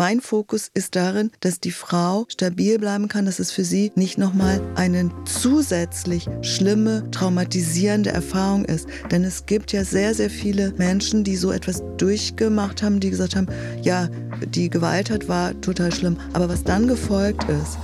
Mein 0.00 0.22
Fokus 0.22 0.70
ist 0.72 0.96
darin, 0.96 1.30
dass 1.40 1.60
die 1.60 1.72
Frau 1.72 2.24
stabil 2.28 2.78
bleiben 2.78 3.06
kann, 3.08 3.26
dass 3.26 3.38
es 3.38 3.52
für 3.52 3.64
sie 3.64 3.92
nicht 3.96 4.16
nochmal 4.16 4.58
eine 4.74 5.10
zusätzlich 5.26 6.26
schlimme, 6.40 7.10
traumatisierende 7.10 8.08
Erfahrung 8.08 8.64
ist. 8.64 8.88
Denn 9.10 9.24
es 9.24 9.44
gibt 9.44 9.72
ja 9.72 9.84
sehr, 9.84 10.14
sehr 10.14 10.30
viele 10.30 10.72
Menschen, 10.78 11.22
die 11.22 11.36
so 11.36 11.52
etwas 11.52 11.82
durchgemacht 11.98 12.82
haben, 12.82 12.98
die 12.98 13.10
gesagt 13.10 13.36
haben, 13.36 13.48
ja, 13.82 14.08
die 14.54 14.70
Gewalttat 14.70 15.28
war 15.28 15.60
total 15.60 15.92
schlimm. 15.92 16.16
Aber 16.32 16.48
was 16.48 16.64
dann 16.64 16.88
gefolgt 16.88 17.44
ist, 17.50 17.76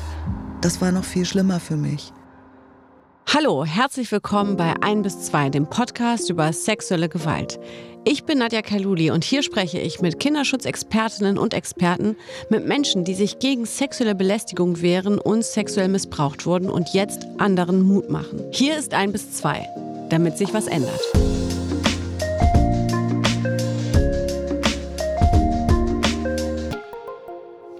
das 0.62 0.80
war 0.80 0.92
noch 0.92 1.04
viel 1.04 1.26
schlimmer 1.26 1.60
für 1.60 1.76
mich. 1.76 2.14
Hallo, 3.28 3.64
herzlich 3.64 4.12
willkommen 4.12 4.56
bei 4.56 4.74
1 4.80 5.02
bis 5.02 5.22
2, 5.22 5.50
dem 5.50 5.68
Podcast 5.68 6.30
über 6.30 6.52
sexuelle 6.52 7.08
Gewalt. 7.08 7.58
Ich 8.04 8.22
bin 8.22 8.38
Nadja 8.38 8.62
Kaluli 8.62 9.10
und 9.10 9.24
hier 9.24 9.42
spreche 9.42 9.80
ich 9.80 10.00
mit 10.00 10.20
Kinderschutzexpertinnen 10.20 11.36
und 11.36 11.52
Experten, 11.52 12.16
mit 12.50 12.66
Menschen, 12.66 13.04
die 13.04 13.14
sich 13.14 13.40
gegen 13.40 13.66
sexuelle 13.66 14.14
Belästigung 14.14 14.80
wehren 14.80 15.18
und 15.18 15.44
sexuell 15.44 15.88
missbraucht 15.88 16.46
wurden 16.46 16.70
und 16.70 16.94
jetzt 16.94 17.26
anderen 17.38 17.82
Mut 17.82 18.10
machen. 18.10 18.44
Hier 18.52 18.78
ist 18.78 18.94
1 18.94 19.12
bis 19.12 19.32
2, 19.32 19.66
damit 20.08 20.38
sich 20.38 20.54
was 20.54 20.68
ändert. 20.68 21.00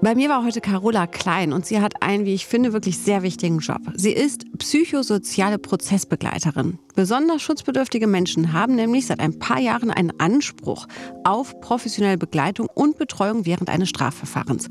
Bei 0.06 0.14
mir 0.14 0.28
war 0.28 0.44
heute 0.44 0.60
Carola 0.60 1.08
Klein 1.08 1.52
und 1.52 1.66
sie 1.66 1.80
hat 1.80 2.00
einen, 2.00 2.26
wie 2.26 2.34
ich 2.34 2.46
finde, 2.46 2.72
wirklich 2.72 2.96
sehr 2.96 3.24
wichtigen 3.24 3.58
Job. 3.58 3.80
Sie 3.96 4.12
ist 4.12 4.44
psychosoziale 4.56 5.58
Prozessbegleiterin. 5.58 6.78
Besonders 6.94 7.42
schutzbedürftige 7.42 8.06
Menschen 8.06 8.52
haben 8.52 8.76
nämlich 8.76 9.08
seit 9.08 9.18
ein 9.18 9.40
paar 9.40 9.58
Jahren 9.58 9.90
einen 9.90 10.12
Anspruch 10.20 10.86
auf 11.24 11.60
professionelle 11.60 12.18
Begleitung 12.18 12.68
und 12.72 12.98
Betreuung 12.98 13.46
während 13.46 13.68
eines 13.68 13.88
Strafverfahrens. 13.88 14.68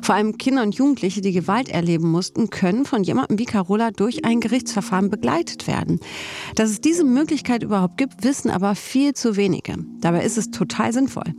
Vor 0.00 0.14
allem 0.14 0.38
Kinder 0.38 0.62
und 0.62 0.74
Jugendliche, 0.74 1.20
die 1.20 1.32
Gewalt 1.32 1.68
erleben 1.68 2.10
mussten, 2.10 2.48
können 2.48 2.86
von 2.86 3.04
jemandem 3.04 3.38
wie 3.38 3.44
Carola 3.44 3.90
durch 3.90 4.24
ein 4.24 4.40
Gerichtsverfahren 4.40 5.10
begleitet 5.10 5.66
werden. 5.66 6.00
Dass 6.54 6.70
es 6.70 6.80
diese 6.80 7.04
Möglichkeit 7.04 7.62
überhaupt 7.62 7.98
gibt, 7.98 8.24
wissen 8.24 8.50
aber 8.50 8.74
viel 8.74 9.12
zu 9.12 9.36
wenige. 9.36 9.74
Dabei 10.00 10.22
ist 10.24 10.38
es 10.38 10.50
total 10.50 10.94
sinnvoll. 10.94 11.34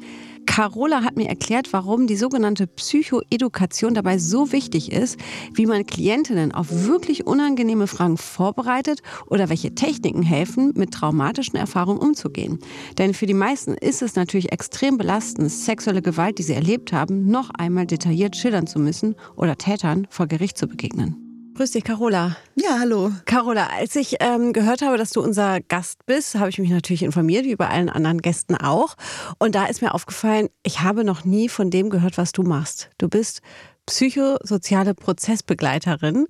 Carola 0.50 1.04
hat 1.04 1.16
mir 1.16 1.30
erklärt, 1.30 1.72
warum 1.74 2.08
die 2.08 2.16
sogenannte 2.16 2.66
Psychoedukation 2.66 3.94
dabei 3.94 4.18
so 4.18 4.52
wichtig 4.52 4.92
ist, 4.92 5.20
wie 5.54 5.68
man 5.68 5.86
Klientinnen 5.86 6.52
auf 6.52 6.88
wirklich 6.88 7.28
unangenehme 7.28 7.86
Fragen 7.86 8.18
vorbereitet 8.18 9.04
oder 9.28 9.50
welche 9.50 9.76
Techniken 9.76 10.24
helfen, 10.24 10.74
mit 10.76 10.92
traumatischen 10.92 11.56
Erfahrungen 11.56 12.00
umzugehen. 12.00 12.58
Denn 12.98 13.14
für 13.14 13.28
die 13.28 13.36
meisten 13.36 13.76
ist 13.76 14.02
es 14.02 14.16
natürlich 14.16 14.52
extrem 14.52 14.98
belastend, 14.98 15.52
sexuelle 15.52 16.02
Gewalt, 16.02 16.40
die 16.40 16.44
sie 16.44 16.56
erlebt 16.56 16.94
haben, 16.94 17.28
noch 17.28 17.52
einmal 17.52 17.86
detailliert 17.86 18.36
schildern 18.36 18.66
zu 18.66 18.80
müssen 18.80 19.16
oder 19.36 19.56
Tätern 19.56 20.08
vor 20.10 20.26
Gericht 20.26 20.58
zu 20.58 20.68
begegnen. 20.68 21.29
Grüß 21.60 21.72
dich, 21.72 21.84
Carola. 21.84 22.38
Ja, 22.56 22.80
hallo. 22.80 23.12
Carola, 23.26 23.68
als 23.68 23.94
ich 23.98 24.16
ähm, 24.22 24.54
gehört 24.54 24.82
habe, 24.82 24.96
dass 24.96 25.10
du 25.10 25.22
unser 25.22 25.60
Gast 25.60 26.06
bist, 26.06 26.36
habe 26.36 26.50
ich 26.50 26.58
mich 26.58 26.70
natürlich 26.70 27.04
informiert, 27.04 27.44
wie 27.44 27.58
bei 27.58 27.68
allen 27.68 27.90
anderen 27.90 28.22
Gästen 28.22 28.56
auch. 28.56 28.96
Und 29.40 29.56
da 29.56 29.66
ist 29.66 29.82
mir 29.82 29.94
aufgefallen, 29.94 30.48
ich 30.64 30.80
habe 30.80 31.04
noch 31.04 31.26
nie 31.26 31.50
von 31.50 31.70
dem 31.70 31.90
gehört, 31.90 32.18
was 32.18 32.32
du 32.32 32.44
machst. 32.44 32.90
Du 32.98 33.10
bist 33.10 33.42
psychosoziale 33.88 34.94
Prozessbegleiterin 34.94 36.28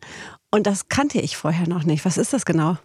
und 0.51 0.65
das 0.65 0.89
kannte 0.89 1.19
ich 1.19 1.37
vorher 1.37 1.67
noch 1.67 1.83
nicht. 1.83 2.05
Was 2.05 2.17
ist 2.17 2.33
das 2.33 2.43
genau? 2.43 2.77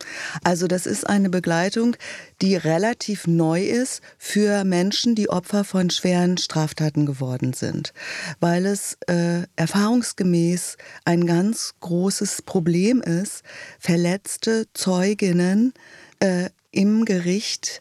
Also 0.42 0.66
das 0.66 0.84
ist 0.84 1.08
eine 1.08 1.30
Begleitung, 1.30 1.96
die 2.42 2.56
relativ 2.56 3.26
neu 3.26 3.62
ist 3.62 4.02
für 4.18 4.64
Menschen, 4.64 5.14
die 5.14 5.30
Opfer 5.30 5.64
von 5.64 5.88
schweren 5.88 6.36
Straftaten 6.36 7.06
geworden 7.06 7.54
sind, 7.54 7.94
weil 8.38 8.66
es 8.66 8.98
äh, 9.06 9.44
erfahrungsgemäß 9.56 10.76
ein 11.06 11.26
ganz 11.26 11.74
großes 11.80 12.42
Problem 12.42 13.00
ist, 13.00 13.42
verletzte 13.78 14.66
Zeuginnen 14.74 15.72
äh, 16.20 16.50
im 16.70 17.06
Gericht 17.06 17.80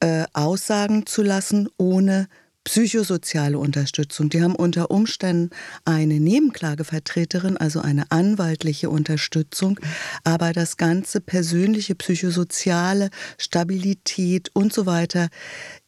äh, 0.00 0.24
aussagen 0.34 1.06
zu 1.06 1.22
lassen, 1.22 1.70
ohne 1.78 2.28
psychosoziale 2.64 3.58
Unterstützung. 3.58 4.30
Die 4.30 4.42
haben 4.42 4.56
unter 4.56 4.90
Umständen 4.90 5.50
eine 5.84 6.18
Nebenklagevertreterin, 6.18 7.56
also 7.56 7.80
eine 7.80 8.10
anwaltliche 8.10 8.90
Unterstützung, 8.90 9.78
aber 10.24 10.52
das 10.52 10.76
ganze 10.76 11.20
persönliche, 11.20 11.94
psychosoziale, 11.94 13.10
Stabilität 13.38 14.50
und 14.54 14.72
so 14.72 14.86
weiter 14.86 15.28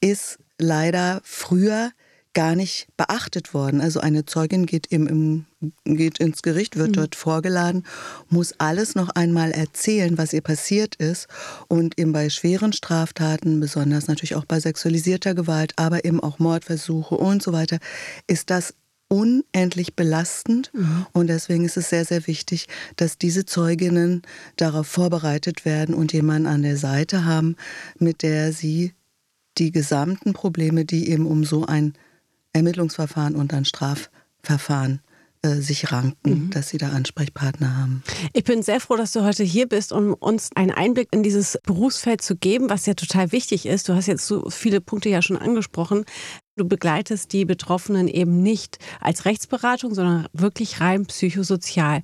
ist 0.01 0.39
leider 0.59 1.21
früher 1.25 1.91
gar 2.37 2.55
nicht 2.55 2.87
beachtet 2.99 3.55
worden. 3.55 3.81
Also 3.81 3.99
eine 4.01 4.27
Zeugin 4.27 4.67
geht, 4.67 4.89
im, 4.89 5.07
im, 5.07 5.47
geht 5.87 6.19
ins 6.19 6.43
Gericht, 6.43 6.77
wird 6.77 6.91
mhm. 6.91 6.93
dort 6.93 7.15
vorgeladen, 7.15 7.87
muss 8.29 8.53
alles 8.59 8.95
noch 8.95 9.09
einmal 9.09 9.53
erzählen, 9.53 10.19
was 10.19 10.35
ihr 10.35 10.43
passiert 10.43 10.97
ist. 10.97 11.29
Und 11.67 11.99
eben 11.99 12.13
bei 12.13 12.29
schweren 12.29 12.75
Straftaten, 12.75 13.59
besonders 13.59 14.07
natürlich 14.07 14.35
auch 14.35 14.45
bei 14.45 14.61
sexualisierter 14.61 15.35
Gewalt, 15.35 15.73
aber 15.77 16.05
eben 16.05 16.21
auch 16.21 16.39
Mordversuche 16.39 17.15
und 17.15 17.43
so 17.43 17.55
weiter, 17.55 17.79
ist 18.27 18.51
das 18.51 18.75
unendlich 19.09 19.97
belastend. 19.97 20.71
Mhm. 20.75 21.07
Und 21.15 21.29
deswegen 21.29 21.65
ist 21.65 21.79
es 21.79 21.89
sehr, 21.89 22.05
sehr 22.05 22.27
wichtig, 22.27 22.69
dass 22.97 23.17
diese 23.17 23.47
Zeuginnen 23.47 24.21
darauf 24.57 24.87
vorbereitet 24.87 25.65
werden 25.65 25.95
und 25.95 26.13
jemanden 26.13 26.49
an 26.49 26.61
der 26.61 26.77
Seite 26.77 27.25
haben, 27.25 27.57
mit 27.99 28.23
der 28.23 28.53
sie 28.53 28.93
die 29.57 29.71
gesamten 29.71 30.35
Probleme, 30.35 30.85
die 30.85 31.09
eben 31.09 31.25
um 31.25 31.43
so 31.43 31.65
ein 31.65 31.95
Ermittlungsverfahren 32.57 33.37
und 33.37 33.53
dann 33.53 33.65
Strafverfahren 33.65 35.01
äh, 35.43 35.61
sich 35.61 35.93
ranken, 35.93 36.47
mhm. 36.47 36.51
dass 36.51 36.71
sie 36.71 36.79
da 36.79 36.89
Ansprechpartner 36.91 37.77
haben. 37.77 38.03
Ich 38.33 38.45
bin 38.45 38.63
sehr 38.63 38.81
froh, 38.81 38.97
dass 38.97 39.13
du 39.13 39.23
heute 39.23 39.45
hier 39.45 39.69
bist, 39.69 39.93
um 39.93 40.15
uns 40.15 40.51
einen 40.55 40.71
Einblick 40.71 41.09
in 41.13 41.23
dieses 41.23 41.59
Berufsfeld 41.65 42.23
zu 42.23 42.37
geben, 42.37 42.71
was 42.71 42.87
ja 42.87 42.95
total 42.95 43.33
wichtig 43.33 43.67
ist. 43.67 43.89
Du 43.89 43.95
hast 43.95 44.07
jetzt 44.07 44.27
so 44.27 44.49
viele 44.51 44.81
Punkte 44.81 45.09
ja 45.09 45.23
schon 45.23 45.37
angesprochen. 45.37 46.05
Du 46.57 46.67
begleitest 46.67 47.33
die 47.35 47.45
Betroffenen 47.45 48.09
eben 48.09 48.43
nicht 48.43 48.79
als 49.01 49.27
Rechtsberatung, 49.27 49.95
sondern 49.95 50.27
wirklich 50.33 50.81
rein 50.81 51.05
psychosozial. 51.05 52.01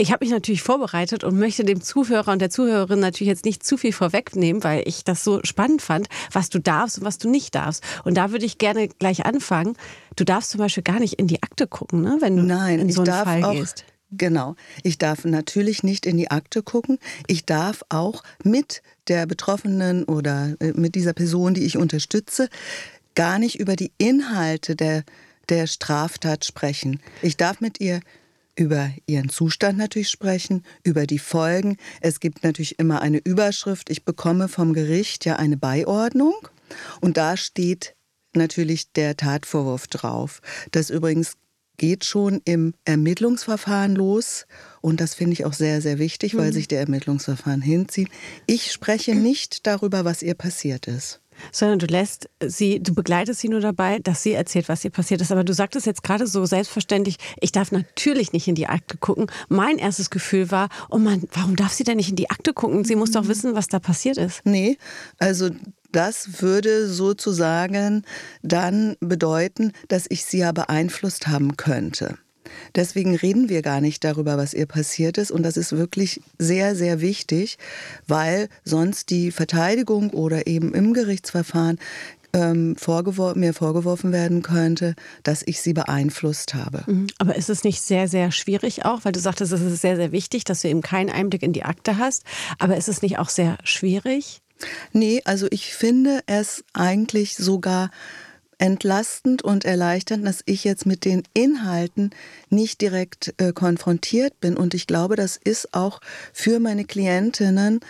Ich 0.00 0.12
habe 0.12 0.24
mich 0.24 0.32
natürlich 0.32 0.62
vorbereitet 0.62 1.24
und 1.24 1.36
möchte 1.36 1.64
dem 1.64 1.80
Zuhörer 1.80 2.30
und 2.30 2.38
der 2.38 2.50
Zuhörerin 2.50 3.00
natürlich 3.00 3.28
jetzt 3.28 3.44
nicht 3.44 3.66
zu 3.66 3.76
viel 3.76 3.92
vorwegnehmen, 3.92 4.62
weil 4.62 4.84
ich 4.86 5.02
das 5.02 5.24
so 5.24 5.40
spannend 5.42 5.82
fand, 5.82 6.06
was 6.30 6.50
du 6.50 6.60
darfst 6.60 6.98
und 6.98 7.04
was 7.04 7.18
du 7.18 7.28
nicht 7.28 7.56
darfst. 7.56 7.82
Und 8.04 8.14
da 8.14 8.30
würde 8.30 8.46
ich 8.46 8.58
gerne 8.58 8.86
gleich 8.86 9.26
anfangen. 9.26 9.74
Du 10.14 10.22
darfst 10.22 10.50
zum 10.50 10.58
Beispiel 10.58 10.84
gar 10.84 11.00
nicht 11.00 11.14
in 11.14 11.26
die 11.26 11.42
Akte 11.42 11.66
gucken, 11.66 12.02
ne? 12.02 12.18
wenn 12.20 12.36
du 12.36 12.44
Nein, 12.44 12.78
in 12.78 12.92
so 12.92 13.02
einen 13.02 13.12
Fall 13.12 13.42
auch, 13.42 13.52
gehst. 13.52 13.84
Genau. 14.12 14.54
Ich 14.84 14.98
darf 14.98 15.24
natürlich 15.24 15.82
nicht 15.82 16.06
in 16.06 16.16
die 16.16 16.30
Akte 16.30 16.62
gucken. 16.62 16.98
Ich 17.26 17.44
darf 17.44 17.82
auch 17.88 18.22
mit 18.44 18.82
der 19.08 19.26
Betroffenen 19.26 20.04
oder 20.04 20.54
äh, 20.60 20.74
mit 20.74 20.94
dieser 20.94 21.12
Person, 21.12 21.54
die 21.54 21.64
ich 21.64 21.76
unterstütze, 21.76 22.48
gar 23.16 23.40
nicht 23.40 23.58
über 23.58 23.74
die 23.74 23.90
Inhalte 23.98 24.76
der, 24.76 25.02
der 25.48 25.66
Straftat 25.66 26.44
sprechen. 26.44 27.00
Ich 27.20 27.36
darf 27.36 27.60
mit 27.60 27.80
ihr 27.80 27.98
über 28.58 28.90
ihren 29.06 29.28
Zustand 29.28 29.78
natürlich 29.78 30.10
sprechen, 30.10 30.64
über 30.82 31.06
die 31.06 31.18
Folgen. 31.18 31.76
Es 32.00 32.20
gibt 32.20 32.42
natürlich 32.42 32.78
immer 32.78 33.00
eine 33.00 33.18
Überschrift. 33.18 33.88
Ich 33.88 34.04
bekomme 34.04 34.48
vom 34.48 34.74
Gericht 34.74 35.24
ja 35.24 35.36
eine 35.36 35.56
Beiordnung 35.56 36.34
und 37.00 37.16
da 37.16 37.36
steht 37.36 37.94
natürlich 38.34 38.92
der 38.92 39.16
Tatvorwurf 39.16 39.86
drauf. 39.86 40.40
Das 40.72 40.90
übrigens 40.90 41.34
geht 41.76 42.04
schon 42.04 42.40
im 42.44 42.74
Ermittlungsverfahren 42.84 43.94
los 43.94 44.46
und 44.80 45.00
das 45.00 45.14
finde 45.14 45.34
ich 45.34 45.44
auch 45.44 45.52
sehr, 45.52 45.80
sehr 45.80 46.00
wichtig, 46.00 46.36
weil 46.36 46.48
mhm. 46.50 46.54
sich 46.54 46.66
der 46.66 46.80
Ermittlungsverfahren 46.80 47.62
hinzieht. 47.62 48.08
Ich 48.46 48.72
spreche 48.72 49.14
nicht 49.14 49.66
darüber, 49.66 50.04
was 50.04 50.22
ihr 50.22 50.34
passiert 50.34 50.88
ist 50.88 51.20
sondern 51.52 51.78
du 51.78 51.86
lässt 51.86 52.28
sie, 52.44 52.80
du 52.80 52.94
begleitest 52.94 53.40
sie 53.40 53.48
nur 53.48 53.60
dabei, 53.60 53.98
dass 53.98 54.22
sie 54.22 54.32
erzählt, 54.32 54.68
was 54.68 54.84
ihr 54.84 54.90
passiert 54.90 55.20
ist. 55.20 55.32
Aber 55.32 55.44
du 55.44 55.52
sagtest 55.52 55.86
jetzt 55.86 56.02
gerade 56.02 56.26
so 56.26 56.44
selbstverständlich, 56.46 57.16
ich 57.40 57.52
darf 57.52 57.72
natürlich 57.72 58.32
nicht 58.32 58.48
in 58.48 58.54
die 58.54 58.66
Akte 58.66 58.96
gucken. 58.96 59.26
Mein 59.48 59.78
erstes 59.78 60.10
Gefühl 60.10 60.50
war, 60.50 60.68
oh 60.90 60.98
Mann, 60.98 61.24
warum 61.32 61.56
darf 61.56 61.72
sie 61.72 61.84
denn 61.84 61.96
nicht 61.96 62.10
in 62.10 62.16
die 62.16 62.30
Akte 62.30 62.52
gucken? 62.52 62.84
Sie 62.84 62.96
muss 62.96 63.12
doch 63.12 63.24
mhm. 63.24 63.28
wissen, 63.28 63.54
was 63.54 63.68
da 63.68 63.78
passiert 63.78 64.16
ist. 64.16 64.40
Nee, 64.44 64.78
also 65.18 65.50
das 65.92 66.42
würde 66.42 66.88
sozusagen 66.88 68.04
dann 68.42 68.96
bedeuten, 69.00 69.72
dass 69.88 70.06
ich 70.08 70.24
sie 70.24 70.38
ja 70.38 70.52
beeinflusst 70.52 71.28
haben 71.28 71.56
könnte. 71.56 72.18
Deswegen 72.74 73.14
reden 73.14 73.48
wir 73.48 73.62
gar 73.62 73.80
nicht 73.80 74.04
darüber, 74.04 74.36
was 74.36 74.54
ihr 74.54 74.66
passiert 74.66 75.18
ist. 75.18 75.30
Und 75.30 75.42
das 75.42 75.56
ist 75.56 75.72
wirklich 75.72 76.20
sehr, 76.38 76.74
sehr 76.74 77.00
wichtig, 77.00 77.58
weil 78.06 78.48
sonst 78.64 79.10
die 79.10 79.30
Verteidigung 79.30 80.10
oder 80.10 80.46
eben 80.46 80.74
im 80.74 80.94
Gerichtsverfahren 80.94 81.78
ähm, 82.32 82.76
vorgewor 82.76 83.34
mir 83.36 83.54
vorgeworfen 83.54 84.12
werden 84.12 84.42
könnte, 84.42 84.94
dass 85.22 85.42
ich 85.46 85.60
sie 85.60 85.72
beeinflusst 85.72 86.54
habe. 86.54 86.84
Mhm. 86.86 87.06
Aber 87.18 87.36
ist 87.36 87.50
es 87.50 87.64
nicht 87.64 87.80
sehr, 87.80 88.08
sehr 88.08 88.32
schwierig 88.32 88.84
auch, 88.84 89.04
weil 89.04 89.12
du 89.12 89.20
sagtest, 89.20 89.52
es 89.52 89.60
ist 89.60 89.80
sehr, 89.80 89.96
sehr 89.96 90.12
wichtig, 90.12 90.44
dass 90.44 90.62
du 90.62 90.68
eben 90.68 90.82
keinen 90.82 91.10
Einblick 91.10 91.42
in 91.42 91.52
die 91.52 91.64
Akte 91.64 91.98
hast. 91.98 92.24
Aber 92.58 92.76
ist 92.76 92.88
es 92.88 93.02
nicht 93.02 93.18
auch 93.18 93.28
sehr 93.28 93.58
schwierig? 93.64 94.42
Nee, 94.92 95.22
also 95.24 95.46
ich 95.50 95.74
finde 95.74 96.20
es 96.26 96.64
eigentlich 96.72 97.36
sogar 97.36 97.90
entlastend 98.58 99.42
und 99.42 99.64
erleichternd, 99.64 100.26
dass 100.26 100.42
ich 100.44 100.64
jetzt 100.64 100.86
mit 100.86 101.04
den 101.04 101.22
Inhalten 101.32 102.10
nicht 102.50 102.80
direkt 102.80 103.34
äh, 103.38 103.52
konfrontiert 103.52 104.40
bin. 104.40 104.56
Und 104.56 104.74
ich 104.74 104.86
glaube, 104.86 105.16
das 105.16 105.36
ist 105.36 105.74
auch 105.74 106.00
für 106.32 106.60
meine 106.60 106.84
Klientinnen 106.84 107.80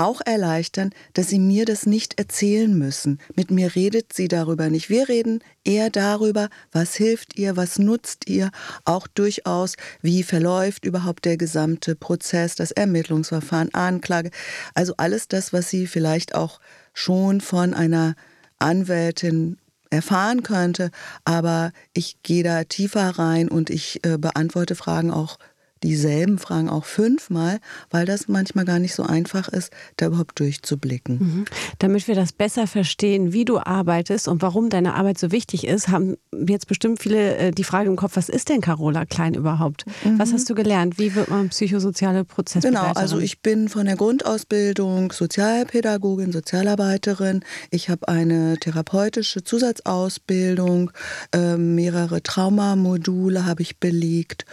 auch 0.00 0.20
erleichtern, 0.24 0.90
dass 1.12 1.28
sie 1.28 1.38
mir 1.38 1.66
das 1.66 1.84
nicht 1.84 2.18
erzählen 2.18 2.72
müssen. 2.72 3.18
Mit 3.34 3.50
mir 3.50 3.74
redet 3.74 4.12
sie 4.12 4.28
darüber 4.28 4.70
nicht. 4.70 4.88
Wir 4.88 5.08
reden 5.08 5.42
eher 5.64 5.90
darüber, 5.90 6.48
was 6.72 6.94
hilft 6.94 7.36
ihr, 7.36 7.56
was 7.56 7.78
nutzt 7.78 8.28
ihr, 8.28 8.50
auch 8.84 9.06
durchaus, 9.06 9.76
wie 10.00 10.22
verläuft 10.22 10.84
überhaupt 10.84 11.24
der 11.24 11.36
gesamte 11.36 11.96
Prozess, 11.96 12.54
das 12.54 12.70
Ermittlungsverfahren, 12.70 13.74
Anklage. 13.74 14.30
Also 14.74 14.94
alles 14.96 15.28
das, 15.28 15.52
was 15.52 15.68
sie 15.68 15.86
vielleicht 15.86 16.34
auch 16.34 16.60
schon 16.94 17.40
von 17.40 17.74
einer 17.74 18.14
Anwältin 18.58 19.58
erfahren 19.90 20.42
könnte, 20.42 20.90
aber 21.24 21.72
ich 21.92 22.22
gehe 22.22 22.44
da 22.44 22.64
tiefer 22.64 23.18
rein 23.18 23.48
und 23.48 23.70
ich 23.70 24.04
äh, 24.06 24.18
beantworte 24.18 24.76
Fragen 24.76 25.10
auch 25.10 25.38
dieselben 25.82 26.38
Fragen 26.38 26.68
auch 26.68 26.84
fünfmal, 26.84 27.58
weil 27.90 28.06
das 28.06 28.28
manchmal 28.28 28.64
gar 28.64 28.78
nicht 28.78 28.94
so 28.94 29.02
einfach 29.02 29.48
ist, 29.48 29.72
da 29.96 30.06
überhaupt 30.06 30.38
durchzublicken. 30.38 31.18
Mhm. 31.18 31.44
Damit 31.78 32.06
wir 32.08 32.14
das 32.14 32.32
besser 32.32 32.66
verstehen, 32.66 33.32
wie 33.32 33.44
du 33.44 33.58
arbeitest 33.58 34.28
und 34.28 34.42
warum 34.42 34.68
deine 34.68 34.94
Arbeit 34.94 35.18
so 35.18 35.32
wichtig 35.32 35.66
ist, 35.66 35.88
haben 35.88 36.16
jetzt 36.46 36.66
bestimmt 36.66 37.02
viele 37.02 37.36
äh, 37.36 37.50
die 37.50 37.64
Frage 37.64 37.88
im 37.88 37.96
Kopf, 37.96 38.16
was 38.16 38.28
ist 38.28 38.48
denn 38.48 38.60
Carola 38.60 39.06
Klein 39.06 39.34
überhaupt? 39.34 39.86
Mhm. 40.04 40.18
Was 40.18 40.32
hast 40.32 40.48
du 40.50 40.54
gelernt? 40.54 40.98
Wie 40.98 41.14
wird 41.14 41.28
man 41.28 41.48
psychosoziale 41.48 42.24
Prozessbegleiterin? 42.24 42.92
Genau, 42.92 43.00
also 43.00 43.18
ich 43.18 43.40
bin 43.40 43.68
von 43.68 43.86
der 43.86 43.96
Grundausbildung 43.96 45.12
Sozialpädagogin, 45.12 46.32
Sozialarbeiterin. 46.32 47.44
Ich 47.70 47.88
habe 47.88 48.08
eine 48.08 48.58
therapeutische 48.58 49.42
Zusatzausbildung, 49.44 50.90
äh, 51.34 51.56
mehrere 51.56 52.22
Traumamodule 52.22 53.46
habe 53.46 53.62
ich 53.62 53.78
belegt 53.78 54.44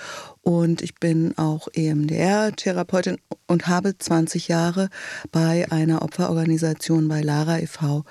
und 0.48 0.82
ich 0.82 0.96
bin 0.96 1.38
auch 1.38 1.68
EMDR-Therapeutin 1.74 3.18
und 3.48 3.68
habe 3.68 3.98
20 3.98 4.48
Jahre 4.48 4.88
bei 5.30 5.70
einer 5.74 6.04
Opferorganisation 6.04 7.10
bei 7.10 7.20
Lara 7.20 7.60
e.V. 7.60 8.06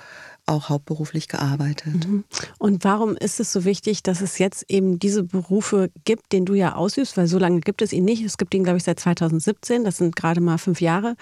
auch 0.45 0.69
hauptberuflich 0.69 1.29
gearbeitet. 1.29 2.07
Mhm. 2.07 2.25
Und 2.59 2.83
warum 2.83 3.17
ist 3.17 3.39
es 3.39 3.51
so 3.51 3.65
wichtig, 3.65 4.03
dass 4.03 4.21
es 4.21 4.37
jetzt 4.37 4.65
eben 4.69 4.99
diese 4.99 5.23
Berufe 5.23 5.89
gibt, 6.05 6.31
den 6.31 6.45
du 6.45 6.53
ja 6.53 6.75
ausübst? 6.75 7.17
Weil 7.17 7.25
so 7.25 7.39
lange 7.39 7.59
gibt 7.61 7.81
es 7.81 7.91
ihn 7.91 8.05
nicht. 8.05 8.23
Es 8.23 8.37
gibt 8.37 8.53
ihn, 8.53 8.63
glaube 8.63 8.77
ich, 8.77 8.83
seit 8.83 8.99
2017. 8.99 9.83
Das 9.83 9.97
sind 9.97 10.15
gerade 10.15 10.39
mal 10.39 10.59
fünf 10.59 10.79
Jahre. 10.79 11.15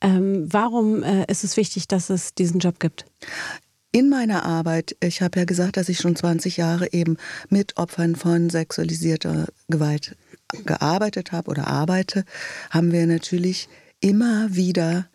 Ähm, 0.00 0.48
warum 0.50 1.04
äh, 1.04 1.30
ist 1.30 1.44
es 1.44 1.56
wichtig, 1.56 1.86
dass 1.86 2.10
es 2.10 2.34
diesen 2.34 2.58
Job 2.58 2.80
gibt? 2.80 3.04
in 3.92 4.10
meiner 4.10 4.44
Arbeit, 4.44 4.94
ich 5.00 5.22
habe 5.22 5.38
ja 5.38 5.46
gesagt, 5.46 5.78
dass 5.78 5.88
ich 5.88 5.96
schon 5.96 6.16
20 6.16 6.58
Jahre 6.58 6.92
eben 6.92 7.16
mit 7.48 7.78
Opfern 7.78 8.14
von 8.14 8.50
sexualisierter 8.50 9.46
Gewalt 9.68 10.16
gearbeitet 10.64 11.32
habe 11.32 11.50
oder 11.50 11.66
arbeite, 11.66 12.24
haben 12.70 12.92
wir 12.92 13.06
natürlich 13.06 13.68
immer 14.00 14.54
wieder 14.54 15.08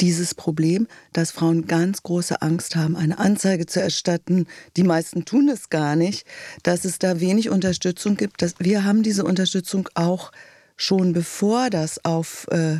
dieses 0.00 0.34
Problem, 0.34 0.88
dass 1.12 1.30
Frauen 1.30 1.66
ganz 1.66 2.02
große 2.02 2.42
Angst 2.42 2.74
haben, 2.74 2.96
eine 2.96 3.18
Anzeige 3.18 3.66
zu 3.66 3.80
erstatten. 3.80 4.46
Die 4.76 4.82
meisten 4.82 5.24
tun 5.24 5.48
es 5.48 5.70
gar 5.70 5.94
nicht, 5.94 6.26
dass 6.64 6.84
es 6.84 6.98
da 6.98 7.20
wenig 7.20 7.50
Unterstützung 7.50 8.16
gibt. 8.16 8.42
Wir 8.58 8.84
haben 8.84 9.02
diese 9.04 9.24
Unterstützung 9.24 9.88
auch 9.94 10.32
schon 10.76 11.12
bevor 11.12 11.70
das 11.70 12.04
auf 12.04 12.48
äh, 12.50 12.78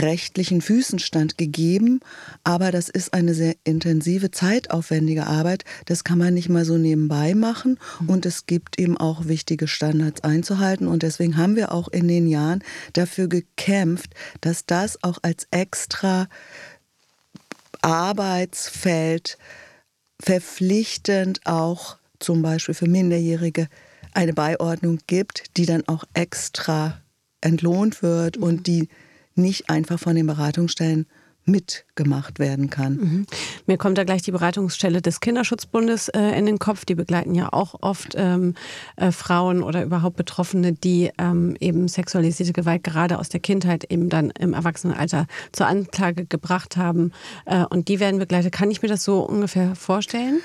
rechtlichen 0.00 0.60
Füßen 0.60 0.98
stand, 0.98 1.38
gegeben. 1.38 2.00
Aber 2.44 2.70
das 2.70 2.88
ist 2.88 3.14
eine 3.14 3.34
sehr 3.34 3.54
intensive, 3.64 4.30
zeitaufwendige 4.30 5.26
Arbeit. 5.26 5.64
Das 5.86 6.04
kann 6.04 6.18
man 6.18 6.34
nicht 6.34 6.48
mal 6.48 6.64
so 6.64 6.78
nebenbei 6.78 7.34
machen. 7.34 7.78
Und 8.06 8.26
es 8.26 8.46
gibt 8.46 8.78
eben 8.78 8.96
auch 8.96 9.26
wichtige 9.26 9.68
Standards 9.68 10.22
einzuhalten. 10.22 10.86
Und 10.86 11.02
deswegen 11.02 11.36
haben 11.36 11.56
wir 11.56 11.72
auch 11.72 11.88
in 11.88 12.08
den 12.08 12.26
Jahren 12.26 12.62
dafür 12.92 13.28
gekämpft, 13.28 14.14
dass 14.40 14.66
das 14.66 15.02
auch 15.02 15.18
als 15.22 15.46
extra 15.50 16.28
Arbeitsfeld 17.82 19.38
verpflichtend 20.20 21.40
auch 21.44 21.98
zum 22.20 22.42
Beispiel 22.42 22.74
für 22.74 22.88
Minderjährige 22.88 23.68
eine 24.14 24.32
Beiordnung 24.32 24.98
gibt, 25.06 25.56
die 25.56 25.66
dann 25.66 25.86
auch 25.88 26.04
extra 26.14 27.00
entlohnt 27.40 28.02
wird 28.02 28.36
und 28.36 28.58
mhm. 28.58 28.62
die 28.62 28.88
nicht 29.34 29.70
einfach 29.70 29.98
von 29.98 30.14
den 30.14 30.26
Beratungsstellen 30.26 31.06
mitgemacht 31.44 32.38
werden 32.38 32.70
kann. 32.70 32.94
Mhm. 32.94 33.26
Mir 33.66 33.76
kommt 33.76 33.98
da 33.98 34.04
gleich 34.04 34.22
die 34.22 34.30
Beratungsstelle 34.30 35.02
des 35.02 35.20
Kinderschutzbundes 35.20 36.08
äh, 36.10 36.38
in 36.38 36.46
den 36.46 36.58
Kopf. 36.58 36.84
Die 36.84 36.94
begleiten 36.94 37.34
ja 37.34 37.52
auch 37.52 37.74
oft 37.80 38.14
ähm, 38.16 38.54
äh, 38.96 39.10
Frauen 39.10 39.62
oder 39.62 39.82
überhaupt 39.82 40.16
Betroffene, 40.16 40.72
die 40.72 41.10
ähm, 41.18 41.56
eben 41.58 41.88
sexualisierte 41.88 42.52
Gewalt 42.52 42.84
gerade 42.84 43.18
aus 43.18 43.28
der 43.28 43.40
Kindheit 43.40 43.84
eben 43.90 44.08
dann 44.08 44.30
im 44.38 44.54
Erwachsenenalter 44.54 45.26
zur 45.50 45.66
Anklage 45.66 46.26
gebracht 46.26 46.76
haben. 46.76 47.12
Äh, 47.44 47.64
und 47.64 47.88
die 47.88 47.98
werden 47.98 48.20
begleitet. 48.20 48.52
Kann 48.52 48.70
ich 48.70 48.82
mir 48.82 48.88
das 48.88 49.02
so 49.02 49.20
ungefähr 49.20 49.74
vorstellen? 49.74 50.40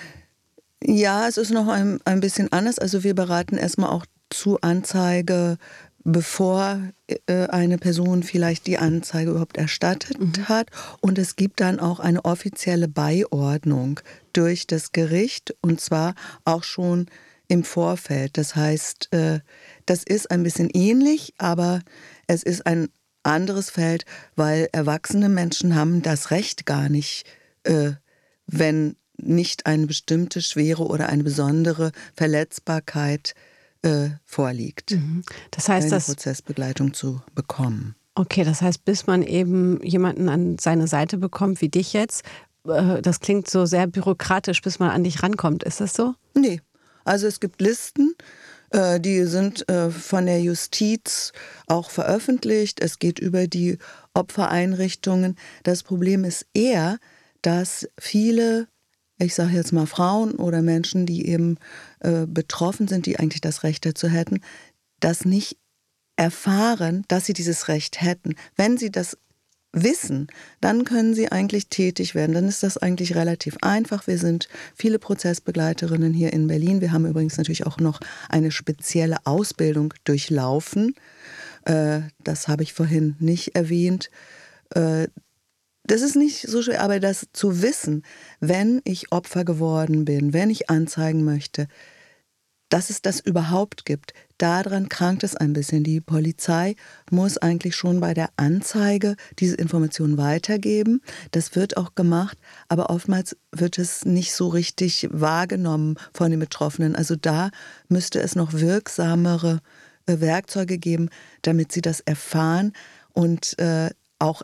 Ja, 0.84 1.28
es 1.28 1.38
ist 1.38 1.52
noch 1.52 1.68
ein, 1.68 2.00
ein 2.06 2.22
bisschen 2.22 2.52
anders. 2.52 2.80
Also 2.80 3.04
wir 3.04 3.14
beraten 3.14 3.58
erstmal 3.58 3.90
auch 3.90 4.06
zu 4.30 4.60
Anzeige 4.62 5.58
bevor 6.10 6.82
äh, 7.08 7.48
eine 7.48 7.78
Person 7.78 8.24
vielleicht 8.24 8.66
die 8.66 8.78
Anzeige 8.78 9.32
überhaupt 9.32 9.58
erstattet 9.58 10.18
mhm. 10.18 10.48
hat. 10.48 10.70
Und 11.02 11.20
es 11.20 11.36
gibt 11.36 11.60
dann 11.60 11.82
auch 11.82 12.00
eine 12.00 12.24
offizielle 12.24 12.88
Beiordnung 12.88 14.00
durch 14.32 14.68
das 14.68 14.94
Gericht 14.94 15.54
und 15.62 15.82
zwar 15.82 16.16
auch 16.46 16.64
schon 16.64 17.08
im 17.50 17.66
Vorfeld. 17.66 18.38
Das 18.38 18.56
heißt, 18.56 19.14
äh, 19.14 19.42
das 19.86 20.04
ist 20.04 20.32
ein 20.32 20.44
bisschen 20.44 20.70
ähnlich, 20.70 21.34
aber 21.40 21.82
es 22.28 22.42
ist 22.42 22.66
ein 22.66 22.88
anderes 23.24 23.70
Feld, 23.70 24.06
weil 24.38 24.70
erwachsene 24.72 25.28
Menschen 25.28 25.76
haben 25.76 26.02
das 26.04 26.32
Recht 26.32 26.66
gar 26.66 26.88
nicht, 26.88 27.26
äh, 27.64 27.92
wenn 28.46 28.96
nicht 29.18 29.66
eine 29.66 29.88
bestimmte 29.88 30.42
schwere 30.42 30.86
oder 30.86 31.10
eine 31.10 31.26
besondere 31.26 31.92
Verletzbarkeit 32.16 33.32
äh, 33.32 33.57
vorliegt. 34.26 34.92
Mhm. 34.92 35.24
Das 35.52 35.70
heißt, 35.70 35.92
eine 35.92 36.02
Prozessbegleitung 36.02 36.94
zu 36.94 37.22
bekommen. 37.36 37.96
Okay, 38.16 38.44
das 38.44 38.62
heißt, 38.62 38.84
bis 38.84 39.06
man 39.06 39.22
eben 39.22 39.84
jemanden 39.84 40.28
an 40.30 40.58
seine 40.58 40.88
Seite 40.88 41.18
bekommt, 41.18 41.62
wie 41.62 41.70
dich 41.70 41.94
jetzt, 41.94 42.24
äh, 42.68 43.02
das 43.02 43.20
klingt 43.20 43.50
so 43.50 43.66
sehr 43.66 43.88
bürokratisch, 43.88 44.62
bis 44.62 44.80
man 44.80 44.90
an 44.90 45.04
dich 45.04 45.22
rankommt. 45.22 45.64
Ist 45.64 45.82
das 45.82 45.94
so? 45.94 46.16
Nee. 46.34 46.62
Also 47.06 47.28
es 47.28 47.40
gibt 47.40 47.62
Listen, 47.62 48.16
äh, 48.72 49.00
die 49.00 49.24
sind 49.24 49.70
äh, 49.70 49.92
von 49.92 50.26
der 50.26 50.42
Justiz 50.42 51.32
auch 51.68 51.90
veröffentlicht. 51.90 52.82
Es 52.82 53.00
geht 53.00 53.20
über 53.20 53.48
die 53.48 53.78
Opfereinrichtungen. 54.14 55.38
Das 55.64 55.84
Problem 55.84 56.24
ist 56.24 56.46
eher, 56.54 56.98
dass 57.42 57.88
viele 58.00 58.68
ich 59.20 59.34
sage 59.34 59.54
jetzt 59.54 59.74
mal 59.74 59.88
Frauen 59.88 60.34
oder 60.34 60.62
Menschen, 60.62 61.06
die 61.06 61.28
eben 61.28 61.58
äh, 62.00 62.26
betroffen 62.28 62.88
sind, 62.88 63.06
die 63.06 63.20
eigentlich 63.20 63.42
das 63.42 63.64
Recht 63.64 63.86
dazu 63.86 64.08
hätten, 64.08 64.42
das 65.00 65.26
nicht 65.26 65.58
erfahren, 66.16 67.04
dass 67.08 67.26
sie 67.26 67.34
dieses 67.34 67.68
Recht 67.68 68.02
hätten. 68.02 68.36
Wenn 68.56 68.78
sie 68.78 68.92
das 68.92 69.18
wissen, 69.72 70.28
dann 70.62 70.86
können 70.86 71.14
sie 71.14 71.32
eigentlich 71.32 71.70
tätig 71.70 72.16
werden. 72.16 72.34
Dann 72.34 72.48
ist 72.48 72.64
das 72.64 72.78
eigentlich 72.78 73.16
relativ 73.16 73.58
einfach. 73.62 74.08
Wir 74.08 74.18
sind 74.18 74.48
viele 74.76 75.00
Prozessbegleiterinnen 75.00 76.14
hier 76.14 76.34
in 76.34 76.48
Berlin. 76.48 76.82
Wir 76.82 76.92
haben 76.92 77.06
übrigens 77.06 77.38
natürlich 77.38 77.66
auch 77.66 77.78
noch 77.78 78.00
eine 78.30 78.52
spezielle 78.52 79.18
Ausbildung 79.26 79.94
durchlaufen. 80.04 80.96
Äh, 81.66 82.02
das 82.24 82.48
habe 82.48 82.64
ich 82.64 82.74
vorhin 82.74 83.16
nicht 83.20 83.56
erwähnt. 83.56 84.10
Das 85.88 86.02
ist 86.02 86.18
nicht 86.18 86.42
so 86.42 86.62
schwer, 86.62 86.82
aber 86.82 87.00
das 87.00 87.28
zu 87.32 87.62
wissen, 87.62 88.04
wenn 88.42 88.82
ich 88.84 89.12
Opfer 89.14 89.46
geworden 89.46 90.04
bin, 90.04 90.34
wenn 90.34 90.50
ich 90.50 90.70
anzeigen 90.70 91.24
möchte, 91.24 91.68
dass 92.70 92.90
es 92.90 93.02
das 93.02 93.22
überhaupt 93.22 93.86
gibt, 93.86 94.14
daran 94.38 94.90
krankt 94.90 95.24
es 95.24 95.38
ein 95.38 95.54
bisschen. 95.54 95.86
Die 95.86 96.02
Polizei 96.02 96.76
muss 97.10 97.38
eigentlich 97.38 97.78
schon 97.78 98.02
bei 98.02 98.14
der 98.14 98.30
Anzeige 98.36 99.16
diese 99.40 99.56
Informationen 99.56 100.18
weitergeben. 100.18 101.02
Das 101.32 101.56
wird 101.56 101.78
auch 101.78 101.96
gemacht, 101.96 102.38
aber 102.68 102.90
oftmals 102.90 103.38
wird 103.54 103.78
es 103.78 104.04
nicht 104.04 104.34
so 104.34 104.50
richtig 104.50 105.08
wahrgenommen 105.12 105.96
von 106.14 106.30
den 106.30 106.42
Betroffenen. 106.42 106.98
Also 106.98 107.16
da 107.16 107.52
müsste 107.88 108.20
es 108.20 108.36
noch 108.36 108.52
wirksamere 108.52 109.62
äh, 110.06 110.20
Werkzeuge 110.20 110.78
geben, 110.78 111.10
damit 111.44 111.72
sie 111.72 111.82
das 111.82 112.02
erfahren 112.02 112.74
und 113.14 113.58
äh, 113.60 113.92
auch 114.20 114.42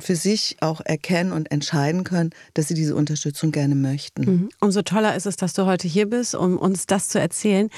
für 0.00 0.16
sich 0.16 0.56
auch 0.60 0.80
erkennen 0.84 1.32
und 1.32 1.50
entscheiden 1.50 2.04
können, 2.04 2.30
dass 2.54 2.68
sie 2.68 2.74
diese 2.74 2.96
Unterstützung 2.96 3.52
gerne 3.52 3.74
möchten. 3.74 4.24
Mhm. 4.24 4.48
Umso 4.60 4.82
toller 4.82 5.14
ist 5.14 5.26
es, 5.26 5.36
dass 5.36 5.52
du 5.52 5.66
heute 5.66 5.86
hier 5.86 6.08
bist, 6.08 6.34
um 6.34 6.58
uns 6.58 6.86
das 6.86 7.08
zu 7.08 7.20
erzählen. 7.20 7.70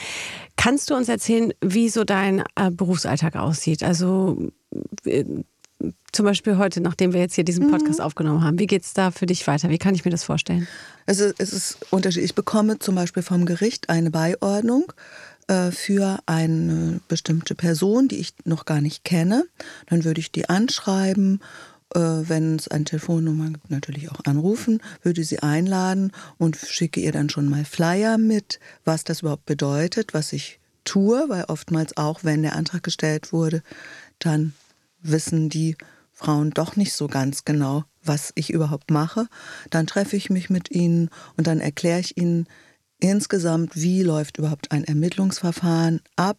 Kannst 0.56 0.90
du 0.90 0.94
uns 0.94 1.08
erzählen, 1.08 1.52
wie 1.60 1.88
so 1.88 2.04
dein 2.04 2.42
äh, 2.56 2.70
Berufsalltag 2.70 3.36
aussieht? 3.36 3.82
Also 3.82 4.50
zum 6.12 6.24
Beispiel 6.24 6.56
heute, 6.56 6.80
nachdem 6.80 7.12
wir 7.12 7.20
jetzt 7.20 7.34
hier 7.34 7.44
diesen 7.44 7.70
Podcast 7.70 7.98
mhm. 7.98 8.04
aufgenommen 8.04 8.42
haben? 8.42 8.58
Wie 8.58 8.66
geht 8.66 8.82
es 8.82 8.94
da 8.94 9.10
für 9.10 9.26
dich 9.26 9.46
weiter? 9.46 9.68
Wie 9.68 9.78
kann 9.78 9.94
ich 9.94 10.04
mir 10.04 10.10
das 10.10 10.24
vorstellen? 10.24 10.66
Also 11.04 11.30
es 11.38 11.52
ist 11.52 11.78
unterschiedlich. 11.90 12.30
Ich 12.30 12.34
bekomme 12.34 12.78
zum 12.78 12.94
Beispiel 12.94 13.22
vom 13.22 13.44
Gericht 13.44 13.90
eine 13.90 14.10
Beiordnung 14.10 14.92
äh, 15.48 15.70
für 15.70 16.18
eine 16.26 17.00
bestimmte 17.08 17.54
Person, 17.54 18.08
die 18.08 18.18
ich 18.18 18.34
noch 18.44 18.64
gar 18.64 18.80
nicht 18.80 19.04
kenne. 19.04 19.44
Dann 19.86 20.04
würde 20.04 20.20
ich 20.20 20.32
die 20.32 20.48
anschreiben 20.48 21.40
äh, 21.94 22.00
wenn 22.00 22.56
es 22.56 22.68
eine 22.68 22.84
Telefonnummer 22.84 23.50
gibt, 23.50 23.70
natürlich 23.70 24.10
auch 24.10 24.20
anrufen, 24.24 24.82
würde 25.02 25.22
sie 25.22 25.38
einladen 25.38 26.12
und 26.36 26.56
schicke 26.56 27.00
ihr 27.00 27.12
dann 27.12 27.30
schon 27.30 27.48
mal 27.48 27.64
Flyer 27.64 28.18
mit, 28.18 28.58
was 28.84 29.04
das 29.04 29.20
überhaupt 29.20 29.46
bedeutet, 29.46 30.12
was 30.12 30.32
ich 30.32 30.58
tue, 30.84 31.24
weil 31.28 31.44
oftmals 31.44 31.96
auch, 31.96 32.24
wenn 32.24 32.42
der 32.42 32.56
Antrag 32.56 32.82
gestellt 32.82 33.32
wurde, 33.32 33.62
dann 34.18 34.52
wissen 35.00 35.48
die 35.48 35.76
Frauen 36.12 36.50
doch 36.50 36.76
nicht 36.76 36.92
so 36.94 37.06
ganz 37.08 37.44
genau, 37.44 37.84
was 38.02 38.32
ich 38.34 38.50
überhaupt 38.50 38.90
mache. 38.90 39.28
Dann 39.70 39.86
treffe 39.86 40.16
ich 40.16 40.30
mich 40.30 40.48
mit 40.48 40.70
ihnen 40.70 41.10
und 41.36 41.46
dann 41.46 41.60
erkläre 41.60 42.00
ich 42.00 42.16
ihnen 42.16 42.46
insgesamt, 43.00 43.76
wie 43.76 44.02
läuft 44.02 44.38
überhaupt 44.38 44.72
ein 44.72 44.84
Ermittlungsverfahren 44.84 46.00
ab. 46.16 46.38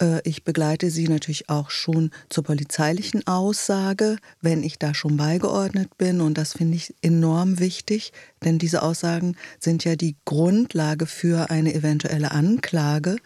Äh, 0.00 0.20
ich 0.28 0.44
begleite 0.44 0.90
sie 0.90 1.08
natürlich 1.08 1.48
auch 1.48 1.70
schon 1.70 2.10
zur 2.28 2.44
polizeilichen 2.44 3.26
Aussage, 3.26 4.16
wenn 4.40 4.62
ich 4.62 4.78
da 4.78 4.94
schon 4.94 5.16
beigeordnet 5.16 5.96
bin. 5.96 6.20
Und 6.20 6.36
das 6.36 6.54
finde 6.54 6.76
ich 6.76 6.94
enorm 7.02 7.58
wichtig, 7.60 8.12
denn 8.44 8.58
diese 8.58 8.82
Aussagen 8.82 9.36
sind 9.60 9.84
ja 9.84 9.96
die 9.96 10.16
Grundlage 10.24 11.06
für 11.06 11.50
eine 11.50 11.74
eventuelle 11.74 12.32
Anklage. 12.32 13.16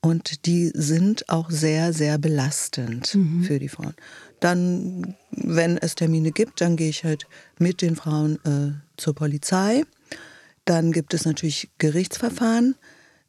Und 0.00 0.46
die 0.46 0.72
sind 0.74 1.28
auch 1.28 1.50
sehr, 1.50 1.92
sehr 1.92 2.18
belastend 2.18 3.14
mhm. 3.14 3.44
für 3.44 3.60
die 3.60 3.68
Frauen. 3.68 3.94
Dann, 4.40 5.14
wenn 5.30 5.78
es 5.78 5.94
Termine 5.94 6.32
gibt, 6.32 6.60
dann 6.60 6.74
gehe 6.74 6.88
ich 6.88 7.04
halt 7.04 7.28
mit 7.60 7.80
den 7.80 7.94
Frauen 7.94 8.40
äh, 8.44 8.72
zur 8.96 9.14
Polizei. 9.14 9.84
Dann 10.64 10.92
gibt 10.92 11.14
es 11.14 11.24
natürlich 11.24 11.70
Gerichtsverfahren, 11.78 12.76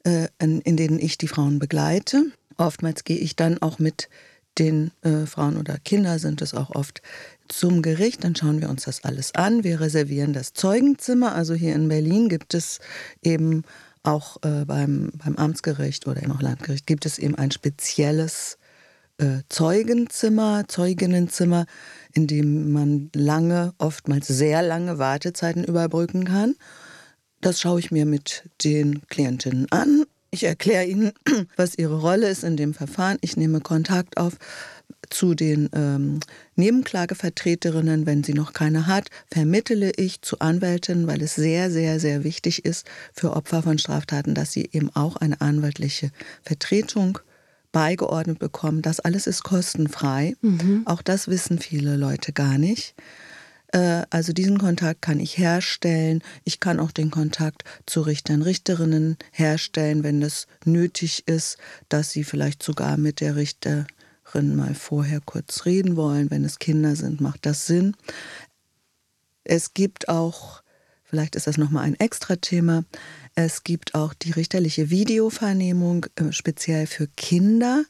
äh, 0.04 0.28
in, 0.40 0.78
denen 0.78 1.00
ich 1.00 1.18
die 1.18 1.28
Frauen 1.28 1.60
begleite. 1.60 2.32
Oftmals 2.58 3.04
gehe 3.04 3.18
ich 3.18 3.36
dann 3.36 3.62
auch 3.62 3.80
mit 3.80 4.10
den 4.60 4.92
äh, 5.02 5.25
Frauen 5.25 5.58
oder 5.58 5.80
Kinder 5.80 6.20
sind 6.20 6.44
es 6.44 6.54
auch 6.54 6.70
oft 6.75 7.02
zum 7.48 7.82
Gericht. 7.82 8.24
Dann 8.24 8.36
schauen 8.36 8.62
wir 8.62 8.70
uns 8.70 8.84
das 8.84 9.04
alles 9.04 9.34
an. 9.34 9.63
Wir 9.63 9.80
reservieren 9.80 10.34
das 10.34 10.54
Zeugenzimmer. 10.54 11.34
Also 11.34 11.56
hier 11.56 11.74
in 11.74 11.88
Berlin 11.88 12.30
gibt 12.30 12.54
es 12.54 12.80
eben 13.24 13.63
auch 14.04 14.38
äh, 14.44 14.66
beim, 14.66 15.12
beim 15.16 15.36
Amtsgericht 15.38 16.08
oder 16.08 16.22
auch 16.32 16.42
Landgericht 16.42 16.86
gibt 16.86 17.06
es 17.06 17.18
eben 17.18 17.36
ein 17.36 17.52
spezielles 17.52 18.58
Zeugenzimmer, 19.48 20.68
Zeuginnenzimmer, 20.68 21.68
in 22.13 22.25
dem 22.25 22.72
man 22.72 23.12
lange, 23.13 23.74
oftmals 23.78 24.28
sehr 24.28 24.63
lange 24.63 24.98
Wartezeiten 24.98 25.63
überbrücken 25.63 26.25
kann. 26.25 26.56
Das 27.44 27.60
schaue 27.60 27.80
ich 27.80 27.92
mir 27.92 28.06
mit 28.06 28.44
den 28.64 29.06
Klientinnen 29.08 29.70
an. 29.70 30.06
Ich 30.32 30.46
erkläre 30.46 30.86
ihnen, 30.86 31.12
was 31.58 31.78
ihre 31.78 32.00
Rolle 32.00 32.30
ist 32.30 32.44
in 32.46 32.56
dem 32.56 32.74
Verfahren. 32.74 33.18
Ich 33.20 33.36
nehme 33.36 33.60
Kontakt 33.60 34.18
auf 34.18 34.38
zu 35.10 35.36
den 35.36 35.70
ähm, 35.74 36.22
Nebenklagevertreterinnen, 36.56 38.06
wenn 38.06 38.24
sie 38.24 38.34
noch 38.34 38.54
keine 38.54 38.88
hat, 38.88 39.10
vermittele 39.30 39.92
ich 39.98 40.22
zu 40.22 40.40
Anwältinnen, 40.40 41.06
weil 41.06 41.22
es 41.22 41.36
sehr, 41.36 41.70
sehr, 41.70 42.00
sehr 42.00 42.24
wichtig 42.24 42.64
ist 42.64 42.88
für 43.14 43.34
Opfer 43.34 43.62
von 43.62 43.78
Straftaten, 43.78 44.34
dass 44.34 44.54
sie 44.54 44.70
eben 44.72 44.90
auch 44.96 45.18
eine 45.18 45.42
anwaltliche 45.42 46.12
Vertretung 46.44 47.20
beigeordnet 47.74 48.40
bekommen. 48.40 48.82
Das 48.82 49.02
alles 49.02 49.28
ist 49.28 49.44
kostenfrei. 49.44 50.36
Mhm. 50.42 50.84
Auch 50.86 51.02
das 51.02 51.28
wissen 51.28 51.60
viele 51.60 51.98
Leute 51.98 52.32
gar 52.32 52.58
nicht. 52.58 52.96
Äh, 53.74 54.03
also 54.10 54.32
diesen 54.32 54.60
Kontakt 54.60 55.01
kann 55.01 55.20
ich 55.20 55.38
herstellen. 55.38 56.24
Ich 56.46 56.62
kann 56.62 56.80
auch 56.80 56.92
den 56.92 57.12
Kontakt 57.12 57.63
zu 57.86 58.01
Richtern, 58.01 58.42
Richterinnen 58.42 59.18
herstellen, 59.32 60.03
wenn 60.03 60.22
es 60.22 60.48
nötig 60.63 61.27
ist, 61.27 61.58
dass 61.89 62.12
sie 62.12 62.24
vielleicht 62.24 62.63
sogar 62.63 62.96
mit 62.98 63.20
der 63.20 63.36
Richterin 63.36 64.56
mal 64.56 64.75
vorher 64.75 65.20
kurz 65.20 65.65
reden 65.65 65.98
wollen. 65.98 66.32
Wenn 66.32 66.46
es 66.46 66.60
Kinder 66.60 66.96
sind, 66.96 67.20
macht 67.20 67.46
das 67.46 67.65
Sinn. 67.65 67.98
Es 69.44 69.74
gibt 69.74 70.08
auch, 70.08 70.62
vielleicht 71.03 71.36
ist 71.36 71.48
das 71.48 71.58
nochmal 71.58 71.84
ein 71.84 72.00
extra 72.00 72.38
Thema, 72.38 72.86
es 73.36 73.63
gibt 73.63 73.96
auch 73.96 74.13
die 74.13 74.32
richterliche 74.32 74.92
Videovernehmung, 74.92 76.06
äh, 76.15 76.32
speziell 76.32 76.86
für 76.86 77.08
Kinder. 77.18 77.84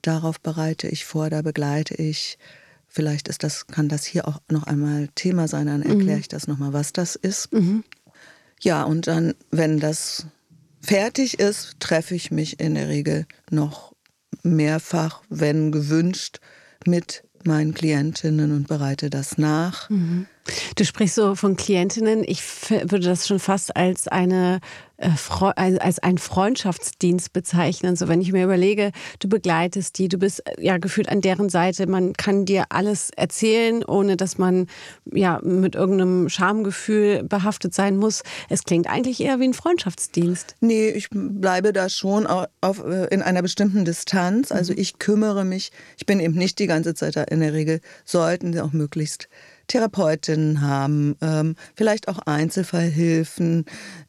Darauf 0.00 0.40
bereite 0.40 0.86
ich 0.86 1.04
vor, 1.04 1.28
da 1.28 1.42
begleite 1.42 1.94
ich. 1.96 2.38
Vielleicht 2.96 3.28
ist 3.28 3.42
das, 3.42 3.66
kann 3.66 3.90
das 3.90 4.06
hier 4.06 4.26
auch 4.26 4.40
noch 4.50 4.62
einmal 4.62 5.08
Thema 5.14 5.48
sein, 5.48 5.66
dann 5.66 5.82
erkläre 5.82 6.14
mhm. 6.14 6.20
ich 6.20 6.28
das 6.28 6.48
nochmal, 6.48 6.72
was 6.72 6.94
das 6.94 7.14
ist. 7.14 7.52
Mhm. 7.52 7.84
Ja, 8.62 8.84
und 8.84 9.06
dann, 9.06 9.34
wenn 9.50 9.78
das 9.80 10.24
fertig 10.80 11.38
ist, 11.38 11.78
treffe 11.78 12.14
ich 12.14 12.30
mich 12.30 12.58
in 12.58 12.74
der 12.74 12.88
Regel 12.88 13.26
noch 13.50 13.94
mehrfach, 14.42 15.20
wenn 15.28 15.72
gewünscht, 15.72 16.40
mit 16.86 17.22
meinen 17.44 17.74
Klientinnen 17.74 18.50
und 18.50 18.66
bereite 18.66 19.10
das 19.10 19.36
nach. 19.36 19.90
Mhm. 19.90 20.26
Du 20.76 20.84
sprichst 20.84 21.16
so 21.16 21.34
von 21.34 21.56
Klientinnen. 21.56 22.24
Ich 22.26 22.42
würde 22.70 23.00
das 23.00 23.26
schon 23.26 23.38
fast 23.38 23.76
als 23.76 24.08
eine 24.08 24.60
äh, 24.98 25.10
als 25.56 25.98
einen 25.98 26.18
Freundschaftsdienst 26.18 27.32
bezeichnen. 27.32 27.96
So 27.96 28.08
wenn 28.08 28.20
ich 28.20 28.32
mir 28.32 28.44
überlege, 28.44 28.92
du 29.18 29.28
begleitest 29.28 29.98
die, 29.98 30.08
du 30.08 30.18
bist 30.18 30.46
äh, 30.46 30.64
ja 30.64 30.78
gefühlt 30.78 31.08
an 31.08 31.20
deren 31.20 31.48
Seite, 31.48 31.86
man 31.86 32.14
kann 32.14 32.46
dir 32.46 32.64
alles 32.70 33.10
erzählen, 33.10 33.84
ohne 33.84 34.16
dass 34.16 34.38
man 34.38 34.66
ja 35.12 35.40
mit 35.42 35.74
irgendeinem 35.74 36.28
Schamgefühl 36.28 37.24
behaftet 37.24 37.74
sein 37.74 37.98
muss. 37.98 38.22
Es 38.48 38.64
klingt 38.64 38.88
eigentlich 38.88 39.20
eher 39.20 39.38
wie 39.38 39.44
ein 39.44 39.54
Freundschaftsdienst. 39.54 40.56
Nee, 40.60 40.88
ich 40.90 41.08
bleibe 41.10 41.72
da 41.72 41.88
schon 41.88 42.26
auf, 42.26 42.46
auf 42.60 42.84
äh, 42.84 43.06
in 43.06 43.22
einer 43.22 43.42
bestimmten 43.42 43.84
Distanz. 43.84 44.50
Also 44.50 44.72
mhm. 44.72 44.78
ich 44.78 44.98
kümmere 44.98 45.44
mich, 45.44 45.72
ich 45.98 46.06
bin 46.06 46.20
eben 46.20 46.34
nicht 46.34 46.58
die 46.58 46.66
ganze 46.66 46.94
Zeit 46.94 47.16
da. 47.16 47.24
In 47.24 47.40
der 47.40 47.52
Regel 47.52 47.80
sollten 48.04 48.52
sie 48.52 48.60
auch 48.60 48.72
möglichst 48.72 49.28
Therapeutinnen 49.68 50.60
haben, 50.60 51.16
ähm, 51.20 51.56
vielleicht 51.74 52.08
auch 52.08 52.18
Einzelfallhilfen, 52.18 53.64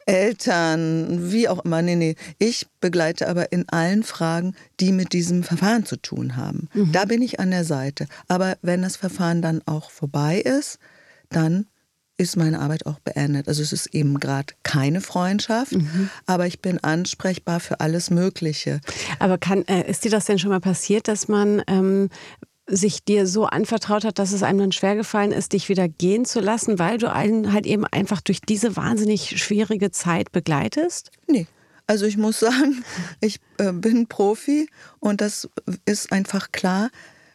Eltern, 0.06 1.32
wie 1.32 1.50
auch 1.50 1.66
immer. 1.66 1.82
Nee, 1.82 1.96
nee. 1.96 2.16
Ich 2.40 2.68
begleite 2.80 3.28
aber 3.28 3.52
in 3.52 3.68
allen 3.70 4.04
Fragen, 4.04 4.56
die 4.80 4.92
mit 4.92 5.14
diesem 5.14 5.44
Verfahren 5.44 5.86
zu 5.86 5.98
tun 5.98 6.36
haben. 6.38 6.70
Mhm. 6.74 6.92
Da 6.92 7.06
bin 7.06 7.22
ich 7.22 7.40
an 7.40 7.52
der 7.52 7.66
Seite. 7.66 8.08
Aber 8.28 8.58
wenn 8.62 8.82
das 8.82 8.96
Verfahren 8.96 9.42
dann 9.42 9.62
auch 9.66 9.92
vorbei 9.92 10.40
ist, 10.40 10.80
dann 11.30 11.66
ist 12.18 12.36
meine 12.36 12.60
Arbeit 12.60 12.86
auch 12.86 13.00
beendet. 13.00 13.48
Also 13.48 13.62
es 13.62 13.72
ist 13.72 13.88
eben 13.88 14.20
gerade 14.20 14.54
keine 14.64 15.02
Freundschaft, 15.02 15.74
mhm. 15.74 16.10
aber 16.26 16.48
ich 16.48 16.62
bin 16.62 16.84
ansprechbar 16.84 17.60
für 17.60 17.80
alles 17.80 18.10
Mögliche. 18.10 18.82
Aber 19.20 19.38
kann, 19.38 19.64
äh, 19.68 19.90
ist 19.90 20.04
dir 20.04 20.12
das 20.12 20.26
denn 20.26 20.40
schon 20.40 20.50
mal 20.50 20.60
passiert, 20.60 21.08
dass 21.08 21.28
man 21.28 21.62
ähm, 21.68 22.10
sich 22.68 23.04
dir 23.04 23.26
so 23.28 23.46
anvertraut 23.46 24.04
hat, 24.04 24.20
dass 24.20 24.34
es 24.34 24.44
einem 24.44 24.60
dann 24.60 24.72
schwergefallen 24.72 25.32
ist, 25.32 25.54
dich 25.54 25.70
wieder 25.70 25.88
gehen 25.88 26.26
zu 26.26 26.42
lassen, 26.42 26.80
weil 26.80 26.98
du 26.98 27.12
einen 27.12 27.54
halt 27.54 27.66
eben 27.66 27.86
einfach 27.86 28.22
durch 28.22 28.42
diese 28.42 28.76
wahnsinnig 28.76 29.42
schwierige 29.42 29.92
Zeit 29.92 30.32
begleitest? 30.32 31.12
Nee. 31.28 31.48
Also 31.88 32.06
ich 32.06 32.18
muss 32.18 32.40
sagen, 32.42 32.84
ich 33.22 33.40
äh, 33.58 33.72
bin 33.72 34.08
Profi 34.08 34.70
und 35.00 35.22
das 35.22 35.50
ist 35.86 36.12
einfach 36.12 36.52
klar. 36.52 36.90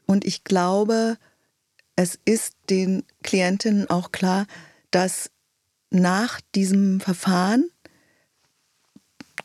Und 0.06 0.26
ich 0.26 0.44
glaube, 0.44 1.16
es 1.96 2.18
ist 2.24 2.54
den 2.68 3.04
Klientinnen 3.22 3.88
auch 3.88 4.12
klar, 4.12 4.46
dass 4.90 5.30
nach 5.90 6.40
diesem 6.54 7.00
Verfahren 7.00 7.70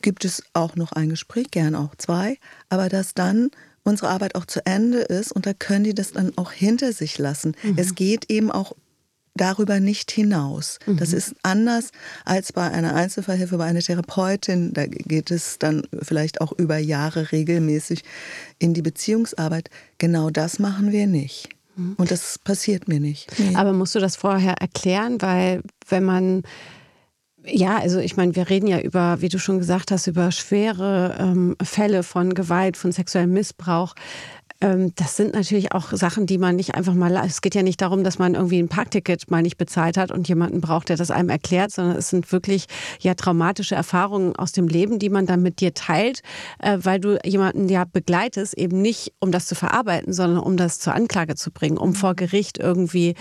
gibt 0.02 0.24
es 0.24 0.42
auch 0.52 0.76
noch 0.76 0.92
ein 0.92 1.08
Gespräch, 1.08 1.50
gern 1.50 1.74
auch 1.74 1.94
zwei, 1.96 2.38
aber 2.68 2.88
dass 2.88 3.14
dann 3.14 3.50
unsere 3.88 4.10
Arbeit 4.10 4.34
auch 4.34 4.46
zu 4.46 4.64
Ende 4.64 4.98
ist 4.98 5.32
und 5.32 5.46
da 5.46 5.52
können 5.52 5.84
die 5.84 5.94
das 5.94 6.12
dann 6.12 6.32
auch 6.36 6.52
hinter 6.52 6.92
sich 6.92 7.18
lassen. 7.18 7.56
Mhm. 7.62 7.74
Es 7.76 7.94
geht 7.94 8.30
eben 8.30 8.50
auch 8.50 8.74
darüber 9.34 9.80
nicht 9.80 10.10
hinaus. 10.10 10.78
Mhm. 10.86 10.98
Das 10.98 11.12
ist 11.12 11.34
anders 11.42 11.90
als 12.24 12.52
bei 12.52 12.70
einer 12.70 12.94
Einzelfallhilfe, 12.94 13.56
bei 13.56 13.64
einer 13.64 13.80
Therapeutin. 13.80 14.72
Da 14.74 14.86
geht 14.86 15.30
es 15.30 15.58
dann 15.58 15.86
vielleicht 16.02 16.40
auch 16.40 16.52
über 16.52 16.76
Jahre 16.76 17.32
regelmäßig 17.32 18.04
in 18.58 18.74
die 18.74 18.82
Beziehungsarbeit. 18.82 19.70
Genau 19.98 20.30
das 20.30 20.58
machen 20.58 20.92
wir 20.92 21.06
nicht. 21.06 21.48
Mhm. 21.76 21.94
Und 21.96 22.10
das 22.10 22.38
passiert 22.38 22.88
mir 22.88 23.00
nicht. 23.00 23.32
Nee. 23.38 23.54
Aber 23.54 23.72
musst 23.72 23.94
du 23.94 24.00
das 24.00 24.16
vorher 24.16 24.54
erklären? 24.54 25.22
Weil 25.22 25.62
wenn 25.88 26.04
man 26.04 26.42
ja, 27.50 27.78
also 27.78 27.98
ich 27.98 28.16
meine, 28.16 28.34
wir 28.36 28.48
reden 28.48 28.66
ja 28.66 28.80
über, 28.80 29.20
wie 29.20 29.28
du 29.28 29.38
schon 29.38 29.58
gesagt 29.58 29.90
hast, 29.90 30.06
über 30.06 30.32
schwere 30.32 31.16
ähm, 31.18 31.56
Fälle 31.62 32.02
von 32.02 32.34
Gewalt, 32.34 32.76
von 32.76 32.92
sexuellem 32.92 33.32
Missbrauch. 33.32 33.94
Ähm, 34.60 34.92
das 34.96 35.16
sind 35.16 35.34
natürlich 35.34 35.72
auch 35.72 35.92
Sachen, 35.92 36.26
die 36.26 36.38
man 36.38 36.56
nicht 36.56 36.74
einfach 36.74 36.94
mal, 36.94 37.16
es 37.24 37.40
geht 37.40 37.54
ja 37.54 37.62
nicht 37.62 37.80
darum, 37.80 38.02
dass 38.02 38.18
man 38.18 38.34
irgendwie 38.34 38.58
ein 38.58 38.68
Parkticket 38.68 39.30
mal 39.30 39.42
nicht 39.42 39.56
bezahlt 39.56 39.96
hat 39.96 40.10
und 40.10 40.28
jemanden 40.28 40.60
braucht, 40.60 40.88
der 40.88 40.96
das 40.96 41.10
einem 41.10 41.28
erklärt, 41.28 41.70
sondern 41.70 41.96
es 41.96 42.10
sind 42.10 42.32
wirklich 42.32 42.66
ja 43.00 43.14
traumatische 43.14 43.76
Erfahrungen 43.76 44.34
aus 44.34 44.52
dem 44.52 44.66
Leben, 44.66 44.98
die 44.98 45.10
man 45.10 45.26
dann 45.26 45.42
mit 45.42 45.60
dir 45.60 45.74
teilt, 45.74 46.22
äh, 46.58 46.78
weil 46.82 46.98
du 46.98 47.18
jemanden 47.24 47.68
ja 47.68 47.84
begleitest, 47.84 48.54
eben 48.54 48.82
nicht 48.82 49.12
um 49.20 49.30
das 49.30 49.46
zu 49.46 49.54
verarbeiten, 49.54 50.12
sondern 50.12 50.40
um 50.40 50.56
das 50.56 50.80
zur 50.80 50.94
Anklage 50.94 51.36
zu 51.36 51.52
bringen, 51.52 51.78
um 51.78 51.94
vor 51.94 52.14
Gericht 52.14 52.58
irgendwie 52.58 53.14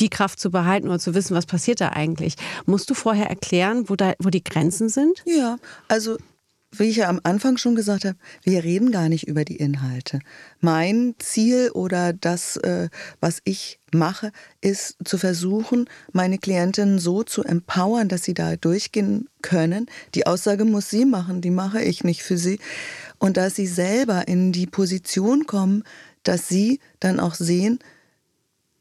die 0.00 0.10
Kraft 0.10 0.38
zu 0.38 0.50
behalten 0.50 0.88
oder 0.88 0.98
zu 0.98 1.14
wissen, 1.14 1.34
was 1.36 1.46
passiert 1.46 1.80
da 1.80 1.90
eigentlich. 1.90 2.34
Musst 2.66 2.90
du 2.90 2.94
vorher 2.94 3.28
erklären, 3.28 3.88
wo, 3.88 3.96
da, 3.96 4.14
wo 4.18 4.30
die 4.30 4.44
Grenzen 4.44 4.88
sind? 4.88 5.22
Ja, 5.26 5.56
also 5.88 6.18
wie 6.78 6.84
ich 6.84 6.96
ja 6.96 7.08
am 7.08 7.20
Anfang 7.22 7.56
schon 7.56 7.74
gesagt 7.74 8.04
habe, 8.04 8.18
wir 8.42 8.64
reden 8.64 8.90
gar 8.90 9.08
nicht 9.08 9.26
über 9.28 9.44
die 9.44 9.56
Inhalte. 9.56 10.20
Mein 10.60 11.14
Ziel 11.18 11.70
oder 11.70 12.12
das, 12.12 12.56
äh, 12.58 12.88
was 13.20 13.40
ich 13.44 13.78
mache, 13.92 14.32
ist 14.60 14.96
zu 15.04 15.16
versuchen, 15.16 15.88
meine 16.12 16.38
Klientinnen 16.38 16.98
so 16.98 17.22
zu 17.22 17.44
empowern, 17.44 18.08
dass 18.08 18.24
sie 18.24 18.34
da 18.34 18.56
durchgehen 18.56 19.28
können. 19.42 19.86
Die 20.14 20.26
Aussage 20.26 20.64
muss 20.64 20.90
sie 20.90 21.04
machen, 21.04 21.40
die 21.40 21.50
mache 21.50 21.82
ich 21.82 22.04
nicht 22.04 22.22
für 22.22 22.36
sie. 22.36 22.58
Und 23.18 23.36
dass 23.36 23.54
sie 23.54 23.66
selber 23.66 24.28
in 24.28 24.52
die 24.52 24.66
Position 24.66 25.46
kommen, 25.46 25.84
dass 26.24 26.48
sie 26.48 26.80
dann 27.00 27.20
auch 27.20 27.34
sehen, 27.34 27.78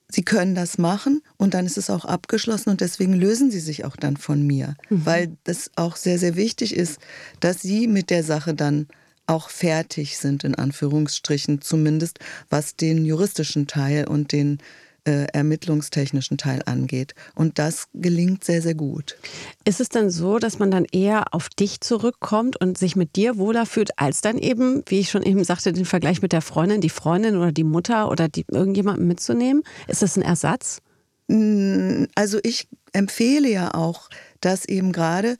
sie 0.09 0.23
können 0.23 0.55
das 0.55 0.77
machen 0.77 1.21
und 1.37 1.53
dann 1.53 1.65
ist 1.65 1.77
es 1.77 1.89
auch 1.89 2.05
abgeschlossen 2.05 2.69
und 2.69 2.81
deswegen 2.81 3.13
lösen 3.13 3.51
sie 3.51 3.59
sich 3.59 3.85
auch 3.85 3.95
dann 3.95 4.17
von 4.17 4.45
mir, 4.45 4.75
mhm. 4.89 5.05
weil 5.05 5.37
das 5.43 5.71
auch 5.75 5.95
sehr, 5.95 6.19
sehr 6.19 6.35
wichtig 6.35 6.75
ist, 6.75 6.99
dass 7.39 7.61
sie 7.61 7.87
mit 7.87 8.09
der 8.09 8.23
Sache 8.23 8.53
dann 8.53 8.87
auch 9.27 9.49
fertig 9.49 10.17
sind, 10.17 10.43
in 10.43 10.55
Anführungsstrichen 10.55 11.61
zumindest, 11.61 12.19
was 12.49 12.75
den 12.75 13.05
juristischen 13.05 13.67
Teil 13.67 14.07
und 14.07 14.31
den 14.31 14.59
äh, 15.05 15.27
ermittlungstechnischen 15.33 16.37
Teil 16.37 16.61
angeht. 16.65 17.15
Und 17.35 17.59
das 17.59 17.87
gelingt 17.93 18.43
sehr, 18.43 18.61
sehr 18.61 18.75
gut. 18.75 19.17
Ist 19.63 19.79
es 19.79 19.89
dann 19.89 20.09
so, 20.09 20.39
dass 20.39 20.59
man 20.59 20.71
dann 20.71 20.85
eher 20.91 21.33
auf 21.33 21.49
dich 21.49 21.81
zurückkommt 21.81 22.59
und 22.59 22.77
sich 22.77 22.95
mit 22.95 23.15
dir 23.15 23.37
wohler 23.37 23.65
fühlt, 23.65 23.97
als 23.99 24.21
dann 24.21 24.37
eben, 24.37 24.83
wie 24.87 24.99
ich 24.99 25.09
schon 25.09 25.23
eben 25.23 25.43
sagte, 25.43 25.73
den 25.73 25.85
Vergleich 25.85 26.21
mit 26.21 26.33
der 26.33 26.41
Freundin, 26.41 26.81
die 26.81 26.89
Freundin 26.89 27.37
oder 27.37 27.51
die 27.51 27.63
Mutter 27.63 28.09
oder 28.09 28.27
die, 28.27 28.45
irgendjemanden 28.49 29.07
mitzunehmen? 29.07 29.63
Ist 29.87 30.01
das 30.01 30.17
ein 30.17 30.23
Ersatz? 30.23 30.81
Mm, 31.27 32.05
also 32.15 32.39
ich 32.43 32.67
empfehle 32.91 33.49
ja 33.49 33.73
auch, 33.73 34.09
dass 34.41 34.65
eben 34.65 34.91
gerade 34.91 35.37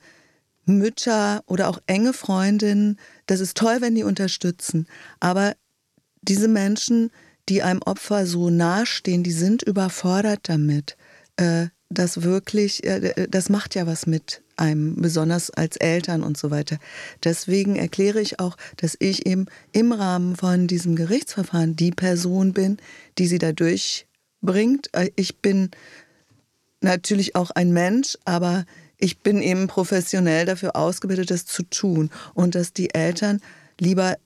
Mütter 0.64 1.42
oder 1.46 1.68
auch 1.68 1.78
enge 1.86 2.12
Freundinnen, 2.12 2.98
das 3.26 3.40
ist 3.40 3.56
toll, 3.56 3.76
wenn 3.80 3.94
die 3.94 4.02
unterstützen, 4.02 4.86
aber 5.20 5.54
diese 6.22 6.48
Menschen, 6.48 7.10
die 7.48 7.62
einem 7.62 7.82
Opfer 7.82 8.26
so 8.26 8.50
nahestehen, 8.50 9.22
die 9.22 9.32
sind 9.32 9.62
überfordert 9.62 10.48
damit. 10.48 10.96
Äh, 11.36 11.66
das 11.88 12.22
wirklich, 12.22 12.84
äh, 12.84 13.28
das 13.28 13.48
macht 13.48 13.74
ja 13.74 13.86
was 13.86 14.06
mit 14.06 14.42
einem, 14.56 15.00
besonders 15.00 15.50
als 15.50 15.76
Eltern 15.76 16.22
und 16.22 16.36
so 16.36 16.50
weiter. 16.50 16.78
Deswegen 17.22 17.76
erkläre 17.76 18.20
ich 18.20 18.40
auch, 18.40 18.56
dass 18.76 18.96
ich 18.98 19.26
eben 19.26 19.46
im 19.72 19.92
Rahmen 19.92 20.36
von 20.36 20.66
diesem 20.66 20.96
Gerichtsverfahren 20.96 21.76
die 21.76 21.92
Person 21.92 22.52
bin, 22.52 22.78
die 23.18 23.26
sie 23.26 23.38
da 23.38 23.52
durchbringt. 23.52 24.88
Äh, 24.92 25.10
ich 25.16 25.38
bin 25.38 25.70
natürlich 26.80 27.36
auch 27.36 27.50
ein 27.50 27.72
Mensch, 27.72 28.18
aber 28.24 28.64
ich 28.98 29.18
bin 29.18 29.42
eben 29.42 29.66
professionell 29.66 30.46
dafür 30.46 30.74
ausgebildet, 30.74 31.30
das 31.30 31.44
zu 31.44 31.62
tun 31.64 32.10
und 32.34 32.54
dass 32.54 32.72
die 32.72 32.94
Eltern 32.94 33.40
lieber 33.78 34.16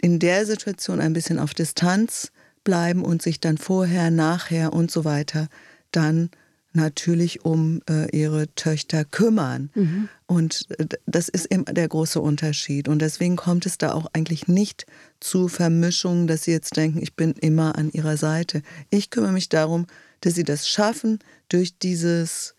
in 0.00 0.18
der 0.18 0.46
Situation 0.46 1.00
ein 1.00 1.12
bisschen 1.12 1.38
auf 1.38 1.54
Distanz 1.54 2.32
bleiben 2.64 3.04
und 3.04 3.22
sich 3.22 3.40
dann 3.40 3.58
vorher, 3.58 4.10
nachher 4.10 4.72
und 4.72 4.90
so 4.90 5.04
weiter 5.04 5.48
dann 5.92 6.30
natürlich 6.72 7.44
um 7.44 7.82
äh, 7.88 8.16
ihre 8.16 8.52
Töchter 8.54 9.04
kümmern. 9.04 9.70
Mhm. 9.74 10.08
Und 10.26 10.66
äh, 10.78 10.86
das 11.06 11.28
ist 11.28 11.46
eben 11.46 11.64
der 11.64 11.88
große 11.88 12.20
Unterschied. 12.20 12.88
Und 12.88 13.00
deswegen 13.00 13.36
kommt 13.36 13.66
es 13.66 13.78
da 13.78 13.92
auch 13.92 14.06
eigentlich 14.12 14.46
nicht 14.46 14.86
zu 15.18 15.48
Vermischungen, 15.48 16.26
dass 16.26 16.44
sie 16.44 16.52
jetzt 16.52 16.76
denken, 16.76 17.02
ich 17.02 17.14
bin 17.14 17.32
immer 17.32 17.76
an 17.76 17.90
ihrer 17.90 18.16
Seite. 18.16 18.62
Ich 18.90 19.10
kümmere 19.10 19.32
mich 19.32 19.48
darum, 19.48 19.86
dass 20.20 20.34
sie 20.34 20.44
das 20.44 20.68
schaffen, 20.68 21.18
durch 21.48 21.78
dieses 21.78 22.54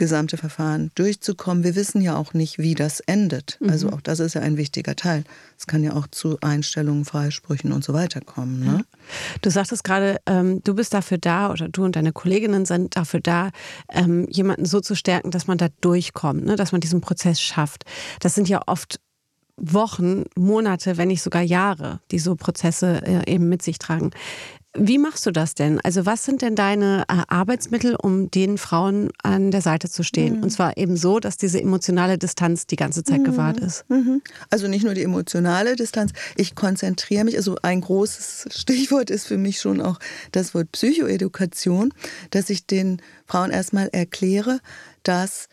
gesamte 0.00 0.38
Verfahren 0.38 0.90
durchzukommen. 0.94 1.62
Wir 1.62 1.76
wissen 1.76 2.00
ja 2.00 2.16
auch 2.16 2.32
nicht, 2.32 2.58
wie 2.58 2.74
das 2.74 3.00
endet. 3.00 3.58
Mhm. 3.60 3.70
Also 3.70 3.90
auch 3.90 4.00
das 4.00 4.18
ist 4.18 4.34
ja 4.34 4.40
ein 4.40 4.56
wichtiger 4.56 4.96
Teil. 4.96 5.24
Es 5.58 5.66
kann 5.66 5.84
ja 5.84 5.92
auch 5.92 6.06
zu 6.08 6.38
Einstellungen, 6.40 7.04
Freisprüchen 7.04 7.70
und 7.70 7.84
so 7.84 7.92
weiter 7.92 8.22
kommen. 8.22 8.64
Ne? 8.64 8.84
Du 9.42 9.50
sagtest 9.50 9.84
gerade, 9.84 10.16
ähm, 10.24 10.64
du 10.64 10.74
bist 10.74 10.94
dafür 10.94 11.18
da 11.18 11.52
oder 11.52 11.68
du 11.68 11.84
und 11.84 11.96
deine 11.96 12.12
Kolleginnen 12.12 12.64
sind 12.64 12.96
dafür 12.96 13.20
da, 13.20 13.50
ähm, 13.90 14.26
jemanden 14.30 14.64
so 14.64 14.80
zu 14.80 14.96
stärken, 14.96 15.30
dass 15.30 15.46
man 15.46 15.58
da 15.58 15.68
durchkommt, 15.82 16.46
ne? 16.46 16.56
dass 16.56 16.72
man 16.72 16.80
diesen 16.80 17.02
Prozess 17.02 17.40
schafft. 17.40 17.84
Das 18.20 18.34
sind 18.34 18.48
ja 18.48 18.62
oft 18.66 18.98
Wochen, 19.60 20.24
Monate, 20.34 20.96
wenn 20.96 21.08
nicht 21.08 21.20
sogar 21.20 21.42
Jahre, 21.42 22.00
die 22.10 22.18
so 22.18 22.34
Prozesse 22.34 23.02
äh, 23.04 23.30
eben 23.30 23.50
mit 23.50 23.60
sich 23.60 23.78
tragen. 23.78 24.12
Wie 24.76 24.98
machst 24.98 25.26
du 25.26 25.32
das 25.32 25.56
denn? 25.56 25.80
Also 25.80 26.06
was 26.06 26.24
sind 26.24 26.42
denn 26.42 26.54
deine 26.54 27.04
äh, 27.08 27.22
Arbeitsmittel, 27.26 27.96
um 27.96 28.30
den 28.30 28.56
Frauen 28.56 29.10
an 29.20 29.50
der 29.50 29.62
Seite 29.62 29.90
zu 29.90 30.04
stehen? 30.04 30.36
Mhm. 30.36 30.42
Und 30.44 30.50
zwar 30.50 30.76
eben 30.76 30.96
so, 30.96 31.18
dass 31.18 31.36
diese 31.36 31.60
emotionale 31.60 32.18
Distanz 32.18 32.68
die 32.68 32.76
ganze 32.76 33.02
Zeit 33.02 33.20
mhm. 33.20 33.24
gewahrt 33.24 33.58
ist. 33.58 33.84
Mhm. 33.90 34.22
Also 34.48 34.68
nicht 34.68 34.84
nur 34.84 34.94
die 34.94 35.02
emotionale 35.02 35.74
Distanz, 35.74 36.12
ich 36.36 36.54
konzentriere 36.54 37.24
mich, 37.24 37.36
also 37.36 37.56
ein 37.62 37.80
großes 37.80 38.46
Stichwort 38.54 39.10
ist 39.10 39.26
für 39.26 39.38
mich 39.38 39.60
schon 39.60 39.80
auch 39.80 39.98
das 40.30 40.54
Wort 40.54 40.70
Psychoedukation, 40.70 41.92
dass 42.30 42.48
ich 42.48 42.64
den 42.66 43.02
Frauen 43.26 43.50
erstmal 43.50 43.88
erkläre, 43.88 44.60
dass 45.02 45.48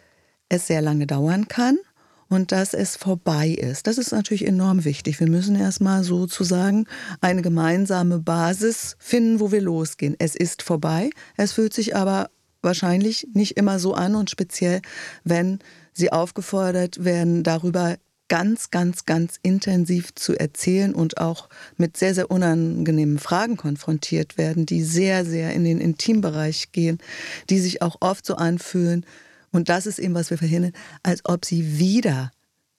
es 0.48 0.68
sehr 0.68 0.84
lange 0.84 1.08
dauern 1.08 1.48
kann 1.48 1.80
und 2.30 2.52
dass 2.52 2.74
es 2.74 2.96
vorbei 2.96 3.50
ist. 3.50 3.88
Das 3.88 3.98
ist 3.98 4.12
natürlich 4.12 4.46
enorm 4.46 4.86
wichtig. 4.86 5.20
Wir 5.20 5.30
müssen 5.30 5.56
erstmal 5.56 6.04
sozusagen 6.04 6.86
eine 7.22 7.42
gemeinsame 7.42 8.20
Basis 8.20 8.96
finden, 9.00 9.40
wo 9.40 9.52
wir 9.52 9.62
losgehen. 9.62 10.16
Es 10.20 10.36
ist 10.36 10.62
vorbei, 10.62 11.10
es 11.36 11.54
fühlt 11.54 11.74
sich 11.74 11.96
aber 11.96 12.30
wahrscheinlich 12.62 13.28
nicht 13.34 13.58
immer 13.58 13.80
so 13.80 13.94
an 13.94 14.16
und 14.16 14.30
speziell, 14.30 14.82
wenn 15.24 15.60
sie 15.94 16.12
aufgefordert 16.12 17.04
werden, 17.04 17.44
darüber 17.44 17.98
ganz, 18.30 18.72
ganz, 18.72 19.06
ganz 19.06 19.40
intensiv 19.42 20.14
zu 20.16 20.38
erzählen 20.38 20.94
und 20.94 21.18
auch 21.18 21.50
mit 21.78 21.98
sehr, 21.98 22.14
sehr 22.14 22.30
unangenehmen 22.30 23.20
Fragen 23.20 23.58
konfrontiert 23.58 24.38
werden, 24.38 24.66
die 24.66 24.84
sehr, 24.84 25.24
sehr 25.24 25.54
in 25.54 25.64
den 25.64 25.80
Intimbereich 25.80 26.72
gehen, 26.72 27.00
die 27.50 27.60
sich 27.60 27.82
auch 27.82 27.98
oft 28.02 28.26
so 28.26 28.36
anfühlen, 28.36 29.06
und 29.52 29.70
das 29.70 29.86
ist 29.86 30.00
eben, 30.00 30.14
was 30.14 30.30
wir 30.30 30.38
verhindern, 30.38 30.74
als 31.04 31.24
ob 31.26 31.46
sie 31.46 31.80
wieder 31.80 32.32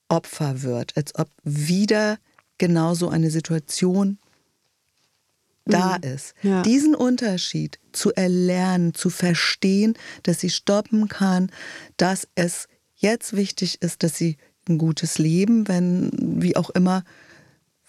Opfer 0.08 0.62
wird, 0.62 0.96
als 0.96 1.14
ob 1.14 1.28
wieder 1.44 2.18
genauso 2.58 3.08
eine 3.08 3.30
Situation 3.30 4.18
da 5.64 5.98
mhm. 5.98 6.14
ist. 6.14 6.34
Ja. 6.42 6.62
Diesen 6.62 6.94
Unterschied 6.94 7.78
zu 7.92 8.12
erlernen, 8.14 8.94
zu 8.94 9.10
verstehen, 9.10 9.94
dass 10.22 10.40
sie 10.40 10.50
stoppen 10.50 11.08
kann, 11.08 11.50
dass 11.96 12.26
es 12.34 12.68
jetzt 12.96 13.36
wichtig 13.36 13.80
ist, 13.82 14.02
dass 14.02 14.16
sie 14.16 14.36
ein 14.68 14.78
gutes 14.78 15.18
Leben, 15.18 15.68
wenn 15.68 16.10
wie 16.42 16.56
auch 16.56 16.70
immer, 16.70 17.04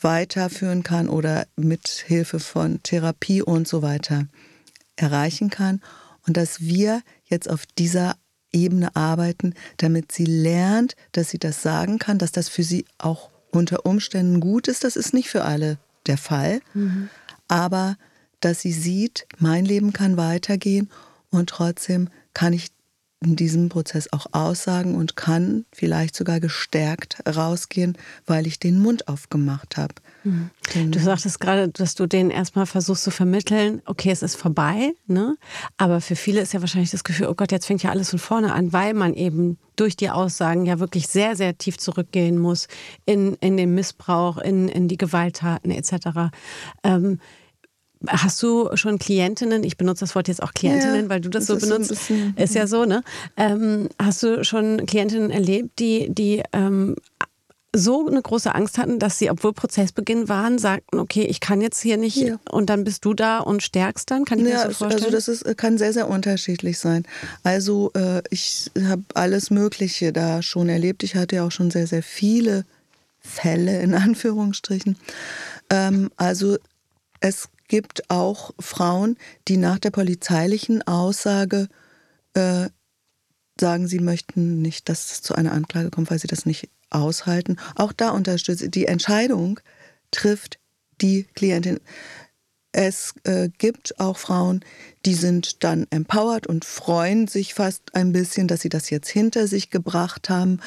weiterführen 0.01 0.83
kann 0.83 1.09
oder 1.09 1.45
mit 1.57 1.87
Hilfe 1.87 2.39
von 2.39 2.81
Therapie 2.83 3.41
und 3.41 3.67
so 3.67 3.81
weiter 3.81 4.27
erreichen 4.95 5.49
kann 5.49 5.81
und 6.25 6.37
dass 6.37 6.61
wir 6.61 7.01
jetzt 7.25 7.49
auf 7.49 7.65
dieser 7.65 8.15
Ebene 8.51 8.95
arbeiten, 8.95 9.53
damit 9.77 10.11
sie 10.11 10.25
lernt, 10.25 10.95
dass 11.11 11.29
sie 11.29 11.39
das 11.39 11.61
sagen 11.61 11.99
kann, 11.99 12.17
dass 12.17 12.31
das 12.31 12.49
für 12.49 12.63
sie 12.63 12.85
auch 12.97 13.29
unter 13.51 13.85
Umständen 13.85 14.39
gut 14.39 14.67
ist. 14.67 14.83
Das 14.83 14.95
ist 14.95 15.13
nicht 15.13 15.29
für 15.29 15.43
alle 15.43 15.77
der 16.07 16.17
Fall. 16.17 16.61
Mhm. 16.73 17.09
Aber 17.47 17.97
dass 18.39 18.61
sie 18.61 18.71
sieht, 18.71 19.27
mein 19.37 19.65
Leben 19.65 19.93
kann 19.93 20.17
weitergehen 20.17 20.89
und 21.29 21.49
trotzdem 21.49 22.09
kann 22.33 22.53
ich 22.53 22.69
in 23.21 23.35
diesem 23.35 23.67
Prozess 23.67 24.11
auch 24.13 24.27
aussagen 24.31 24.95
und 24.95 25.17
kann 25.17 25.65
vielleicht 25.73 26.15
sogar 26.15 26.39
gestärkt 26.39 27.17
rausgehen, 27.27 27.97
weil 28.25 28.47
ich 28.47 28.59
den 28.59 28.79
Mund 28.79 29.09
aufgemacht 29.09 29.75
habe. 29.75 29.95
Mhm. 30.23 30.49
Du 30.91 30.99
sagtest 30.99 31.39
gerade, 31.41 31.67
dass 31.67 31.95
du 31.95 32.07
denen 32.07 32.29
erstmal 32.29 32.65
versuchst 32.65 33.03
zu 33.03 33.11
vermitteln, 33.11 33.81
okay, 33.85 34.11
es 34.11 34.21
ist 34.21 34.35
vorbei, 34.35 34.93
ne? 35.07 35.37
Aber 35.77 35.99
für 35.99 36.15
viele 36.15 36.39
ist 36.39 36.53
ja 36.53 36.61
wahrscheinlich 36.61 36.91
das 36.91 37.03
Gefühl, 37.03 37.27
oh 37.27 37.35
Gott, 37.35 37.51
jetzt 37.51 37.65
fängt 37.65 37.83
ja 37.83 37.89
alles 37.89 38.09
von 38.09 38.19
vorne 38.19 38.53
an, 38.53 38.71
weil 38.71 38.93
man 38.93 39.13
eben 39.13 39.57
durch 39.75 39.97
die 39.97 40.09
Aussagen 40.09 40.65
ja 40.65 40.79
wirklich 40.79 41.07
sehr, 41.07 41.35
sehr 41.35 41.57
tief 41.57 41.77
zurückgehen 41.77 42.37
muss 42.37 42.67
in, 43.05 43.35
in 43.35 43.57
den 43.57 43.73
Missbrauch, 43.73 44.37
in, 44.37 44.69
in 44.69 44.87
die 44.87 44.97
Gewalttaten 44.97 45.71
etc. 45.71 46.31
Ähm, 46.83 47.19
Hast 48.07 48.41
du 48.41 48.69
schon 48.75 48.97
Klientinnen, 48.97 49.63
ich 49.63 49.75
benutze 49.75 50.01
das 50.01 50.15
Wort 50.15 50.29
jetzt 50.29 50.41
auch 50.41 50.53
Klientinnen, 50.53 51.03
ja, 51.03 51.09
weil 51.09 51.19
du 51.19 51.29
das, 51.29 51.47
das 51.47 51.61
so 51.61 51.67
benutzt, 51.67 51.89
bisschen, 51.89 52.33
ist 52.37 52.55
ja 52.55 52.65
so, 52.65 52.85
ne? 52.85 53.03
Ähm, 53.35 53.89
hast 54.01 54.23
du 54.23 54.43
schon 54.45 54.85
Klientinnen 54.85 55.31
erlebt, 55.31 55.79
die, 55.79 56.07
die 56.09 56.41
ähm, 56.53 56.95
so 57.75 58.07
eine 58.07 58.21
große 58.21 58.53
Angst 58.55 58.77
hatten, 58.77 58.99
dass 58.99 59.19
sie, 59.19 59.29
obwohl 59.29 59.53
Prozessbeginn 59.53 60.27
waren, 60.27 60.57
sagten, 60.57 60.97
okay, 60.99 61.23
ich 61.23 61.39
kann 61.39 61.61
jetzt 61.61 61.81
hier 61.81 61.97
nicht 61.97 62.17
ja. 62.17 62.39
und 62.49 62.69
dann 62.69 62.83
bist 62.83 63.05
du 63.05 63.13
da 63.13 63.39
und 63.39 63.61
stärkst 63.61 64.09
dann? 64.09 64.25
Kann 64.25 64.39
ich 64.39 64.45
ja, 64.45 64.51
mir 64.51 64.55
das 64.55 64.79
so 64.79 64.85
vorstellen? 64.85 65.13
Also 65.13 65.15
das 65.15 65.27
ist, 65.27 65.57
kann 65.57 65.77
sehr, 65.77 65.93
sehr 65.93 66.09
unterschiedlich 66.09 66.79
sein. 66.79 67.03
Also 67.43 67.91
äh, 67.93 68.23
ich 68.31 68.71
habe 68.81 69.03
alles 69.13 69.51
Mögliche 69.51 70.11
da 70.11 70.41
schon 70.41 70.69
erlebt. 70.69 71.03
Ich 71.03 71.15
hatte 71.15 71.35
ja 71.35 71.45
auch 71.45 71.51
schon 71.51 71.69
sehr, 71.69 71.85
sehr 71.85 72.01
viele 72.01 72.65
Fälle 73.19 73.81
in 73.81 73.93
Anführungsstrichen. 73.93 74.97
Ähm, 75.69 76.09
also 76.17 76.57
es 77.19 77.49
gibt 77.69 78.09
auch 78.09 78.51
Frauen, 78.59 79.15
die 79.47 79.55
nach 79.55 79.79
der 79.79 79.91
polizeilichen 79.91 80.85
Aussage 80.85 81.69
äh, 82.33 82.67
sagen, 83.59 83.87
sie 83.87 83.99
möchten 83.99 84.61
nicht, 84.61 84.89
dass 84.89 85.11
es 85.11 85.21
zu 85.21 85.35
einer 85.35 85.53
Anklage 85.53 85.89
kommt, 85.89 86.11
weil 86.11 86.19
sie 86.19 86.27
das 86.27 86.45
nicht 86.45 86.69
aushalten. 86.89 87.57
Auch 87.75 87.93
da 87.93 88.09
unterstützt 88.09 88.75
die 88.75 88.85
Entscheidung 88.85 89.59
trifft 90.11 90.59
die 91.01 91.23
Klientin. 91.35 91.79
Es 92.71 93.15
äh, 93.23 93.49
gibt 93.57 93.99
auch 93.99 94.17
Frauen, 94.17 94.63
die 95.05 95.15
sind 95.15 95.63
dann 95.63 95.87
empowered 95.89 96.45
und 96.45 96.65
freuen 96.65 97.27
sich 97.27 97.53
fast 97.55 97.95
ein 97.95 98.11
bisschen, 98.11 98.47
dass 98.47 98.61
sie 98.61 98.69
das 98.69 98.89
jetzt 98.91 99.09
hinter 99.09 99.47
sich 99.47 99.71
gebracht 99.71 100.29
haben. 100.29 100.59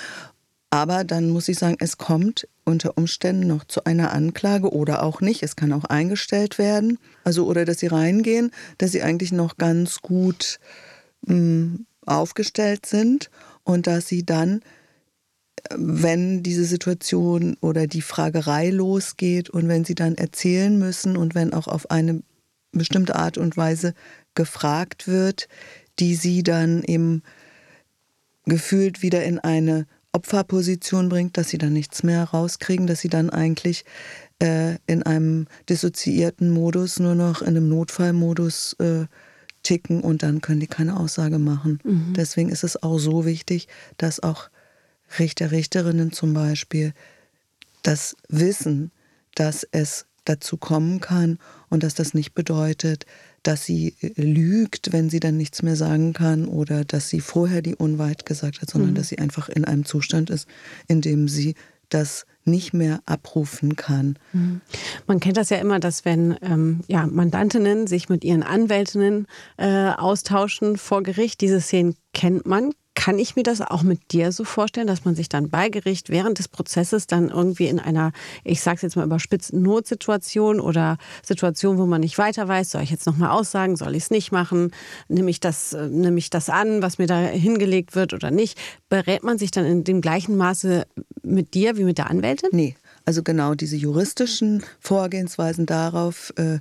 Aber 0.73 1.05
dann 1.05 1.29
muss 1.29 1.49
ich 1.49 1.59
sagen, 1.59 1.77
es 1.81 1.99
kommt 1.99 2.49
unter 2.65 2.97
Umständen 2.97 3.47
noch 3.47 3.65
zu 3.65 3.85
einer 3.85 4.15
Anklage 4.15 4.73
oder 4.73 5.03
auch 5.03 5.21
nicht. 5.21 5.43
Es 5.43 5.55
kann 5.55 5.71
auch 5.75 5.85
eingestellt 5.85 6.57
werden. 6.57 6.99
Also, 7.25 7.47
oder 7.47 7.67
dass 7.67 7.81
sie 7.81 7.89
reingehen, 7.89 8.51
dass 8.79 8.93
sie 8.93 9.03
eigentlich 9.03 9.33
noch 9.33 9.59
ganz 9.59 10.01
gut 10.01 10.59
mh, 11.27 11.35
hm, 11.35 11.87
aufgestellt 12.07 12.87
sind 12.87 13.31
und 13.65 13.87
dass 13.87 14.09
sie 14.09 14.25
dann 14.25 14.63
wenn 15.75 16.43
diese 16.43 16.65
Situation 16.65 17.57
oder 17.61 17.87
die 17.87 18.03
Fragerei 18.03 18.71
losgeht 18.71 19.49
und 19.51 19.69
wenn 19.69 19.85
sie 19.85 19.95
dann 19.95 20.17
erzählen 20.17 20.77
müssen 20.77 21.17
und 21.17 21.35
wenn 21.35 21.53
auch 21.53 21.69
auf 21.69 21.91
eine 21.91 22.23
bestimmte 22.73 23.15
Art 23.15 23.39
und 23.39 23.57
Weise 23.57 23.95
gefragt 24.35 25.07
wird, 25.07 25.49
die 25.99 26.15
sie 26.15 26.43
dann 26.43 26.83
eben 26.83 27.23
gefühlt 28.47 29.03
wieder 29.03 29.23
in 29.23 29.39
eine 29.39 29.87
Opferposition 30.13 31.09
bringt, 31.09 31.37
dass 31.37 31.49
sie 31.49 31.59
dann 31.59 31.73
nichts 31.73 32.03
mehr 32.03 32.25
rauskriegen, 32.25 32.87
dass 32.87 33.01
sie 33.01 33.09
dann 33.09 33.31
eigentlich 33.31 33.85
äh, 34.41 34.77
in 34.87 35.03
einem 35.03 35.47
dissoziierten 35.69 36.51
Modus, 36.51 36.99
nur 36.99 37.15
noch 37.15 37.41
in 37.41 37.49
einem 37.49 37.69
Notfallmodus 37.69 38.75
äh, 38.75 39.07
ticken 39.63 40.03
und 40.03 40.23
dann 40.23 40.41
können 40.41 40.61
die 40.61 40.67
keine 40.67 40.99
Aussage 40.99 41.39
machen. 41.39 41.79
Mhm. 41.85 42.15
Deswegen 42.15 42.51
ist 42.51 42.65
es 42.65 42.83
auch 42.83 42.99
so 42.99 43.25
wichtig, 43.25 43.69
dass 43.97 44.21
auch 44.21 44.51
Richter, 45.19 45.51
Richterinnen 45.51 46.13
zum 46.13 46.35
Beispiel 46.35 46.93
das 47.83 48.17
Wissen, 48.29 48.91
dass 49.35 49.67
es 49.71 50.07
dazu 50.25 50.57
kommen 50.57 51.01
kann 51.01 51.39
und 51.69 51.83
dass 51.83 51.95
das 51.95 52.15
nicht 52.15 52.35
bedeutet, 52.35 53.07
dass 53.43 53.65
sie 53.65 53.95
lügt, 54.17 54.93
wenn 54.93 55.11
sie 55.11 55.21
dann 55.21 55.37
nichts 55.37 55.63
mehr 55.63 55.77
sagen 55.77 56.13
kann 56.13 56.47
oder 56.47 56.85
dass 56.85 57.09
sie 57.09 57.21
vorher 57.21 57.63
die 57.63 57.75
Unwahrheit 57.75 58.27
gesagt 58.27 58.63
hat, 58.63 58.71
sondern 58.71 58.91
mhm. 58.91 58.95
dass 58.95 59.09
sie 59.09 59.19
einfach 59.19 59.49
in 59.49 59.65
einem 59.65 59.85
Zustand 59.85 60.31
ist, 60.31 60.49
in 60.87 61.01
dem 61.01 61.29
sie 61.29 61.55
das 61.89 62.27
nicht 62.45 62.73
mehr 62.73 63.01
abrufen 63.07 63.77
kann. 63.77 64.19
Mhm. 64.33 64.61
Man 65.07 65.21
kennt 65.21 65.37
das 65.37 65.51
ja 65.51 65.59
immer, 65.59 65.79
dass 65.79 66.05
wenn 66.05 66.37
ähm, 66.43 66.81
ja, 66.89 67.07
Mandantinnen 67.07 67.87
sich 67.87 68.09
mit 68.09 68.25
ihren 68.25 68.43
Anwältinnen 68.43 69.27
äh, 69.59 69.91
austauschen 69.91 70.77
vor 70.77 71.03
Gericht, 71.03 71.41
diese 71.41 71.61
Szenen 71.61 71.95
kennt 72.13 72.47
man. 72.47 72.73
Kann 72.95 73.19
ich 73.19 73.37
mir 73.37 73.43
das 73.43 73.61
auch 73.61 73.83
mit 73.83 74.13
dir 74.13 74.33
so 74.33 74.45
vorstellen, 74.45 74.87
dass 74.87 75.05
man 75.05 75.15
sich 75.15 75.29
dann 75.29 75.49
bei 75.49 75.71
Gericht 75.71 76.11
während 76.11 76.39
des 76.39 76.49
Prozesses 76.49 77.07
dann 77.07 77.31
irgendwie 77.31 77.67
in 77.67 77.79
einer, 77.79 78.13
ich 78.45 78.61
sage 78.61 78.77
es 78.77 78.83
jetzt 78.83 78.97
mal 78.97 79.07
überspitzt, 79.07 79.53
Notsituation 79.53 80.61
oder 80.61 80.99
Situation, 81.23 81.79
wo 81.79 81.87
man 81.87 82.03
nicht 82.03 82.19
weiter 82.19 82.49
weiß, 82.49 82.71
soll 82.71 82.83
ich 82.83 82.91
jetzt 82.91 83.07
nochmal 83.07 83.31
aussagen, 83.31 83.77
soll 83.77 83.97
ich 83.97 84.05
es 84.05 84.11
nicht 84.11 84.31
machen, 84.31 84.73
nehme 85.09 85.31
ich, 85.31 85.41
das, 85.41 85.73
äh, 85.73 86.15
ich 86.15 86.31
das 86.31 86.51
an, 86.51 86.83
was 86.83 86.99
mir 86.99 87.07
da 87.07 87.19
hingelegt 87.19 87.95
wird 87.95 88.13
oder 88.13 88.31
nicht, 88.31 88.59
berät 88.89 89.23
man 89.23 89.39
sich 89.39 89.51
dann 89.51 89.65
in 89.65 89.85
dem 89.85 90.01
gleichen 90.01 90.37
Maße 90.37 90.87
mit 91.23 91.55
dir 91.55 91.77
wie 91.77 91.85
mit 91.85 91.99
der 91.99 92.11
Anwältin? 92.11 92.51
Nee, 92.53 92.77
also 93.05 93.23
genau 93.23 93.55
diese 93.55 93.77
juristischen 93.77 94.63
Vorgehensweisen 94.81 95.67
darauf, 95.67 96.33
äh, 96.37 96.59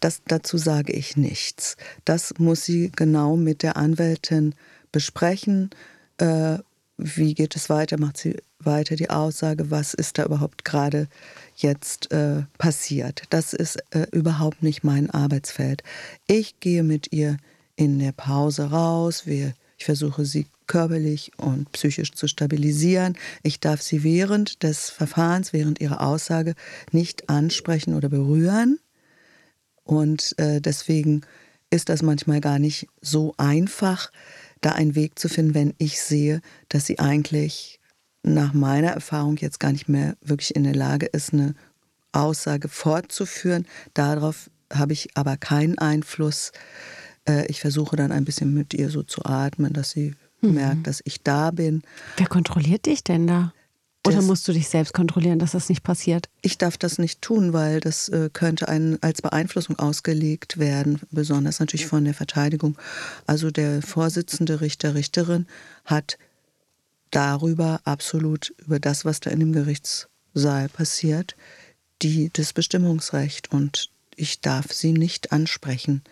das, 0.00 0.22
dazu 0.26 0.58
sage 0.58 0.92
ich 0.92 1.16
nichts. 1.16 1.76
Das 2.04 2.34
muss 2.38 2.64
sie 2.64 2.90
genau 2.94 3.36
mit 3.36 3.62
der 3.62 3.76
Anwältin 3.76 4.54
besprechen. 4.94 5.70
Äh, 6.18 6.58
wie 6.96 7.34
geht 7.34 7.56
es 7.56 7.68
weiter? 7.68 7.98
Macht 7.98 8.16
sie 8.16 8.36
weiter 8.60 8.94
die 8.94 9.10
Aussage, 9.10 9.70
was 9.70 9.92
ist 9.92 10.16
da 10.16 10.24
überhaupt 10.24 10.64
gerade 10.64 11.08
jetzt 11.56 12.12
äh, 12.12 12.42
passiert? 12.56 13.24
Das 13.30 13.52
ist 13.52 13.82
äh, 13.90 14.06
überhaupt 14.12 14.62
nicht 14.62 14.84
mein 14.84 15.10
Arbeitsfeld. 15.10 15.82
Ich 16.28 16.60
gehe 16.60 16.84
mit 16.84 17.12
ihr 17.12 17.36
in 17.74 17.98
der 17.98 18.12
Pause 18.12 18.70
raus. 18.70 19.26
Wir, 19.26 19.54
ich 19.76 19.84
versuche 19.84 20.24
sie 20.24 20.46
körperlich 20.68 21.32
und 21.36 21.70
psychisch 21.72 22.12
zu 22.12 22.28
stabilisieren. 22.28 23.18
Ich 23.42 23.58
darf 23.58 23.82
sie 23.82 24.04
während 24.04 24.62
des 24.62 24.88
Verfahrens, 24.88 25.52
während 25.52 25.80
ihrer 25.80 26.00
Aussage 26.00 26.54
nicht 26.92 27.28
ansprechen 27.28 27.94
oder 27.94 28.08
berühren. 28.08 28.78
Und 29.82 30.38
äh, 30.38 30.60
deswegen 30.60 31.22
ist 31.70 31.88
das 31.88 32.02
manchmal 32.02 32.40
gar 32.40 32.60
nicht 32.60 32.86
so 33.00 33.34
einfach, 33.36 34.12
da 34.64 34.72
einen 34.72 34.94
Weg 34.94 35.18
zu 35.18 35.28
finden, 35.28 35.54
wenn 35.54 35.74
ich 35.78 36.00
sehe, 36.00 36.40
dass 36.68 36.86
sie 36.86 36.98
eigentlich 36.98 37.80
nach 38.22 38.54
meiner 38.54 38.88
Erfahrung 38.88 39.36
jetzt 39.36 39.60
gar 39.60 39.72
nicht 39.72 39.88
mehr 39.88 40.16
wirklich 40.22 40.56
in 40.56 40.64
der 40.64 40.74
Lage 40.74 41.06
ist, 41.06 41.32
eine 41.32 41.54
Aussage 42.12 42.68
fortzuführen. 42.68 43.66
Darauf 43.92 44.50
habe 44.72 44.92
ich 44.92 45.10
aber 45.14 45.36
keinen 45.36 45.78
Einfluss. 45.78 46.52
Äh, 47.28 47.46
ich 47.46 47.60
versuche 47.60 47.96
dann 47.96 48.12
ein 48.12 48.24
bisschen 48.24 48.54
mit 48.54 48.72
ihr 48.72 48.88
so 48.88 49.02
zu 49.02 49.24
atmen, 49.24 49.72
dass 49.72 49.90
sie 49.90 50.14
mhm. 50.40 50.54
merkt, 50.54 50.86
dass 50.86 51.02
ich 51.04 51.22
da 51.22 51.50
bin. 51.50 51.82
Wer 52.16 52.26
kontrolliert 52.26 52.86
dich 52.86 53.04
denn 53.04 53.26
da? 53.26 53.52
Oder 54.06 54.20
musst 54.22 54.46
du 54.46 54.52
dich 54.52 54.68
selbst 54.68 54.92
kontrollieren, 54.92 55.38
dass 55.38 55.52
das 55.52 55.68
nicht 55.70 55.82
passiert? 55.82 56.28
Ich 56.42 56.58
darf 56.58 56.76
das 56.76 56.98
nicht 56.98 57.22
tun, 57.22 57.52
weil 57.54 57.80
das 57.80 58.08
äh, 58.10 58.28
könnte 58.30 58.68
einen 58.68 59.02
als 59.02 59.22
Beeinflussung 59.22 59.78
ausgelegt 59.78 60.58
werden, 60.58 61.00
besonders 61.10 61.58
natürlich 61.58 61.86
von 61.86 62.04
der 62.04 62.12
Verteidigung. 62.12 62.76
Also 63.26 63.50
der 63.50 63.80
Vorsitzende 63.80 64.60
Richter, 64.60 64.94
Richterin 64.94 65.46
hat 65.86 66.18
darüber 67.10 67.80
absolut, 67.84 68.52
über 68.58 68.78
das, 68.78 69.04
was 69.04 69.20
da 69.20 69.30
in 69.30 69.40
dem 69.40 69.52
Gerichtssaal 69.52 70.68
passiert, 70.68 71.34
die, 72.02 72.30
das 72.32 72.52
Bestimmungsrecht 72.52 73.52
und 73.52 73.90
ich 74.16 74.40
darf 74.40 74.72
sie 74.72 74.92
nicht 74.92 75.32
ansprechen. 75.32 76.02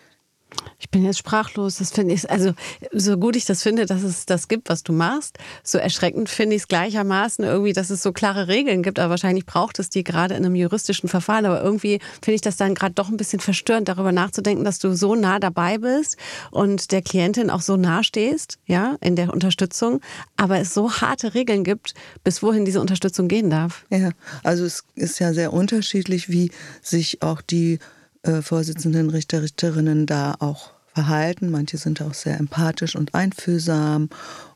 Ich 0.78 0.90
bin 0.90 1.04
jetzt 1.04 1.18
sprachlos. 1.18 1.76
Das 1.76 1.92
finde 1.92 2.14
ich, 2.14 2.28
also 2.30 2.54
so 2.92 3.16
gut 3.16 3.36
ich 3.36 3.44
das 3.44 3.62
finde, 3.62 3.86
dass 3.86 4.02
es 4.02 4.26
das 4.26 4.48
gibt, 4.48 4.68
was 4.68 4.82
du 4.82 4.92
machst, 4.92 5.38
so 5.62 5.78
erschreckend 5.78 6.28
finde 6.28 6.56
ich 6.56 6.62
es 6.62 6.68
gleichermaßen 6.68 7.44
irgendwie, 7.44 7.72
dass 7.72 7.90
es 7.90 8.02
so 8.02 8.12
klare 8.12 8.48
Regeln 8.48 8.82
gibt. 8.82 8.98
Aber 8.98 9.10
wahrscheinlich 9.10 9.46
braucht 9.46 9.78
es 9.78 9.90
die 9.90 10.02
gerade 10.02 10.34
in 10.34 10.44
einem 10.44 10.54
juristischen 10.54 11.08
Verfahren. 11.08 11.46
Aber 11.46 11.62
irgendwie 11.62 12.00
finde 12.20 12.34
ich 12.34 12.40
das 12.40 12.56
dann 12.56 12.74
gerade 12.74 12.94
doch 12.94 13.08
ein 13.08 13.16
bisschen 13.16 13.40
verstörend, 13.40 13.88
darüber 13.88 14.12
nachzudenken, 14.12 14.64
dass 14.64 14.78
du 14.78 14.94
so 14.94 15.14
nah 15.14 15.38
dabei 15.38 15.78
bist 15.78 16.16
und 16.50 16.90
der 16.92 17.02
Klientin 17.02 17.50
auch 17.50 17.62
so 17.62 17.76
nah 17.76 18.02
stehst, 18.02 18.58
ja, 18.66 18.96
in 19.00 19.16
der 19.16 19.32
Unterstützung. 19.32 20.00
Aber 20.36 20.58
es 20.58 20.74
so 20.74 20.90
harte 20.90 21.34
Regeln 21.34 21.64
gibt, 21.64 21.94
bis 22.24 22.42
wohin 22.42 22.64
diese 22.64 22.80
Unterstützung 22.80 23.28
gehen 23.28 23.50
darf. 23.50 23.84
Ja, 23.90 24.10
also 24.42 24.64
es 24.64 24.84
ist 24.94 25.18
ja 25.20 25.32
sehr 25.32 25.52
unterschiedlich, 25.52 26.28
wie 26.28 26.50
sich 26.82 27.22
auch 27.22 27.40
die 27.40 27.78
äh, 28.22 28.42
Vorsitzenden, 28.42 29.11
Richter, 29.11 29.42
Richterinnen 29.42 30.06
da 30.06 30.35
auch 30.38 30.70
verhalten. 30.94 31.50
Manche 31.50 31.78
sind 31.78 32.02
auch 32.02 32.14
sehr 32.14 32.38
empathisch 32.38 32.96
und 32.96 33.14
einfühlsam 33.14 34.11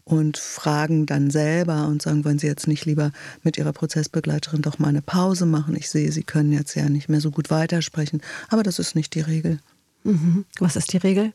und 0.04 0.36
fragen 0.38 1.06
dann 1.06 1.30
selber 1.30 1.86
und 1.88 2.02
sagen, 2.02 2.24
wollen 2.24 2.38
Sie 2.38 2.46
jetzt 2.46 2.68
nicht 2.68 2.84
lieber 2.84 3.10
mit 3.42 3.56
Ihrer 3.56 3.72
Prozessbegleiterin 3.72 4.62
doch 4.62 4.78
mal 4.78 4.88
eine 4.88 5.02
Pause 5.02 5.46
machen? 5.46 5.74
Ich 5.76 5.90
sehe, 5.90 6.12
Sie 6.12 6.22
können 6.22 6.52
jetzt 6.52 6.74
ja 6.74 6.88
nicht 6.88 7.08
mehr 7.08 7.20
so 7.20 7.30
gut 7.30 7.50
weitersprechen. 7.50 8.20
Aber 8.48 8.62
das 8.62 8.78
ist 8.78 8.94
nicht 8.94 9.14
die 9.14 9.20
Regel. 9.20 9.58
Mhm. 10.04 10.44
Was 10.60 10.76
ist 10.76 10.92
die 10.92 10.98
Regel? 10.98 11.32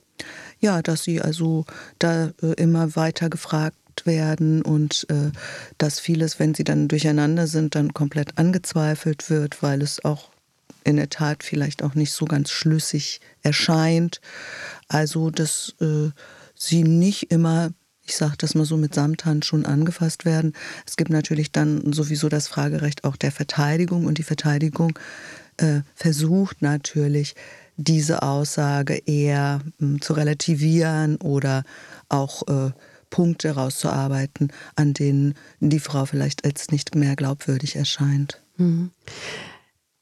Ja, 0.60 0.82
dass 0.82 1.04
Sie 1.04 1.22
also 1.22 1.66
da 2.00 2.32
äh, 2.42 2.54
immer 2.54 2.96
weiter 2.96 3.30
gefragt 3.30 3.76
werden 4.06 4.62
und 4.62 5.06
äh, 5.10 5.32
dass 5.78 6.00
vieles, 6.00 6.40
wenn 6.40 6.56
sie 6.56 6.64
dann 6.64 6.88
durcheinander 6.88 7.48
sind, 7.48 7.76
dann 7.76 7.94
komplett 7.94 8.38
angezweifelt 8.38 9.30
wird, 9.30 9.62
weil 9.62 9.82
es 9.82 10.04
auch 10.06 10.31
in 10.84 10.98
der 10.98 11.10
Tat 11.10 11.44
vielleicht 11.44 11.84
auch 11.84 11.96
nicht 11.96 12.12
so 12.12 12.26
ganz 12.26 12.50
schlüssig 12.50 13.22
erscheint. 13.42 14.22
Also, 14.88 15.30
dass 15.30 15.76
äh, 15.80 16.10
sie 16.56 16.84
nicht 16.84 17.32
immer, 17.32 17.72
ich 18.06 18.16
sage 18.16 18.36
das 18.38 18.56
mal 18.56 18.66
so, 18.66 18.78
mit 18.78 18.96
Samthandschuhen 18.96 19.66
angefasst 19.66 20.26
werden. 20.26 20.54
Es 20.86 20.98
gibt 20.98 21.10
natürlich 21.10 21.52
dann 21.52 21.94
sowieso 21.94 22.30
das 22.30 22.48
Fragerecht 22.48 23.04
auch 23.04 23.16
der 23.16 23.32
Verteidigung 23.32 24.06
und 24.06 24.18
die 24.18 24.24
Verteidigung 24.24 24.98
äh, 25.58 25.82
versucht 25.96 26.62
natürlich, 26.62 27.36
diese 27.78 28.22
Aussage 28.22 29.02
eher 29.06 29.62
äh, 29.80 30.00
zu 30.00 30.14
relativieren 30.14 31.18
oder 31.18 31.64
auch 32.10 32.48
äh, 32.48 32.72
Punkte 33.10 33.52
rauszuarbeiten, 33.52 34.52
an 34.76 34.94
denen 34.94 35.36
die 35.60 35.80
Frau 35.80 36.06
vielleicht 36.06 36.46
als 36.46 36.72
nicht 36.72 36.96
mehr 36.96 37.16
glaubwürdig 37.16 37.76
erscheint. 37.76 38.42
Mhm. 38.58 38.92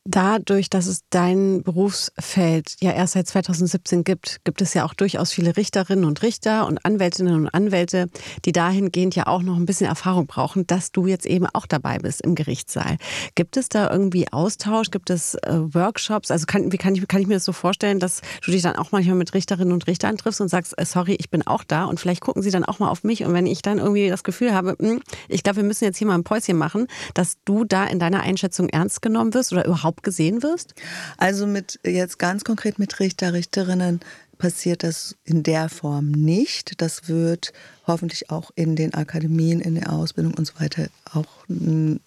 Dadurch, 0.06 0.70
dass 0.70 0.88
es 0.88 1.02
dein 1.10 1.62
Berufsfeld 1.62 2.78
ja 2.80 2.92
erst 2.92 3.14
seit 3.14 3.28
2017 3.28 4.04
gibt, 4.04 4.38
gibt 4.46 4.62
es 4.62 4.74
ja 4.74 4.86
auch 4.86 4.94
durchaus 4.94 5.34
viele 5.34 5.58
Richterinnen 5.58 6.06
und 6.06 6.24
Richter 6.24 6.68
und 6.68 6.84
Anwältinnen 6.86 7.36
und 7.36 7.50
Anwälte, 7.50 8.08
die 8.46 8.54
dahingehend 8.54 9.16
ja 9.16 9.28
auch 9.28 9.44
noch 9.44 9.58
ein 9.58 9.66
bisschen 9.66 9.88
Erfahrung 9.88 10.26
brauchen, 10.26 10.66
dass 10.66 10.92
du 10.94 11.06
jetzt 11.06 11.26
eben 11.26 11.46
auch 11.48 11.68
dabei 11.68 12.00
bist 12.00 12.22
im 12.22 12.34
Gerichtssaal. 12.34 12.98
Gibt 13.36 13.58
es 13.58 13.68
da 13.68 13.92
irgendwie 13.92 14.32
Austausch? 14.32 14.90
Gibt 14.90 15.10
es 15.10 15.36
äh, 15.36 15.60
Workshops? 15.74 16.32
Also 16.32 16.46
kann, 16.46 16.72
wie 16.72 16.78
kann 16.78 16.96
ich, 16.96 17.08
kann 17.08 17.22
ich 17.22 17.28
mir 17.28 17.36
das 17.36 17.46
so 17.46 17.54
vorstellen, 17.54 18.00
dass 18.00 18.22
du 18.44 18.52
dich 18.52 18.62
dann 18.62 18.78
auch 18.78 18.92
manchmal 18.92 19.18
mit 19.18 19.34
Richterinnen 19.34 19.74
und 19.74 19.86
Richtern 19.86 20.18
triffst 20.18 20.40
und 20.40 20.48
sagst, 20.48 20.74
äh, 20.78 20.86
sorry, 20.86 21.18
ich 21.20 21.30
bin 21.30 21.46
auch 21.46 21.66
da 21.66 21.86
und 21.86 22.00
vielleicht 22.00 22.22
gucken 22.22 22.42
sie 22.42 22.52
dann 22.52 22.64
auch 22.66 22.80
mal 22.80 22.90
auf 22.90 23.04
mich 23.04 23.26
und 23.26 23.34
wenn 23.34 23.46
ich 23.46 23.62
dann 23.62 23.80
irgendwie 23.80 24.10
das 24.10 24.24
Gefühl 24.24 24.54
habe, 24.54 24.76
hm, 24.80 25.02
ich 25.28 25.44
glaube, 25.44 25.58
wir 25.58 25.66
müssen 25.66 25.84
jetzt 25.84 25.98
hier 25.98 26.08
mal 26.08 26.16
ein 26.16 26.24
Päuschen 26.24 26.58
machen, 26.58 26.88
dass 27.14 27.36
du 27.44 27.66
da 27.66 27.84
in 27.84 28.00
deiner 28.00 28.22
Einschätzung 28.22 28.70
ernst 28.70 29.02
genommen 29.02 29.34
wirst 29.36 29.52
oder 29.52 29.66
überhaupt 29.66 29.88
gesehen 29.97 30.43
wirst? 30.43 30.73
Also 31.17 31.47
mit 31.47 31.80
jetzt 31.84 32.19
ganz 32.19 32.43
konkret 32.43 32.80
mit 32.80 32.99
Richter, 32.99 33.34
Richterinnen 33.34 33.99
passiert 34.38 34.84
das 34.84 35.15
in 35.25 35.43
der 35.43 35.69
Form 35.69 36.12
nicht. 36.12 36.82
Das 36.82 37.08
wird 37.08 37.54
hoffentlich 37.86 38.32
auch 38.32 38.52
in 38.56 38.75
den 38.75 38.93
Akademien, 38.93 39.60
in 39.60 39.75
der 39.75 39.91
Ausbildung 39.91 40.34
und 40.34 40.45
so 40.45 40.54
weiter 40.60 40.88
auch 41.13 41.47
hm, 41.47 41.99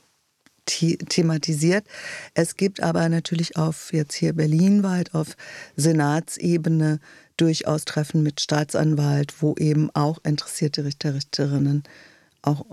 thematisiert. 0.65 1.85
Es 2.35 2.57
gibt 2.57 2.83
aber 2.83 3.09
natürlich 3.09 3.57
auf 3.57 3.93
jetzt 3.93 4.15
hier 4.15 4.33
berlinweit 4.33 5.15
auf 5.15 5.37
Senatsebene 5.77 7.01
durchaus 7.37 7.85
Treffen 7.85 8.23
mit 8.23 8.41
Staatsanwalt, 8.41 9.43
wo 9.43 9.55
eben 9.57 9.91
auch 9.95 10.19
interessierte 10.25 10.85
Richter, 10.85 11.15
Richterinnen 11.15 11.83
auch 12.43 12.65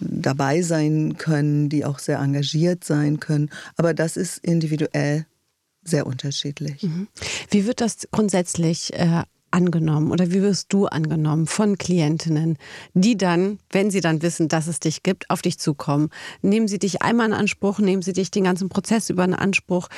dabei 0.00 0.62
sein 0.62 1.16
können, 1.18 1.68
die 1.68 1.84
auch 1.84 1.98
sehr 1.98 2.18
engagiert 2.18 2.84
sein 2.84 3.20
können. 3.20 3.50
Aber 3.76 3.94
das 3.94 4.16
ist 4.16 4.38
individuell 4.38 5.26
sehr 5.84 6.06
unterschiedlich. 6.06 6.82
Mhm. 6.82 7.08
Wie 7.50 7.66
wird 7.66 7.80
das 7.80 8.08
grundsätzlich 8.10 8.92
äh, 8.94 9.22
angenommen 9.54 10.10
oder 10.10 10.30
wie 10.32 10.42
wirst 10.42 10.72
du 10.72 10.86
angenommen 10.86 11.46
von 11.46 11.78
Klientinnen, 11.78 12.58
die 12.92 13.16
dann, 13.16 13.58
wenn 13.70 13.90
sie 13.90 14.00
dann 14.00 14.20
wissen, 14.20 14.48
dass 14.48 14.66
es 14.66 14.80
dich 14.80 15.02
gibt, 15.02 15.30
auf 15.30 15.42
dich 15.42 15.58
zukommen? 15.58 16.10
Nehmen 16.42 16.66
sie 16.66 16.78
dich 16.78 17.02
einmal 17.02 17.28
in 17.28 17.32
Anspruch, 17.32 17.78
nehmen 17.78 18.02
sie 18.02 18.12
dich 18.12 18.30
den 18.30 18.44
ganzen 18.44 18.68
Prozess 18.68 19.10
über 19.10 19.24
in 19.24 19.34
Anspruch, 19.34 19.88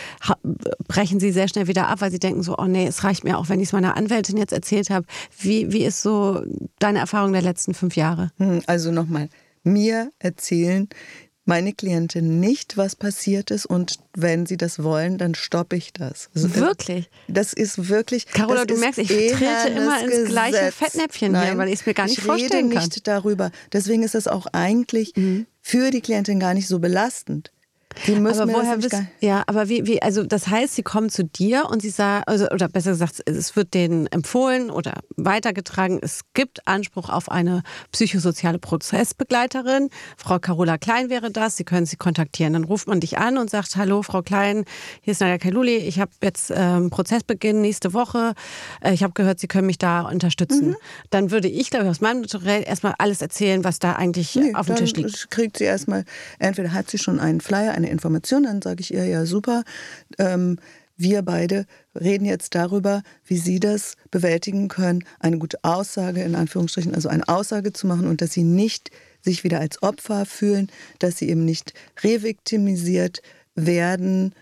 brechen 0.87 1.21
sie 1.21 1.33
sehr 1.33 1.49
schnell 1.49 1.69
wieder 1.69 1.89
ab, 1.89 2.03
weil 2.03 2.11
sie 2.11 2.19
denken 2.19 2.43
so, 2.43 2.57
oh 2.59 2.67
nee, 2.67 2.87
es 2.87 3.03
reicht 3.03 3.25
mir 3.25 3.39
auch, 3.39 3.49
wenn 3.49 3.61
ich 3.61 3.69
es 3.69 3.73
meiner 3.73 3.97
Anwältin 3.97 4.37
jetzt 4.37 4.53
erzählt 4.53 4.91
habe. 4.91 5.07
Wie, 5.39 5.73
wie 5.73 5.85
ist 5.85 6.03
so 6.03 6.43
deine 6.79 6.99
Erfahrung 6.99 7.33
der 7.33 7.43
letzten 7.43 7.73
fünf 7.73 7.97
Jahre? 7.97 8.31
Hm, 8.37 8.63
also 8.67 8.93
nochmal, 8.93 9.31
mir 9.67 10.11
erzählen 10.19 10.89
meine 11.47 11.73
Klienten 11.73 12.41
nicht, 12.41 12.77
was 12.77 12.97
passiert 12.97 13.53
ist 13.53 13.67
und 13.67 14.01
wenn 14.17 14.47
sie 14.47 14.57
das 14.57 14.83
wollen, 14.83 15.17
dann 15.17 15.35
stoppe 15.35 15.77
ich 15.77 15.93
das. 15.93 16.29
Also, 16.35 16.55
wirklich? 16.57 17.09
Das 17.29 17.53
ist 17.53 17.89
wirklich. 17.89 18.27
Carola, 18.27 18.65
du 18.65 18.77
merkst, 18.77 18.99
ich 18.99 19.09
trete 19.09 19.45
immer 19.71 20.01
ins 20.01 20.11
Gesetz. 20.11 20.29
gleiche 20.29 20.73
Fettnäpfchen 20.73 21.33
Nein, 21.33 21.47
hier, 21.47 21.59
weil 21.59 21.69
ich 21.69 21.81
es 21.81 21.87
mir 21.87 21.95
gar 21.95 22.07
nicht 22.07 22.21
vorstellen 22.21 22.69
kann. 22.71 22.71
Ich 22.71 22.77
rede 22.79 22.89
nicht 22.89 23.07
darüber. 23.07 23.53
Deswegen 23.73 24.03
ist 24.03 24.17
es 24.17 24.27
auch 24.27 24.47
eigentlich 24.53 25.13
mhm. 25.15 25.47
für 25.63 25.91
die 25.91 26.01
Klientin 26.01 26.41
gar 26.41 26.53
nicht 26.53 26.67
so 26.67 26.81
belastend. 26.81 27.53
Die 28.07 28.17
müssen 28.17 28.43
aber 28.43 28.53
woher 28.53 28.83
wisst, 28.83 28.97
ja, 29.21 29.43
aber 29.47 29.69
wie, 29.69 29.87
wie, 29.87 30.03
also 30.03 30.25
das 30.25 30.49
heißt, 30.49 30.75
sie 30.75 30.83
kommen 30.83 31.09
zu 31.09 31.25
dir 31.25 31.67
und 31.71 31.83
sie 31.83 31.91
sagen, 31.91 32.25
also, 32.27 32.49
oder 32.51 32.69
besser 32.69 32.91
gesagt, 32.91 33.23
es 33.27 33.57
wird 33.57 33.75
denen 33.75 34.07
empfohlen 34.09 34.71
oder 34.71 34.95
weitergetragen, 35.17 35.99
es 36.03 36.21
gibt 36.35 36.67
Anspruch 36.67 37.09
auf 37.09 37.31
eine 37.31 37.63
psychosoziale 37.93 38.59
Prozessbegleiterin. 38.59 39.91
Frau 40.17 40.39
Carola 40.39 40.79
Klein 40.79 41.11
wäre 41.11 41.31
das, 41.31 41.57
Sie 41.57 41.65
können 41.65 41.87
sie 41.87 41.97
kontaktieren. 41.97 42.53
Dann 42.53 42.65
ruft 42.65 42.89
man 42.89 43.01
dich 43.01 43.19
an 43.19 43.39
und 43.39 43.51
sagt, 43.51 43.77
hallo 43.77 44.03
Frau 44.03 44.23
Klein, 44.23 44.65
hier 45.01 45.13
ist 45.13 45.21
Nadia 45.21 45.39
Kaluli, 45.39 45.77
ich 45.77 46.01
habe 46.01 46.11
jetzt 46.23 46.53
ähm, 46.55 46.91
Prozessbeginn 46.91 47.61
nächste 47.61 47.95
Woche, 47.95 48.35
äh, 48.83 48.93
ich 48.93 49.03
habe 49.03 49.15
gehört, 49.15 49.41
Sie 49.41 49.49
können 49.49 49.67
mich 49.67 49.79
da 49.79 50.03
unterstützen. 50.03 50.71
Mhm. 50.71 50.77
Dann 51.11 51.31
würde 51.31 51.49
ich, 51.49 51.71
glaube 51.71 51.85
ich, 51.87 51.91
aus 51.91 52.01
meinem 52.01 52.21
Naturell 52.23 52.63
erstmal 52.67 52.95
alles 52.99 53.23
erzählen, 53.23 53.65
was 53.65 53.79
da 53.79 53.95
eigentlich 53.95 54.35
nee, 54.37 54.55
auf 54.55 54.67
dem 54.67 54.77
Tisch 54.77 54.93
liegt. 54.93 55.31
kriegt 55.31 55.59
sie 55.59 55.65
erstmal, 55.65 56.05
entweder 56.39 56.73
hat 56.73 56.91
sie 56.91 56.99
schon 56.99 57.21
einen 57.21 57.41
Flyer, 57.41 57.73
eine 57.73 57.86
Information, 57.91 58.45
dann 58.45 58.63
sage 58.63 58.81
ich 58.81 58.93
ihr, 58.93 59.05
ja 59.07 59.27
super, 59.27 59.65
ähm, 60.19 60.59
wir 60.97 61.23
beide 61.23 61.67
reden 61.95 62.25
jetzt 62.25 62.55
darüber, 62.55 63.03
wie 63.27 63.37
Sie 63.37 63.61
das 63.61 63.97
bewältigen 64.11 64.69
können, 64.69 65.05
eine 65.21 65.39
gute 65.39 65.63
Aussage 65.63 66.23
in 66.23 66.35
Anführungsstrichen, 66.35 66.95
also 66.95 67.09
eine 67.11 67.29
Aussage 67.29 67.73
zu 67.73 67.87
machen 67.87 68.07
und 68.07 68.23
dass 68.23 68.33
Sie 68.33 68.45
nicht 68.45 68.91
sich 69.21 69.45
wieder 69.45 69.61
als 69.61 69.83
Opfer 69.83 70.25
fühlen, 70.25 70.71
dass 70.99 71.19
Sie 71.19 71.29
eben 71.29 71.45
nicht 71.45 71.75
reviktimisiert 72.03 73.21
werden 73.55 74.35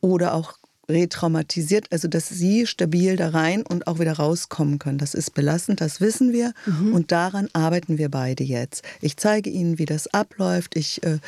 oder 0.00 0.34
auch 0.34 0.58
retraumatisiert, 0.88 1.86
also 1.90 2.08
dass 2.08 2.28
sie 2.28 2.66
stabil 2.66 3.16
da 3.16 3.30
rein 3.30 3.62
und 3.62 3.86
auch 3.86 3.98
wieder 3.98 4.14
rauskommen 4.14 4.78
können. 4.78 4.98
Das 4.98 5.14
ist 5.14 5.32
belastend, 5.32 5.80
das 5.80 6.00
wissen 6.00 6.32
wir 6.32 6.52
mhm. 6.66 6.92
und 6.92 7.12
daran 7.12 7.48
arbeiten 7.52 7.98
wir 7.98 8.10
beide 8.10 8.44
jetzt. 8.44 8.84
Ich 9.00 9.16
zeige 9.16 9.48
Ihnen, 9.48 9.78
wie 9.78 9.86
das 9.86 10.12
abläuft. 10.12 10.76
Ich 10.76 11.02
äh, 11.04 11.18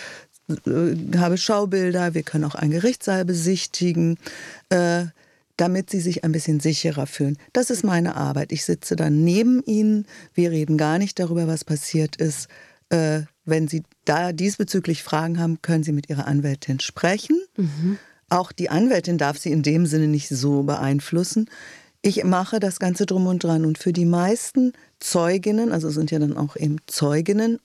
habe 1.16 1.38
Schaubilder, 1.38 2.14
wir 2.14 2.22
können 2.22 2.44
auch 2.44 2.54
einen 2.54 2.70
Gerichtssaal 2.70 3.24
besichtigen, 3.24 4.18
äh, 4.68 5.06
damit 5.56 5.90
sie 5.90 6.00
sich 6.00 6.24
ein 6.24 6.32
bisschen 6.32 6.60
sicherer 6.60 7.06
fühlen. 7.06 7.38
Das 7.52 7.70
ist 7.70 7.84
meine 7.84 8.16
Arbeit. 8.16 8.52
Ich 8.52 8.64
sitze 8.64 8.96
dann 8.96 9.24
neben 9.24 9.62
ihnen, 9.64 10.06
wir 10.34 10.50
reden 10.50 10.76
gar 10.76 10.98
nicht 10.98 11.18
darüber, 11.18 11.46
was 11.46 11.64
passiert 11.64 12.16
ist. 12.16 12.48
Äh, 12.90 13.22
wenn 13.44 13.68
Sie 13.68 13.82
da 14.04 14.32
diesbezüglich 14.32 15.02
Fragen 15.02 15.38
haben, 15.38 15.60
können 15.62 15.84
Sie 15.84 15.92
mit 15.92 16.08
Ihrer 16.08 16.26
Anwältin 16.26 16.80
sprechen. 16.80 17.40
Mhm. 17.56 17.98
Auch 18.30 18.52
die 18.52 18.70
Anwältin 18.70 19.18
darf 19.18 19.38
Sie 19.38 19.52
in 19.52 19.62
dem 19.62 19.86
Sinne 19.86 20.08
nicht 20.08 20.28
so 20.28 20.62
beeinflussen. 20.62 21.48
Ich 22.02 22.24
mache 22.24 22.60
das 22.60 22.78
Ganze 22.78 23.06
drum 23.06 23.26
und 23.26 23.44
dran. 23.44 23.64
Und 23.64 23.78
für 23.78 23.92
die 23.92 24.06
meisten 24.06 24.72
Zeuginnen, 24.98 25.72
also 25.72 25.90
sind 25.90 26.10
ja 26.10 26.18
dann 26.18 26.36
auch 26.36 26.56
eben 26.56 26.78
Zeuginnen, 26.86 27.60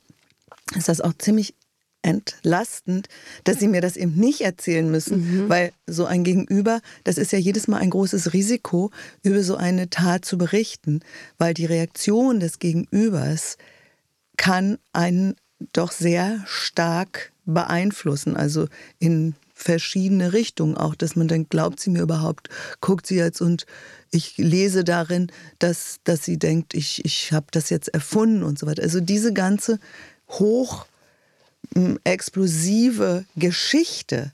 ist 0.75 0.89
das 0.89 1.01
auch 1.01 1.13
ziemlich 1.17 1.55
entlastend, 2.01 3.07
dass 3.43 3.59
sie 3.59 3.67
mir 3.67 3.81
das 3.81 3.97
eben 3.97 4.15
nicht 4.15 4.41
erzählen 4.41 4.89
müssen, 4.89 5.45
mhm. 5.45 5.49
weil 5.49 5.71
so 5.85 6.05
ein 6.05 6.23
Gegenüber, 6.23 6.81
das 7.03 7.17
ist 7.17 7.31
ja 7.31 7.39
jedes 7.39 7.67
Mal 7.67 7.77
ein 7.77 7.89
großes 7.89 8.33
Risiko, 8.33 8.91
über 9.23 9.43
so 9.43 9.55
eine 9.55 9.89
Tat 9.89 10.23
zu 10.25 10.37
berichten, 10.37 11.01
weil 11.37 11.53
die 11.53 11.65
Reaktion 11.65 12.39
des 12.39 12.59
Gegenübers 12.59 13.57
kann 14.37 14.77
einen 14.93 15.35
doch 15.73 15.91
sehr 15.91 16.41
stark 16.45 17.33
beeinflussen, 17.45 18.37
also 18.37 18.67
in 18.99 19.35
verschiedene 19.53 20.31
Richtungen 20.31 20.77
auch, 20.77 20.95
dass 20.95 21.17
man 21.17 21.27
denkt, 21.27 21.49
glaubt 21.49 21.81
sie 21.81 21.89
mir 21.89 22.01
überhaupt, 22.01 22.49
guckt 22.79 23.05
sie 23.05 23.17
jetzt 23.17 23.41
und 23.41 23.65
ich 24.09 24.37
lese 24.37 24.85
darin, 24.85 25.31
dass, 25.59 25.99
dass 26.05 26.23
sie 26.23 26.39
denkt, 26.39 26.73
ich, 26.73 27.03
ich 27.03 27.33
habe 27.33 27.47
das 27.51 27.69
jetzt 27.69 27.89
erfunden 27.89 28.43
und 28.43 28.57
so 28.57 28.67
weiter. 28.67 28.81
Also 28.81 29.01
diese 29.01 29.33
ganze 29.33 29.79
hoch 30.29 30.85
explosive 32.03 33.25
Geschichte, 33.35 34.31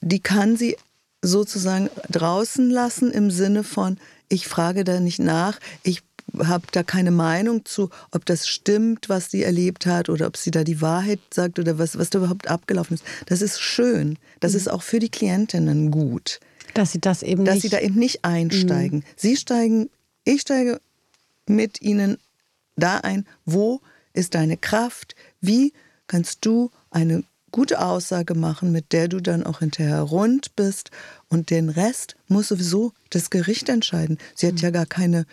die 0.00 0.20
kann 0.20 0.56
sie 0.56 0.76
sozusagen 1.22 1.90
draußen 2.10 2.70
lassen 2.70 3.10
im 3.10 3.30
Sinne 3.30 3.64
von, 3.64 3.98
ich 4.28 4.46
frage 4.48 4.84
da 4.84 5.00
nicht 5.00 5.18
nach, 5.18 5.58
ich 5.82 6.02
habe 6.38 6.66
da 6.72 6.82
keine 6.82 7.10
Meinung 7.10 7.64
zu, 7.64 7.90
ob 8.10 8.26
das 8.26 8.48
stimmt, 8.48 9.08
was 9.08 9.30
sie 9.30 9.42
erlebt 9.42 9.86
hat 9.86 10.08
oder 10.08 10.26
ob 10.26 10.36
sie 10.36 10.50
da 10.50 10.64
die 10.64 10.80
Wahrheit 10.80 11.20
sagt 11.32 11.58
oder 11.58 11.78
was, 11.78 11.98
was 11.98 12.10
da 12.10 12.18
überhaupt 12.18 12.48
abgelaufen 12.48 12.94
ist. 12.94 13.04
Das 13.26 13.42
ist 13.42 13.60
schön. 13.60 14.18
Das 14.40 14.52
mhm. 14.52 14.58
ist 14.58 14.70
auch 14.70 14.82
für 14.82 14.98
die 14.98 15.08
Klientinnen 15.08 15.90
gut. 15.90 16.40
Dass 16.74 16.92
sie 16.92 17.00
das 17.00 17.22
eben 17.22 17.44
Dass 17.44 17.54
nicht... 17.54 17.62
sie 17.62 17.68
da 17.68 17.78
eben 17.80 17.94
nicht 17.94 18.24
einsteigen. 18.24 18.98
Mhm. 18.98 19.04
Sie 19.16 19.36
steigen, 19.36 19.88
ich 20.24 20.42
steige 20.42 20.80
mit 21.46 21.80
ihnen 21.80 22.18
da 22.76 22.98
ein, 22.98 23.26
wo 23.44 23.80
ist 24.12 24.34
deine 24.34 24.56
Kraft, 24.56 25.14
wie 25.40 25.72
kannst 26.06 26.44
du 26.44 26.70
eine 26.90 27.24
gute 27.50 27.80
Aussage 27.80 28.34
machen, 28.34 28.72
mit 28.72 28.92
der 28.92 29.08
du 29.08 29.20
dann 29.20 29.44
auch 29.44 29.60
hinterher 29.60 30.02
rund 30.02 30.54
bist. 30.56 30.90
Und 31.28 31.50
den 31.50 31.68
Rest 31.68 32.16
muss 32.28 32.48
sowieso 32.48 32.92
das 33.10 33.30
Gericht 33.30 33.68
entscheiden. 33.68 34.18
Sie 34.34 34.46
hat 34.46 34.60
ja 34.60 34.70
gar 34.70 34.86
keine, 34.86 35.26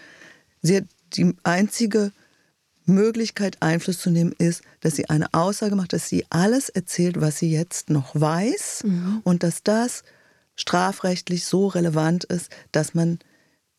sie 0.61 0.77
hat 0.77 0.85
die 1.13 1.35
einzige 1.43 2.11
Möglichkeit, 2.85 3.57
Einfluss 3.61 3.99
zu 3.99 4.09
nehmen, 4.09 4.33
ist, 4.37 4.61
dass 4.81 4.95
sie 4.95 5.09
eine 5.09 5.33
Aussage 5.33 5.75
macht, 5.75 5.93
dass 5.93 6.09
sie 6.09 6.25
alles 6.29 6.69
erzählt, 6.69 7.21
was 7.21 7.39
sie 7.39 7.51
jetzt 7.51 7.89
noch 7.89 8.19
weiß 8.19 8.83
mhm. 8.85 9.21
und 9.23 9.43
dass 9.43 9.63
das 9.63 10.03
strafrechtlich 10.55 11.45
so 11.45 11.67
relevant 11.67 12.25
ist, 12.25 12.49
dass 12.71 12.93
man 12.93 13.19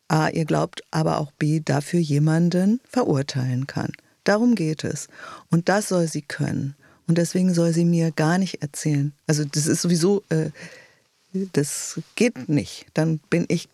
A, 0.07 0.29
ihr 0.29 0.45
glaubt, 0.45 0.83
aber 0.91 1.19
auch 1.19 1.31
B, 1.31 1.61
dafür 1.63 1.99
jemanden 1.99 2.79
verurteilen 2.87 3.65
kann. 3.65 3.91
Darum 4.23 4.55
geht 4.55 4.83
es. 4.83 5.07
Und 5.49 5.69
das 5.69 5.87
soll 5.87 6.07
sie 6.07 6.21
können. 6.21 6.75
Und 7.07 7.17
deswegen 7.17 7.53
soll 7.53 7.73
sie 7.73 7.85
mir 7.85 8.11
gar 8.11 8.37
nicht 8.37 8.61
erzählen. 8.61 9.13
Also 9.27 9.43
das 9.45 9.67
ist 9.67 9.81
sowieso, 9.81 10.23
äh, 10.29 10.49
das 11.53 11.99
geht 12.15 12.49
nicht. 12.49 12.87
Dann 12.93 13.19
bin 13.29 13.45
ich, 13.47 13.69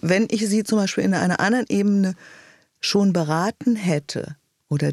wenn 0.00 0.26
ich 0.30 0.46
sie 0.48 0.64
zum 0.64 0.78
Beispiel 0.78 1.04
in 1.04 1.14
einer 1.14 1.40
anderen 1.40 1.66
Ebene 1.68 2.14
schon 2.80 3.12
beraten 3.12 3.76
hätte 3.76 4.36
oder 4.68 4.90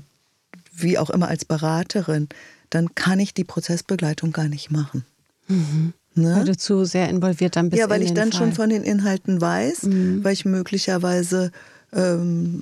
wie 0.73 0.97
auch 0.97 1.09
immer 1.09 1.27
als 1.27 1.43
Beraterin, 1.43 2.29
dann 2.69 2.95
kann 2.95 3.19
ich 3.19 3.33
die 3.33 3.43
Prozessbegleitung 3.43 4.31
gar 4.31 4.47
nicht 4.47 4.71
machen. 4.71 5.05
Mhm. 5.47 5.93
Ne? 6.13 6.35
Weil 6.35 6.45
du 6.45 6.57
zu 6.57 6.85
sehr 6.85 7.09
involviert 7.09 7.55
dann 7.55 7.69
bist. 7.69 7.79
Ja, 7.79 7.89
weil 7.89 8.01
ich 8.01 8.13
dann 8.13 8.31
Fall. 8.31 8.39
schon 8.39 8.53
von 8.53 8.69
den 8.69 8.83
Inhalten 8.83 9.39
weiß, 9.39 9.83
mhm. 9.83 10.23
weil 10.23 10.33
ich 10.33 10.45
möglicherweise 10.45 11.51
ähm, 11.93 12.61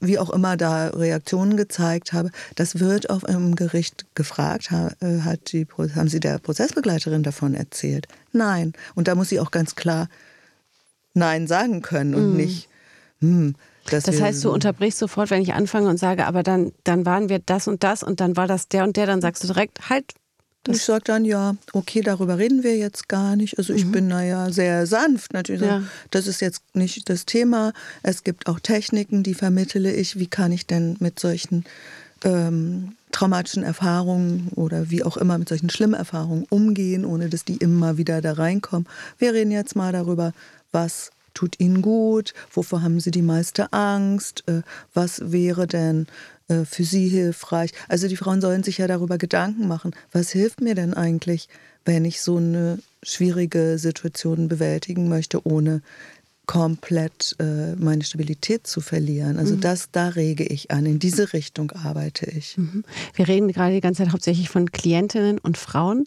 wie 0.00 0.18
auch 0.18 0.30
immer 0.30 0.56
da 0.56 0.88
Reaktionen 0.88 1.56
gezeigt 1.56 2.12
habe. 2.12 2.30
Das 2.54 2.80
wird 2.80 3.10
auf 3.10 3.24
einem 3.24 3.54
Gericht 3.54 4.06
gefragt. 4.14 4.70
Äh, 4.72 5.20
hat 5.20 5.52
die, 5.52 5.66
haben 5.94 6.08
Sie 6.08 6.20
der 6.20 6.38
Prozessbegleiterin 6.38 7.22
davon 7.22 7.54
erzählt? 7.54 8.08
Nein. 8.32 8.72
Und 8.94 9.08
da 9.08 9.14
muss 9.14 9.30
sie 9.30 9.40
auch 9.40 9.50
ganz 9.50 9.74
klar 9.74 10.08
Nein 11.14 11.46
sagen 11.46 11.82
können 11.82 12.14
und 12.14 12.30
mhm. 12.30 12.36
nicht. 12.36 12.68
Hm, 13.20 13.54
das 13.90 14.20
heißt, 14.20 14.44
du 14.44 14.52
unterbrichst 14.52 14.98
sofort, 14.98 15.30
wenn 15.30 15.42
ich 15.42 15.54
anfange 15.54 15.88
und 15.88 15.98
sage, 15.98 16.26
aber 16.26 16.42
dann, 16.42 16.72
dann 16.84 17.06
waren 17.06 17.28
wir 17.28 17.38
das 17.38 17.68
und 17.68 17.82
das 17.82 18.02
und 18.02 18.20
dann 18.20 18.36
war 18.36 18.46
das 18.46 18.68
der 18.68 18.84
und 18.84 18.96
der, 18.96 19.06
dann 19.06 19.20
sagst 19.20 19.42
du 19.42 19.48
direkt, 19.48 19.88
halt, 19.88 20.14
ich 20.66 20.82
sage 20.82 21.04
dann, 21.04 21.24
ja, 21.24 21.56
okay, 21.72 22.02
darüber 22.02 22.38
reden 22.38 22.62
wir 22.62 22.76
jetzt 22.76 23.08
gar 23.08 23.36
nicht. 23.36 23.58
Also 23.58 23.72
ich 23.72 23.86
mhm. 23.86 23.92
bin 23.92 24.10
da 24.10 24.22
ja 24.22 24.50
sehr 24.50 24.86
sanft 24.86 25.32
natürlich. 25.32 25.68
Ja. 25.68 25.82
Das 26.10 26.26
ist 26.26 26.40
jetzt 26.40 26.62
nicht 26.74 27.08
das 27.08 27.24
Thema. 27.24 27.72
Es 28.02 28.24
gibt 28.24 28.48
auch 28.48 28.60
Techniken, 28.60 29.22
die 29.22 29.34
vermittle 29.34 29.92
ich. 29.92 30.18
Wie 30.18 30.26
kann 30.26 30.52
ich 30.52 30.66
denn 30.66 30.96
mit 31.00 31.20
solchen 31.20 31.64
ähm, 32.24 32.96
traumatischen 33.12 33.62
Erfahrungen 33.62 34.48
oder 34.54 34.90
wie 34.90 35.02
auch 35.02 35.16
immer 35.16 35.38
mit 35.38 35.48
solchen 35.48 35.70
schlimmen 35.70 35.94
Erfahrungen 35.94 36.46
umgehen, 36.50 37.04
ohne 37.04 37.28
dass 37.28 37.44
die 37.44 37.56
immer 37.56 37.96
wieder 37.96 38.20
da 38.20 38.32
reinkommen. 38.32 38.86
Wir 39.18 39.34
reden 39.34 39.50
jetzt 39.50 39.76
mal 39.76 39.92
darüber, 39.92 40.32
was 40.72 41.10
tut 41.34 41.60
Ihnen 41.60 41.82
gut, 41.82 42.34
wovor 42.52 42.82
haben 42.82 43.00
Sie 43.00 43.10
die 43.10 43.22
meiste 43.22 43.72
Angst, 43.72 44.44
äh, 44.46 44.62
was 44.92 45.32
wäre 45.32 45.66
denn 45.66 46.06
für 46.64 46.84
sie 46.84 47.08
hilfreich. 47.08 47.72
Also 47.88 48.08
die 48.08 48.16
Frauen 48.16 48.40
sollen 48.40 48.62
sich 48.62 48.78
ja 48.78 48.86
darüber 48.86 49.18
Gedanken 49.18 49.68
machen, 49.68 49.92
was 50.12 50.30
hilft 50.30 50.60
mir 50.60 50.74
denn 50.74 50.94
eigentlich, 50.94 51.48
wenn 51.84 52.04
ich 52.04 52.20
so 52.20 52.36
eine 52.36 52.78
schwierige 53.02 53.78
Situation 53.78 54.48
bewältigen 54.48 55.08
möchte, 55.08 55.46
ohne 55.46 55.82
komplett 56.46 57.36
äh, 57.38 57.76
meine 57.76 58.02
Stabilität 58.02 58.66
zu 58.66 58.80
verlieren. 58.80 59.38
Also 59.38 59.54
mhm. 59.54 59.60
das, 59.60 59.90
da 59.92 60.08
rege 60.08 60.44
ich 60.44 60.70
an. 60.70 60.86
In 60.86 60.98
diese 60.98 61.34
Richtung 61.34 61.70
arbeite 61.72 62.26
ich. 62.26 62.56
Mhm. 62.56 62.84
Wir 63.14 63.28
reden 63.28 63.52
gerade 63.52 63.74
die 63.74 63.82
ganze 63.82 64.02
Zeit 64.02 64.12
hauptsächlich 64.12 64.48
von 64.48 64.72
Klientinnen 64.72 65.38
und 65.38 65.58
Frauen. 65.58 66.06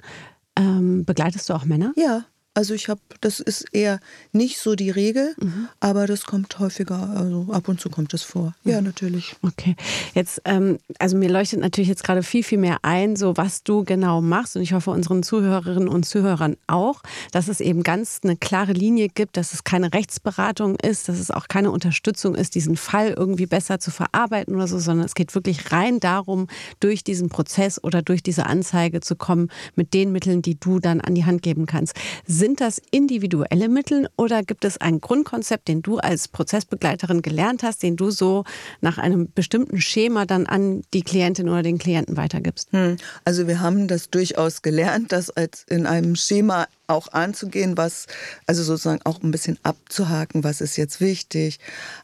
Ähm, 0.57 1.05
begleitest 1.05 1.47
du 1.47 1.53
auch 1.53 1.63
Männer? 1.63 1.93
Ja. 1.95 2.25
Also 2.53 2.73
ich 2.73 2.89
habe, 2.89 2.99
das 3.21 3.39
ist 3.39 3.63
eher 3.71 4.01
nicht 4.33 4.57
so 4.57 4.75
die 4.75 4.89
Regel, 4.89 5.33
mhm. 5.39 5.69
aber 5.79 6.05
das 6.05 6.25
kommt 6.25 6.59
häufiger, 6.59 7.09
also 7.15 7.47
ab 7.49 7.69
und 7.69 7.79
zu 7.79 7.89
kommt 7.89 8.13
es 8.13 8.23
vor. 8.23 8.53
Ja, 8.65 8.81
mhm. 8.81 8.87
natürlich. 8.87 9.37
Okay. 9.41 9.77
Jetzt, 10.13 10.41
ähm, 10.43 10.77
also 10.99 11.15
mir 11.15 11.29
leuchtet 11.29 11.61
natürlich 11.61 11.87
jetzt 11.87 12.03
gerade 12.03 12.23
viel, 12.23 12.43
viel 12.43 12.57
mehr 12.57 12.79
ein, 12.81 13.15
so 13.15 13.37
was 13.37 13.63
du 13.63 13.85
genau 13.85 14.19
machst. 14.19 14.57
Und 14.57 14.63
ich 14.63 14.73
hoffe 14.73 14.91
unseren 14.91 15.23
Zuhörerinnen 15.23 15.87
und 15.87 16.05
Zuhörern 16.05 16.57
auch, 16.67 17.03
dass 17.31 17.47
es 17.47 17.61
eben 17.61 17.83
ganz 17.83 18.19
eine 18.21 18.35
klare 18.35 18.73
Linie 18.73 19.07
gibt, 19.07 19.37
dass 19.37 19.53
es 19.53 19.63
keine 19.63 19.93
Rechtsberatung 19.93 20.75
ist, 20.75 21.07
dass 21.07 21.19
es 21.19 21.31
auch 21.31 21.47
keine 21.47 21.71
Unterstützung 21.71 22.35
ist, 22.35 22.55
diesen 22.55 22.75
Fall 22.75 23.11
irgendwie 23.11 23.45
besser 23.45 23.79
zu 23.79 23.91
verarbeiten 23.91 24.55
oder 24.55 24.67
so, 24.67 24.77
sondern 24.77 25.05
es 25.05 25.15
geht 25.15 25.33
wirklich 25.35 25.71
rein 25.71 26.01
darum, 26.01 26.47
durch 26.81 27.05
diesen 27.05 27.29
Prozess 27.29 27.81
oder 27.81 28.01
durch 28.01 28.23
diese 28.23 28.45
Anzeige 28.45 28.99
zu 28.99 29.15
kommen 29.15 29.49
mit 29.75 29.93
den 29.93 30.11
Mitteln, 30.11 30.41
die 30.41 30.59
du 30.59 30.79
dann 30.79 30.99
an 30.99 31.15
die 31.15 31.23
Hand 31.23 31.43
geben 31.43 31.65
kannst 31.65 31.93
sind 32.41 32.59
das 32.59 32.81
individuelle 32.89 33.69
Mittel 33.69 34.09
oder 34.17 34.41
gibt 34.41 34.65
es 34.65 34.81
ein 34.81 34.99
Grundkonzept, 34.99 35.67
den 35.67 35.83
du 35.83 35.99
als 35.99 36.27
Prozessbegleiterin 36.27 37.21
gelernt 37.21 37.61
hast, 37.61 37.83
den 37.83 37.97
du 37.97 38.09
so 38.09 38.45
nach 38.81 38.97
einem 38.97 39.31
bestimmten 39.31 39.79
Schema 39.79 40.25
dann 40.25 40.47
an 40.47 40.81
die 40.91 41.03
Klientin 41.03 41.49
oder 41.49 41.61
den 41.61 41.77
Klienten 41.77 42.17
weitergibst? 42.17 42.71
Hm. 42.71 42.97
Also 43.25 43.47
wir 43.47 43.59
haben 43.59 43.87
das 43.87 44.09
durchaus 44.09 44.63
gelernt, 44.63 45.11
das 45.11 45.29
als 45.29 45.65
in 45.69 45.85
einem 45.85 46.15
Schema 46.15 46.67
auch 46.87 47.09
anzugehen, 47.09 47.77
was 47.77 48.07
also 48.47 48.63
sozusagen 48.63 49.01
auch 49.03 49.21
ein 49.21 49.29
bisschen 49.29 49.59
abzuhaken, 49.61 50.43
was 50.43 50.61
ist 50.61 50.77
jetzt 50.77 50.99
wichtig. 50.99 51.59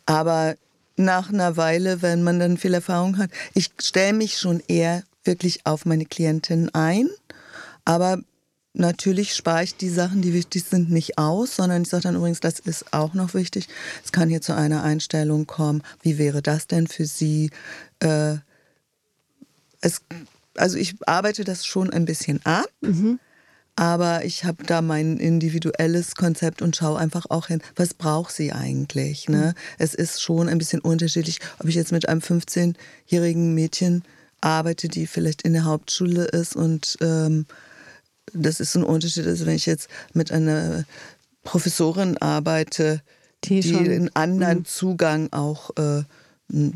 Aber 0.05 0.55
nach 0.97 1.33
einer 1.33 1.57
Weile, 1.57 2.03
wenn 2.03 2.21
man 2.21 2.39
dann 2.39 2.57
viel 2.57 2.75
Erfahrung 2.75 3.17
hat, 3.17 3.31
ich 3.55 3.71
stelle 3.81 4.13
mich 4.13 4.37
schon 4.37 4.61
eher 4.67 5.01
wirklich 5.23 5.65
auf 5.65 5.85
meine 5.85 6.05
Klientin 6.05 6.69
ein, 6.75 7.09
aber 7.85 8.19
Natürlich 8.79 9.33
spare 9.33 9.63
ich 9.63 9.75
die 9.75 9.89
Sachen, 9.89 10.21
die 10.21 10.33
wichtig 10.33 10.63
sind, 10.65 10.91
nicht 10.91 11.17
aus, 11.17 11.55
sondern 11.55 11.81
ich 11.81 11.89
sage 11.89 12.03
dann 12.03 12.15
übrigens, 12.15 12.41
das 12.41 12.59
ist 12.59 12.93
auch 12.93 13.15
noch 13.15 13.33
wichtig. 13.33 13.67
Es 14.05 14.11
kann 14.11 14.29
hier 14.29 14.39
zu 14.41 14.55
einer 14.55 14.83
Einstellung 14.83 15.47
kommen. 15.47 15.81
Wie 16.03 16.19
wäre 16.19 16.43
das 16.43 16.67
denn 16.67 16.85
für 16.85 17.07
Sie? 17.07 17.49
Äh, 18.01 18.35
es, 19.81 20.01
also 20.55 20.77
ich 20.77 20.95
arbeite 21.07 21.43
das 21.43 21.65
schon 21.65 21.89
ein 21.89 22.05
bisschen 22.05 22.39
ab. 22.45 22.69
Mhm. 22.81 23.19
Aber 23.75 24.25
ich 24.25 24.43
habe 24.43 24.63
da 24.63 24.83
mein 24.83 25.17
individuelles 25.17 26.15
Konzept 26.15 26.61
und 26.61 26.75
schaue 26.75 26.99
einfach 26.99 27.25
auch 27.29 27.47
hin, 27.47 27.61
was 27.75 27.95
braucht 27.95 28.33
sie 28.33 28.51
eigentlich. 28.51 29.27
Ne? 29.27 29.53
Mhm. 29.55 29.61
Es 29.79 29.95
ist 29.95 30.21
schon 30.21 30.49
ein 30.49 30.57
bisschen 30.59 30.81
unterschiedlich, 30.81 31.39
ob 31.57 31.67
ich 31.67 31.75
jetzt 31.75 31.91
mit 31.91 32.09
einem 32.09 32.21
15-jährigen 32.21 33.55
Mädchen 33.55 34.03
arbeite, 34.41 34.87
die 34.87 35.07
vielleicht 35.07 35.43
in 35.43 35.53
der 35.53 35.65
Hauptschule 35.65 36.25
ist 36.25 36.55
und 36.55 36.97
ähm, 37.01 37.47
das 38.33 38.59
ist 38.59 38.75
ein 38.75 38.83
Unterschied, 38.83 39.25
also 39.25 39.45
wenn 39.45 39.55
ich 39.55 39.65
jetzt 39.65 39.89
mit 40.13 40.31
einer 40.31 40.85
Professorin 41.43 42.17
arbeite, 42.17 43.01
die, 43.43 43.61
die 43.61 43.75
einen 43.75 44.15
anderen 44.15 44.59
mhm. 44.59 44.65
Zugang 44.65 45.31
auch 45.31 45.69
äh, 45.77 46.03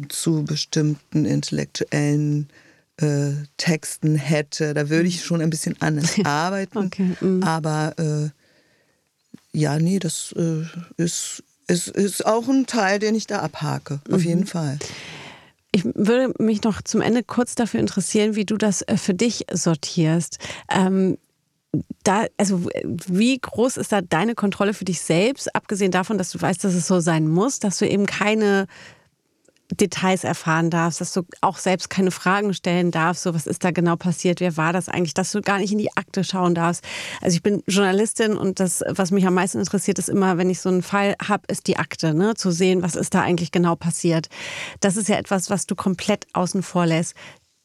zu 0.09 0.43
bestimmten 0.43 1.25
intellektuellen 1.25 2.49
äh, 2.97 3.31
Texten 3.57 4.15
hätte, 4.15 4.73
da 4.73 4.89
würde 4.89 5.07
ich 5.07 5.23
schon 5.23 5.41
ein 5.41 5.49
bisschen 5.49 5.75
anders 5.81 6.15
arbeiten. 6.23 6.77
Okay. 6.77 7.15
Mhm. 7.19 7.43
Aber 7.43 7.93
äh, 7.97 8.29
ja, 9.53 9.79
nee, 9.79 9.99
das 9.99 10.33
äh, 10.37 10.63
ist, 10.97 11.43
ist, 11.67 11.87
ist 11.89 12.25
auch 12.25 12.47
ein 12.47 12.65
Teil, 12.65 12.99
den 12.99 13.15
ich 13.15 13.27
da 13.27 13.39
abhake, 13.39 13.99
auf 14.09 14.21
mhm. 14.21 14.27
jeden 14.27 14.45
Fall. 14.45 14.77
Ich 15.73 15.85
würde 15.85 16.33
mich 16.37 16.63
noch 16.63 16.81
zum 16.81 17.01
Ende 17.01 17.23
kurz 17.23 17.55
dafür 17.55 17.79
interessieren, 17.79 18.35
wie 18.35 18.45
du 18.45 18.57
das 18.57 18.81
äh, 18.83 18.97
für 18.97 19.13
dich 19.13 19.45
sortierst. 19.51 20.37
Ähm, 20.69 21.17
da, 22.03 22.25
also 22.38 22.67
wie 22.86 23.38
groß 23.39 23.77
ist 23.77 23.91
da 23.91 24.01
deine 24.01 24.36
Kontrolle 24.36 24.73
für 24.73 24.86
dich 24.86 25.01
selbst, 25.01 25.55
abgesehen 25.55 25.91
davon, 25.91 26.17
dass 26.17 26.31
du 26.31 26.41
weißt, 26.41 26.63
dass 26.63 26.73
es 26.73 26.88
so 26.88 26.99
sein 26.99 27.27
muss, 27.27 27.60
dass 27.60 27.77
du 27.77 27.88
eben 27.88 28.05
keine 28.05 28.67
Details 29.75 30.23
erfahren 30.23 30.69
darfst, 30.69 31.01
dass 31.01 31.13
du 31.13 31.21
auch 31.39 31.57
selbst 31.57 31.89
keine 31.89 32.12
Fragen 32.12 32.53
stellen 32.53 32.91
darfst, 32.91 33.23
so 33.23 33.34
was 33.34 33.47
ist 33.47 33.63
da 33.63 33.71
genau 33.71 33.95
passiert, 33.95 34.39
wer 34.39 34.57
war 34.57 34.73
das 34.73 34.89
eigentlich, 34.89 35.13
dass 35.13 35.31
du 35.31 35.41
gar 35.41 35.60
nicht 35.60 35.71
in 35.71 35.77
die 35.77 35.95
Akte 35.95 36.23
schauen 36.23 36.55
darfst. 36.55 36.84
Also 37.21 37.36
ich 37.36 37.43
bin 37.43 37.63
Journalistin 37.67 38.36
und 38.36 38.60
das, 38.60 38.84
was 38.88 39.12
mich 39.12 39.25
am 39.25 39.34
meisten 39.34 39.60
interessiert, 39.60 39.99
ist 39.99 40.10
immer, 40.10 40.38
wenn 40.38 40.49
ich 40.49 40.60
so 40.60 40.69
einen 40.69 40.84
Fall 40.84 41.15
habe, 41.25 41.43
ist 41.47 41.67
die 41.67 41.77
Akte, 41.77 42.13
ne? 42.13 42.36
zu 42.36 42.51
sehen, 42.51 42.81
was 42.81 42.95
ist 42.95 43.13
da 43.13 43.21
eigentlich 43.21 43.51
genau 43.51 43.75
passiert. 43.75 44.27
Das 44.79 44.97
ist 44.97 45.10
ja 45.10 45.15
etwas, 45.15 45.49
was 45.49 45.67
du 45.67 45.75
komplett 45.75 46.27
außen 46.34 46.63
vor 46.63 46.86
lässt. 46.86 47.15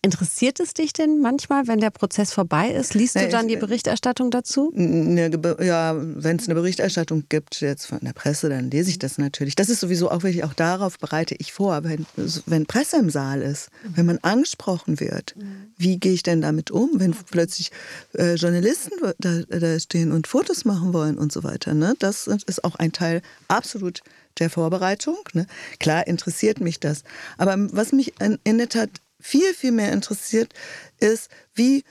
Interessiert 0.06 0.60
es 0.60 0.72
dich 0.72 0.92
denn 0.92 1.18
manchmal, 1.20 1.66
wenn 1.66 1.80
der 1.80 1.90
Prozess 1.90 2.32
vorbei 2.32 2.70
ist? 2.70 2.94
Liest 2.94 3.16
du 3.16 3.28
dann 3.28 3.48
die 3.48 3.56
Berichterstattung 3.56 4.30
dazu? 4.30 4.70
Ne, 4.72 5.32
ja, 5.60 5.96
wenn 5.98 6.36
es 6.36 6.46
eine 6.46 6.54
Berichterstattung 6.54 7.24
gibt, 7.28 7.60
jetzt 7.60 7.86
von 7.86 7.98
der 8.00 8.12
Presse, 8.12 8.48
dann 8.48 8.70
lese 8.70 8.88
ich 8.90 9.00
das 9.00 9.18
natürlich. 9.18 9.56
Das 9.56 9.68
ist 9.68 9.80
sowieso 9.80 10.08
auch 10.08 10.22
wirklich, 10.22 10.44
auch 10.44 10.54
darauf 10.54 11.00
bereite 11.00 11.34
ich 11.40 11.52
vor. 11.52 11.82
Wenn, 11.82 12.06
wenn 12.46 12.66
Presse 12.66 12.98
im 12.98 13.10
Saal 13.10 13.42
ist, 13.42 13.70
wenn 13.82 14.06
man 14.06 14.18
angesprochen 14.18 15.00
wird, 15.00 15.34
wie 15.76 15.98
gehe 15.98 16.12
ich 16.12 16.22
denn 16.22 16.40
damit 16.40 16.70
um, 16.70 16.88
wenn 16.94 17.10
plötzlich 17.10 17.72
äh, 18.14 18.34
Journalisten 18.34 18.92
da, 19.18 19.40
da, 19.48 19.80
stehen 19.80 20.12
und 20.12 20.28
Fotos 20.28 20.64
machen 20.64 20.92
wollen 20.92 21.18
und 21.18 21.32
so 21.32 21.42
weiter. 21.42 21.74
Ne? 21.74 21.94
Das 21.98 22.28
ist 22.28 22.62
auch 22.62 22.76
ein 22.76 22.92
Teil 22.92 23.22
absolut 23.48 24.02
der 24.38 24.50
Vorbereitung. 24.50 25.18
Ne? 25.32 25.48
Klar 25.80 26.06
interessiert 26.06 26.60
mich 26.60 26.78
das. 26.78 27.02
Aber 27.38 27.56
was 27.72 27.90
mich 27.90 28.20
in, 28.20 28.38
in 28.44 28.58
der 28.58 28.68
Tat 28.68 28.90
viel, 29.26 29.54
viel 29.54 29.72
mehr 29.72 29.92
interessiert, 29.92 30.52
ist, 31.00 31.30
wie 31.54 31.84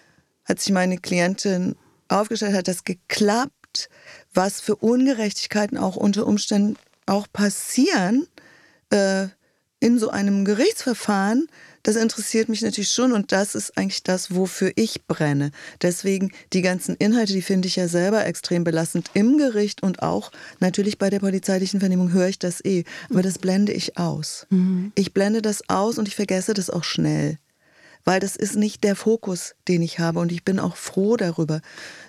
hat 0.46 0.60
sich 0.60 0.72
meine 0.72 0.98
Klientin 0.98 1.76
aufgestellt, 2.08 2.56
hat 2.56 2.68
das 2.68 2.84
geklappt, 2.84 3.90
was 4.34 4.62
für 4.62 4.78
Ungerechtigkeiten 4.78 5.78
auch 5.78 5.96
unter 5.96 6.26
Umständen 6.28 6.78
auch 7.06 7.28
passieren 7.32 8.28
äh, 8.90 9.28
in 9.80 10.00
so 10.00 10.10
einem 10.10 10.46
Gerichtsverfahren, 10.46 11.48
das 11.86 11.96
interessiert 11.96 12.50
mich 12.50 12.64
natürlich 12.64 12.92
schon 12.92 13.14
und 13.14 13.32
das 13.32 13.54
ist 13.54 13.78
eigentlich 13.78 14.02
das, 14.02 14.34
wofür 14.34 14.72
ich 14.76 15.06
brenne. 15.06 15.52
Deswegen 15.84 16.32
die 16.52 16.64
ganzen 16.64 16.96
Inhalte, 16.96 17.34
die 17.34 17.44
finde 17.44 17.68
ich 17.68 17.76
ja 17.76 17.88
selber 17.88 18.26
extrem 18.26 18.64
belastend 18.64 19.12
im 19.14 19.38
Gericht 19.38 19.84
und 19.84 20.02
auch 20.02 20.32
natürlich 20.60 20.98
bei 20.98 21.12
der 21.12 21.20
polizeilichen 21.20 21.80
Vernehmung 21.80 22.12
höre 22.12 22.28
ich 22.28 22.40
das 22.40 22.66
eh. 22.66 22.86
Aber 23.12 23.22
das 23.22 23.38
blende 23.38 23.72
ich 23.72 24.00
aus. 24.00 24.48
Mhm. 24.50 24.94
Ich 24.96 25.14
blende 25.14 25.44
das 25.44 25.70
aus 25.70 26.00
und 26.00 26.08
ich 26.08 26.16
vergesse 26.16 26.56
das 26.56 26.72
auch 26.72 26.84
schnell 26.84 27.38
weil 28.08 28.20
das 28.20 28.36
ist 28.36 28.56
nicht 28.56 28.84
der 28.84 28.96
Fokus, 28.96 29.56
den 29.68 29.82
ich 29.82 29.98
habe. 29.98 30.20
Und 30.20 30.32
ich 30.32 30.46
bin 30.46 30.60
auch 30.60 30.76
froh 30.76 31.18
darüber, 31.18 31.62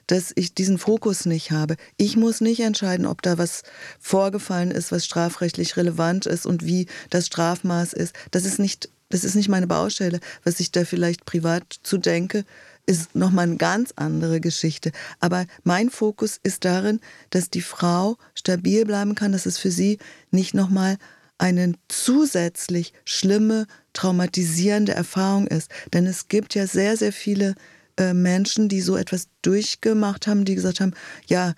dass 0.06 0.30
ich 0.36 0.54
diesen 0.54 0.76
Fokus 0.76 1.24
nicht 1.24 1.52
habe. 1.52 1.76
Ich 1.96 2.16
muss 2.16 2.42
nicht 2.42 2.60
entscheiden, 2.60 3.06
ob 3.06 3.22
da 3.22 3.38
was 3.38 3.62
vorgefallen 3.98 4.70
ist, 4.70 4.92
was 4.92 5.06
strafrechtlich 5.06 5.78
relevant 5.78 6.26
ist 6.26 6.44
und 6.44 6.66
wie 6.66 6.86
das 7.08 7.26
Strafmaß 7.26 7.94
ist. 7.94 8.14
Das 8.30 8.44
ist 8.44 8.58
nicht 8.58 8.90
das 9.08 9.24
ist 9.24 9.34
nicht 9.34 9.48
meine 9.48 9.66
Baustelle. 9.66 10.20
Was 10.44 10.60
ich 10.60 10.72
da 10.72 10.84
vielleicht 10.84 11.24
privat 11.24 11.62
zu 11.82 11.98
denke, 11.98 12.44
ist 12.86 13.14
nochmal 13.14 13.44
eine 13.44 13.56
ganz 13.56 13.92
andere 13.96 14.40
Geschichte. 14.40 14.92
Aber 15.20 15.46
mein 15.64 15.90
Fokus 15.90 16.38
ist 16.42 16.64
darin, 16.64 17.00
dass 17.30 17.50
die 17.50 17.62
Frau 17.62 18.16
stabil 18.34 18.84
bleiben 18.84 19.14
kann, 19.14 19.32
dass 19.32 19.46
es 19.46 19.58
für 19.58 19.70
sie 19.70 19.98
nicht 20.30 20.54
nochmal 20.54 20.96
eine 21.38 21.74
zusätzlich 21.88 22.92
schlimme, 23.04 23.66
traumatisierende 23.92 24.92
Erfahrung 24.92 25.46
ist. 25.46 25.70
Denn 25.92 26.06
es 26.06 26.28
gibt 26.28 26.54
ja 26.54 26.66
sehr, 26.66 26.96
sehr 26.96 27.12
viele 27.12 27.54
äh, 27.98 28.14
Menschen, 28.14 28.68
die 28.68 28.80
so 28.80 28.96
etwas 28.96 29.28
durchgemacht 29.42 30.26
haben, 30.26 30.44
die 30.44 30.54
gesagt 30.54 30.80
haben, 30.80 30.94
ja, 31.26 31.54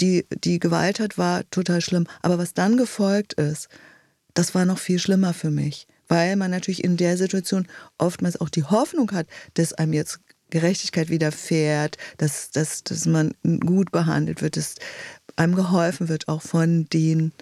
die, 0.00 0.26
die 0.44 0.58
Gewalttat 0.58 1.18
war 1.18 1.48
total 1.50 1.80
schlimm. 1.80 2.06
Aber 2.22 2.38
was 2.38 2.54
dann 2.54 2.76
gefolgt 2.76 3.34
ist, 3.34 3.68
das 4.34 4.54
war 4.54 4.64
noch 4.64 4.78
viel 4.78 4.98
schlimmer 4.98 5.34
für 5.34 5.50
mich. 5.50 5.86
Weil 6.12 6.36
man 6.36 6.50
natürlich 6.50 6.84
in 6.84 6.98
der 6.98 7.16
Situation 7.16 7.66
oftmals 7.96 8.38
auch 8.38 8.50
die 8.50 8.64
Hoffnung 8.64 9.10
hat, 9.12 9.26
dass 9.54 9.72
einem 9.72 9.94
jetzt 9.94 10.20
Gerechtigkeit 10.50 11.08
widerfährt, 11.08 11.96
dass, 12.18 12.50
dass, 12.50 12.84
dass 12.84 13.06
man 13.06 13.32
gut 13.64 13.90
behandelt 13.92 14.42
wird, 14.42 14.58
dass 14.58 14.74
einem 15.36 15.54
geholfen 15.54 16.10
wird, 16.10 16.28
auch 16.28 16.42
von 16.42 16.84
den 16.92 17.32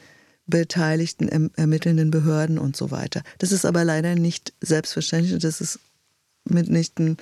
beteiligten 0.47 1.29
erm-, 1.29 1.51
ermittelnden 1.57 2.13
Behörden 2.13 2.61
und 2.61 2.77
so 2.77 2.93
weiter. 2.93 3.23
Das 3.39 3.51
ist 3.51 3.67
aber 3.67 3.83
leider 3.83 4.15
nicht 4.15 4.53
selbstverständlich. 4.61 5.37
Das 5.43 5.61
ist 5.61 5.81
mitnichten 6.45 7.17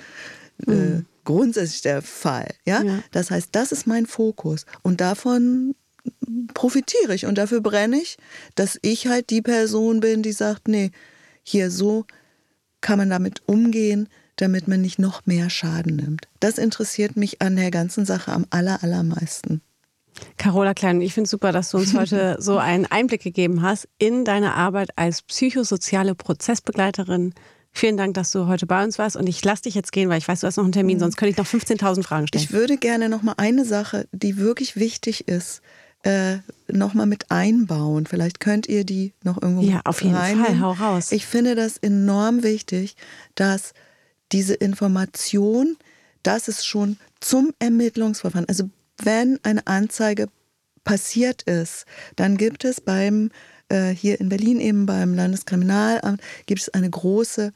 äh, 0.67 0.71
mhm. 0.71 1.05
grundsätzlich 1.23 1.81
der 1.81 2.03
Fall. 2.03 2.53
Ja? 2.67 2.83
ja? 2.83 2.99
Das 3.09 3.31
heißt, 3.31 3.49
das 3.53 3.71
ist 3.71 3.87
mein 3.87 4.05
Fokus 4.05 4.67
und 4.83 5.01
davon 5.01 5.73
profitiere 6.53 7.15
ich 7.15 7.25
und 7.25 7.39
dafür 7.39 7.61
brenne 7.61 7.99
ich, 7.99 8.19
dass 8.53 8.77
ich 8.83 9.07
halt 9.07 9.31
die 9.31 9.41
Person 9.41 9.99
bin, 9.99 10.21
die 10.21 10.31
sagt, 10.31 10.67
nee, 10.67 10.91
hier 11.49 11.71
so 11.71 12.05
kann 12.81 12.97
man 12.97 13.09
damit 13.09 13.41
umgehen, 13.45 14.07
damit 14.37 14.67
man 14.67 14.81
nicht 14.81 14.99
noch 14.99 15.25
mehr 15.25 15.49
Schaden 15.49 15.97
nimmt. 15.97 16.27
Das 16.39 16.57
interessiert 16.57 17.17
mich 17.17 17.41
an 17.41 17.55
der 17.55 17.71
ganzen 17.71 18.05
Sache 18.05 18.31
am 18.31 18.45
aller, 18.49 18.83
allermeisten. 18.83 19.61
Carola 20.37 20.73
Klein, 20.73 21.01
ich 21.01 21.13
finde 21.13 21.25
es 21.25 21.31
super, 21.31 21.51
dass 21.51 21.71
du 21.71 21.77
uns 21.77 21.93
heute 21.93 22.37
so 22.39 22.57
einen 22.57 22.85
Einblick 22.85 23.21
gegeben 23.21 23.61
hast 23.61 23.87
in 23.97 24.25
deine 24.25 24.53
Arbeit 24.53 24.97
als 24.97 25.21
psychosoziale 25.21 26.15
Prozessbegleiterin. 26.15 27.33
Vielen 27.71 27.97
Dank, 27.97 28.15
dass 28.15 28.31
du 28.31 28.47
heute 28.47 28.65
bei 28.65 28.83
uns 28.83 28.97
warst 28.97 29.15
und 29.15 29.27
ich 29.27 29.43
lasse 29.43 29.63
dich 29.63 29.75
jetzt 29.75 29.91
gehen, 29.91 30.09
weil 30.09 30.17
ich 30.17 30.27
weiß, 30.27 30.41
du 30.41 30.47
hast 30.47 30.57
noch 30.57 30.63
einen 30.63 30.73
Termin, 30.73 30.97
mhm. 30.97 31.01
sonst 31.01 31.17
könnte 31.17 31.31
ich 31.31 31.37
noch 31.37 31.45
15.000 31.45 32.03
Fragen 32.03 32.27
stellen. 32.27 32.43
Ich 32.43 32.51
würde 32.51 32.77
gerne 32.77 33.09
noch 33.09 33.21
mal 33.21 33.35
eine 33.37 33.65
Sache, 33.65 34.07
die 34.11 34.37
wirklich 34.37 34.75
wichtig 34.75 35.27
ist, 35.27 35.61
äh, 36.03 36.37
noch 36.67 36.93
mal 36.93 37.05
mit 37.05 37.29
einbauen. 37.31 38.05
Vielleicht 38.05 38.39
könnt 38.39 38.67
ihr 38.67 38.85
die 38.85 39.13
noch 39.23 39.41
irgendwo 39.41 39.63
Ja, 39.63 39.81
auf 39.85 40.01
jeden 40.01 40.15
reinnehmen. 40.15 40.45
Fall, 40.45 40.59
hau 40.61 40.71
raus. 40.71 41.11
Ich 41.11 41.25
finde 41.25 41.55
das 41.55 41.77
enorm 41.77 42.43
wichtig, 42.43 42.95
dass 43.35 43.73
diese 44.31 44.53
Information, 44.53 45.77
dass 46.23 46.47
es 46.47 46.65
schon 46.65 46.97
zum 47.19 47.53
Ermittlungsverfahren, 47.59 48.47
also 48.47 48.69
wenn 49.01 49.39
eine 49.43 49.65
Anzeige 49.67 50.27
passiert 50.83 51.43
ist, 51.43 51.85
dann 52.15 52.37
gibt 52.37 52.63
es 52.65 52.81
beim 52.81 53.31
äh, 53.69 53.89
hier 53.89 54.19
in 54.19 54.29
Berlin 54.29 54.59
eben 54.59 54.85
beim 54.85 55.13
Landeskriminalamt 55.13 56.21
gibt 56.45 56.61
es 56.61 56.69
eine 56.69 56.89
große 56.89 57.53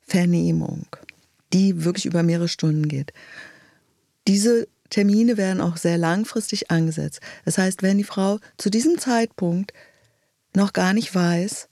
Vernehmung, 0.00 0.86
die 1.52 1.84
wirklich 1.84 2.06
über 2.06 2.22
mehrere 2.22 2.48
Stunden 2.48 2.88
geht. 2.88 3.12
Diese 4.28 4.68
Termine 4.92 5.38
werden 5.38 5.62
auch 5.62 5.78
sehr 5.78 5.96
langfristig 5.96 6.70
angesetzt. 6.70 7.20
Das 7.46 7.56
heißt, 7.56 7.82
wenn 7.82 7.96
die 7.96 8.04
Frau 8.04 8.38
zu 8.58 8.68
diesem 8.68 8.98
Zeitpunkt 8.98 9.72
noch 10.54 10.74
gar 10.74 10.92
nicht 10.92 11.14
weiß, 11.14 11.68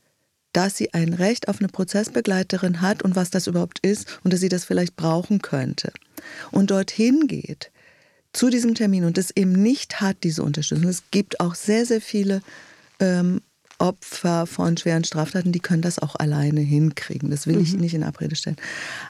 dass 0.54 0.76
sie 0.76 0.94
ein 0.94 1.12
Recht 1.12 1.46
auf 1.46 1.60
eine 1.60 1.68
Prozessbegleiterin 1.68 2.80
hat 2.80 3.02
und 3.02 3.16
was 3.16 3.28
das 3.28 3.46
überhaupt 3.46 3.78
ist 3.80 4.18
und 4.24 4.32
dass 4.32 4.40
sie 4.40 4.48
das 4.48 4.64
vielleicht 4.64 4.96
brauchen 4.96 5.42
könnte 5.42 5.92
und 6.50 6.70
dorthin 6.70 7.26
geht 7.26 7.70
zu 8.32 8.48
diesem 8.48 8.74
Termin 8.74 9.04
und 9.04 9.18
es 9.18 9.30
eben 9.30 9.52
nicht 9.52 10.00
hat, 10.00 10.16
diese 10.24 10.42
Unterstützung. 10.42 10.88
Es 10.88 11.02
gibt 11.10 11.40
auch 11.40 11.54
sehr, 11.54 11.84
sehr 11.84 12.00
viele 12.00 12.40
ähm, 13.00 13.42
Opfer 13.78 14.46
von 14.46 14.76
schweren 14.76 15.04
Straftaten, 15.04 15.52
die 15.52 15.60
können 15.60 15.82
das 15.82 15.98
auch 15.98 16.16
alleine 16.16 16.60
hinkriegen. 16.60 17.30
Das 17.30 17.46
will 17.46 17.56
mhm. 17.56 17.62
ich 17.62 17.74
nicht 17.74 17.94
in 17.94 18.02
Abrede 18.02 18.36
stellen. 18.36 18.56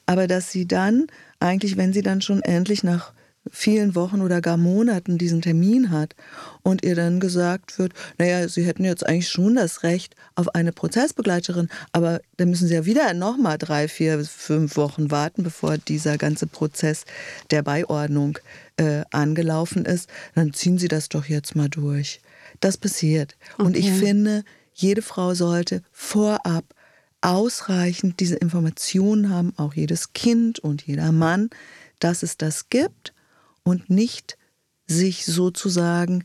Aber 0.06 0.26
dass 0.26 0.50
sie 0.50 0.66
dann 0.66 1.06
eigentlich, 1.38 1.76
wenn 1.76 1.92
sie 1.92 2.02
dann 2.02 2.22
schon 2.22 2.42
endlich 2.42 2.82
nach 2.82 3.12
vielen 3.50 3.94
Wochen 3.94 4.20
oder 4.20 4.40
gar 4.40 4.56
Monaten 4.56 5.16
diesen 5.16 5.40
Termin 5.40 5.90
hat 5.90 6.14
und 6.62 6.84
ihr 6.84 6.94
dann 6.94 7.20
gesagt 7.20 7.78
wird, 7.78 7.92
naja, 8.18 8.46
sie 8.48 8.64
hätten 8.64 8.84
jetzt 8.84 9.06
eigentlich 9.06 9.28
schon 9.28 9.56
das 9.56 9.82
Recht 9.82 10.14
auf 10.34 10.54
eine 10.54 10.72
Prozessbegleiterin, 10.72 11.68
aber 11.92 12.20
dann 12.36 12.50
müssen 12.50 12.68
sie 12.68 12.74
ja 12.74 12.84
wieder 12.84 13.14
nochmal 13.14 13.56
drei, 13.56 13.88
vier, 13.88 14.24
fünf 14.24 14.76
Wochen 14.76 15.10
warten, 15.10 15.42
bevor 15.42 15.78
dieser 15.78 16.18
ganze 16.18 16.46
Prozess 16.46 17.04
der 17.50 17.62
Beiordnung 17.62 18.38
äh, 18.76 19.02
angelaufen 19.10 19.84
ist, 19.84 20.10
dann 20.34 20.52
ziehen 20.52 20.78
sie 20.78 20.88
das 20.88 21.08
doch 21.08 21.24
jetzt 21.24 21.56
mal 21.56 21.68
durch. 21.68 22.20
Das 22.60 22.76
passiert. 22.76 23.36
Okay. 23.54 23.62
Und 23.62 23.76
ich 23.76 23.90
finde, 23.90 24.44
jede 24.74 25.02
Frau 25.02 25.34
sollte 25.34 25.82
vorab 25.92 26.64
ausreichend 27.22 28.20
diese 28.20 28.36
Informationen 28.36 29.30
haben, 29.30 29.52
auch 29.56 29.74
jedes 29.74 30.12
Kind 30.12 30.58
und 30.58 30.86
jeder 30.86 31.12
Mann, 31.12 31.50
dass 31.98 32.22
es 32.22 32.36
das 32.36 32.70
gibt 32.70 33.12
und 33.62 33.90
nicht 33.90 34.36
sich 34.86 35.24
sozusagen 35.24 36.24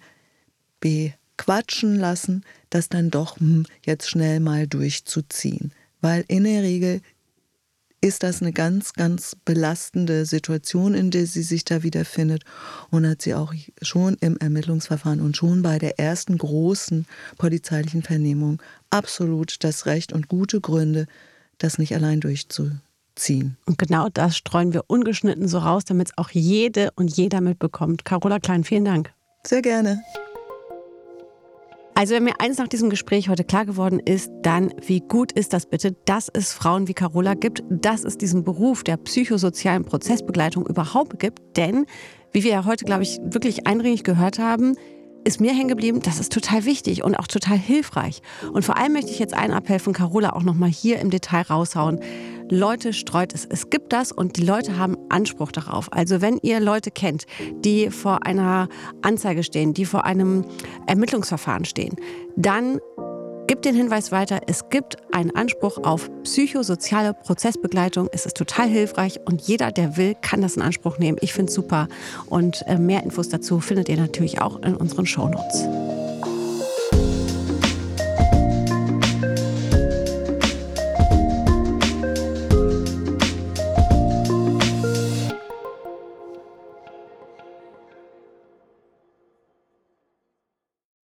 bequatschen 0.80 1.96
lassen, 1.96 2.44
das 2.70 2.90
dann 2.90 3.12
doch 3.12 3.40
hm, 3.40 3.66
jetzt 3.86 4.10
schnell 4.10 4.40
mal 4.40 4.68
durchzuziehen. 4.68 5.72
Weil 6.02 6.26
in 6.28 6.44
der 6.44 6.64
Regel 6.64 7.02
ist 8.02 8.24
das 8.24 8.42
eine 8.42 8.54
ganz, 8.54 8.94
ganz 8.94 9.36
belastende 9.46 10.26
Situation, 10.26 10.94
in 10.94 11.10
der 11.10 11.26
sie 11.26 11.42
sich 11.42 11.66
da 11.66 11.82
wiederfindet 11.82 12.44
und 12.92 13.08
hat 13.08 13.22
sie 13.22 13.34
auch 13.34 13.54
schon 13.82 14.16
im 14.22 14.38
Ermittlungsverfahren 14.38 15.22
und 15.22 15.36
schon 15.36 15.64
bei 15.64 15.80
der 15.80 16.00
ersten 16.00 16.38
großen 16.38 17.08
polizeilichen 17.38 18.04
Vernehmung 18.04 18.62
absolut 18.92 19.64
das 19.64 19.88
Recht 19.88 20.14
und 20.14 20.28
gute 20.28 20.62
Gründe, 20.62 21.08
das 21.58 21.80
nicht 21.80 21.96
allein 21.96 22.20
durchzuziehen 22.20 22.85
ziehen. 23.16 23.57
Und 23.66 23.78
genau 23.78 24.09
das 24.09 24.38
streuen 24.38 24.74
wir 24.74 24.84
ungeschnitten 24.88 25.47
so 25.47 25.59
raus, 25.59 25.86
damit 25.86 26.09
es 26.09 26.18
auch 26.18 26.30
jede 26.30 26.91
und 26.95 27.16
jeder 27.16 27.41
mitbekommt. 27.41 28.05
Carola 28.05 28.39
Klein, 28.39 28.63
vielen 28.63 28.86
Dank. 28.86 29.13
Sehr 29.43 29.61
gerne. 29.61 30.01
Also 31.97 32.13
wenn 32.13 32.26
mir 32.26 32.41
eins 32.41 32.57
nach 32.57 32.68
diesem 32.68 32.89
Gespräch 32.89 33.30
heute 33.30 33.45
klar 33.45 33.66
geworden 33.66 33.99
ist, 33.99 34.30
dann 34.41 34.74
wie 34.86 34.99
gut 34.99 35.32
ist 35.32 35.53
das 35.53 35.66
bitte, 35.66 35.93
dass 36.03 36.28
es 36.28 36.51
Frauen 36.51 36.89
wie 36.89 36.93
Carola 36.93 37.36
gibt, 37.36 37.63
dass 37.70 38.03
es 38.03 38.18
diesen 38.18 38.43
Beruf 38.43 38.84
der 38.84 38.97
psychosozialen 38.97 39.86
Prozessbegleitung 39.86 40.68
überhaupt 40.68 41.20
gibt. 41.20 41.39
Denn, 41.55 41.86
wie 42.34 42.43
wir 42.43 42.51
ja 42.51 42.66
heute, 42.66 42.84
glaube 42.84 43.03
ich, 43.03 43.20
wirklich 43.24 43.66
eindringlich 43.66 44.03
gehört 44.03 44.39
haben, 44.39 44.76
ist 45.24 45.39
mir 45.39 45.53
hängen 45.53 45.70
geblieben, 45.70 46.01
das 46.01 46.20
ist 46.20 46.34
total 46.34 46.66
wichtig 46.66 47.01
und 47.03 47.16
auch 47.16 47.28
total 47.28 47.57
hilfreich. 47.57 48.22
Und 48.51 48.66
vor 48.66 48.78
allem 48.78 48.91
möchte 48.91 49.11
ich 49.11 49.20
jetzt 49.20 49.34
einen 49.34 49.53
Appell 49.53 49.80
von 49.80 49.93
Carola 49.93 50.34
auch 50.34 50.43
nochmal 50.43 50.70
hier 50.70 50.99
im 50.99 51.09
Detail 51.09 51.43
raushauen. 51.43 52.01
Leute, 52.50 52.93
streut 52.93 53.34
es. 53.34 53.46
Es 53.46 53.70
gibt 53.70 53.91
das 53.91 54.12
und 54.12 54.38
die 54.38 54.43
Leute 54.43 54.78
haben 54.78 54.98
Anspruch 55.10 55.52
darauf. 55.52 55.91
Also 55.91 56.22
wenn 56.22 56.38
ihr 56.41 56.60
Leute 56.60 56.91
kennt, 56.91 57.26
die 57.64 57.89
vor 57.89 58.26
einer 58.26 58.70
Anzeige 59.02 59.43
stehen, 59.43 59.74
die 59.74 59.86
vor 59.86 60.06
einem 60.06 60.46
Ermittlungsverfahren 60.88 61.66
stehen, 61.66 61.96
dann 62.36 62.80
Gebt 63.48 63.64
den 63.64 63.76
Hinweis 63.76 64.12
weiter, 64.12 64.41
es 64.48 64.70
gibt 64.70 64.98
einen 65.14 65.36
Anspruch 65.36 65.84
auf 65.84 66.10
psychosoziale 66.24 67.14
Prozessbegleitung. 67.14 68.10
Es 68.12 68.26
ist 68.26 68.36
total 68.36 68.68
hilfreich 68.68 69.20
und 69.26 69.39
jeder, 69.43 69.72
der 69.72 69.98
will, 69.98 70.16
kann 70.20 70.41
das 70.41 70.56
in 70.56 70.64
Anspruch 70.64 70.98
nehmen. 70.98 71.20
Ich 71.22 71.34
finde 71.34 71.50
es 71.50 71.56
super. 71.56 71.88
Und 72.26 72.64
äh, 72.66 72.80
mehr 72.80 73.04
Infos 73.04 73.30
dazu 73.30 73.60
findet 73.60 73.88
ihr 73.88 73.98
natürlich 73.98 74.41
auch 74.41 74.64
in 74.64 74.76
unseren 74.76 75.06
Shownotes. 75.06 75.68